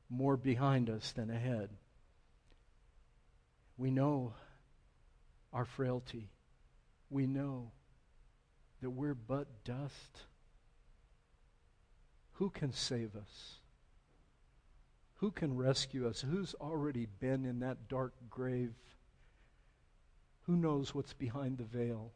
more 0.08 0.36
behind 0.36 0.90
us 0.90 1.12
than 1.12 1.30
ahead. 1.30 1.70
We 3.76 3.90
know 3.90 4.34
our 5.52 5.64
frailty. 5.64 6.28
We 7.10 7.26
know 7.26 7.72
that 8.82 8.90
we're 8.90 9.14
but 9.14 9.64
dust. 9.64 10.20
Who 12.34 12.50
can 12.50 12.72
save 12.72 13.14
us? 13.16 13.58
Who 15.16 15.30
can 15.30 15.56
rescue 15.56 16.08
us? 16.08 16.20
Who's 16.20 16.54
already 16.60 17.06
been 17.20 17.44
in 17.44 17.60
that 17.60 17.88
dark 17.88 18.12
grave? 18.28 18.74
Who 20.46 20.56
knows 20.56 20.94
what's 20.94 21.12
behind 21.12 21.58
the 21.58 21.64
veil? 21.64 22.12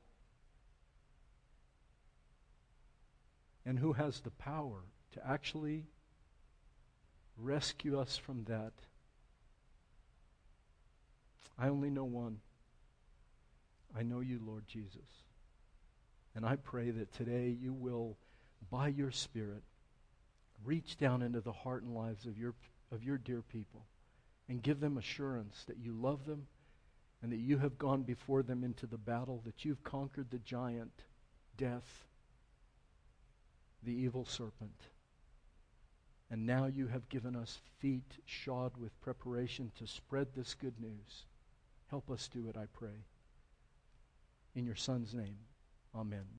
And 3.64 3.78
who 3.78 3.92
has 3.92 4.20
the 4.20 4.30
power 4.30 4.80
to 5.12 5.26
actually 5.26 5.86
rescue 7.36 7.98
us 7.98 8.16
from 8.16 8.44
that? 8.44 8.72
I 11.58 11.68
only 11.68 11.90
know 11.90 12.04
one. 12.04 12.38
I 13.96 14.02
know 14.02 14.20
you, 14.20 14.40
Lord 14.44 14.66
Jesus. 14.66 15.24
And 16.34 16.44
I 16.44 16.56
pray 16.56 16.90
that 16.90 17.12
today 17.12 17.56
you 17.60 17.72
will, 17.72 18.16
by 18.70 18.88
your 18.88 19.10
Spirit, 19.10 19.62
reach 20.64 20.96
down 20.96 21.22
into 21.22 21.40
the 21.40 21.52
heart 21.52 21.82
and 21.82 21.94
lives 21.94 22.26
of 22.26 22.38
your, 22.38 22.54
of 22.92 23.02
your 23.02 23.18
dear 23.18 23.42
people 23.42 23.86
and 24.48 24.62
give 24.62 24.80
them 24.80 24.96
assurance 24.96 25.64
that 25.66 25.78
you 25.78 25.92
love 25.92 26.24
them 26.26 26.46
and 27.22 27.32
that 27.32 27.38
you 27.38 27.59
have 27.59 27.78
gone 27.78 28.02
before 28.02 28.42
them 28.42 28.62
into 28.62 28.86
the 28.86 28.98
battle, 28.98 29.42
that 29.44 29.64
you've 29.64 29.82
conquered 29.82 30.30
the 30.30 30.38
giant, 30.38 31.04
death, 31.56 32.04
the 33.82 33.92
evil 33.92 34.24
serpent. 34.24 34.80
And 36.30 36.46
now 36.46 36.66
you 36.66 36.86
have 36.88 37.09
given 37.09 37.34
us 37.34 37.59
feet 37.78 38.18
shod 38.24 38.72
with 38.76 39.00
preparation 39.00 39.72
to 39.78 39.86
spread 39.86 40.28
this 40.34 40.54
good 40.54 40.78
news. 40.80 41.24
Help 41.90 42.11
us 42.11 42.28
do 42.28 42.48
it, 42.48 42.56
I 42.56 42.66
pray. 42.72 43.04
In 44.54 44.66
your 44.66 44.76
Son's 44.76 45.14
name, 45.14 45.38
amen. 45.94 46.28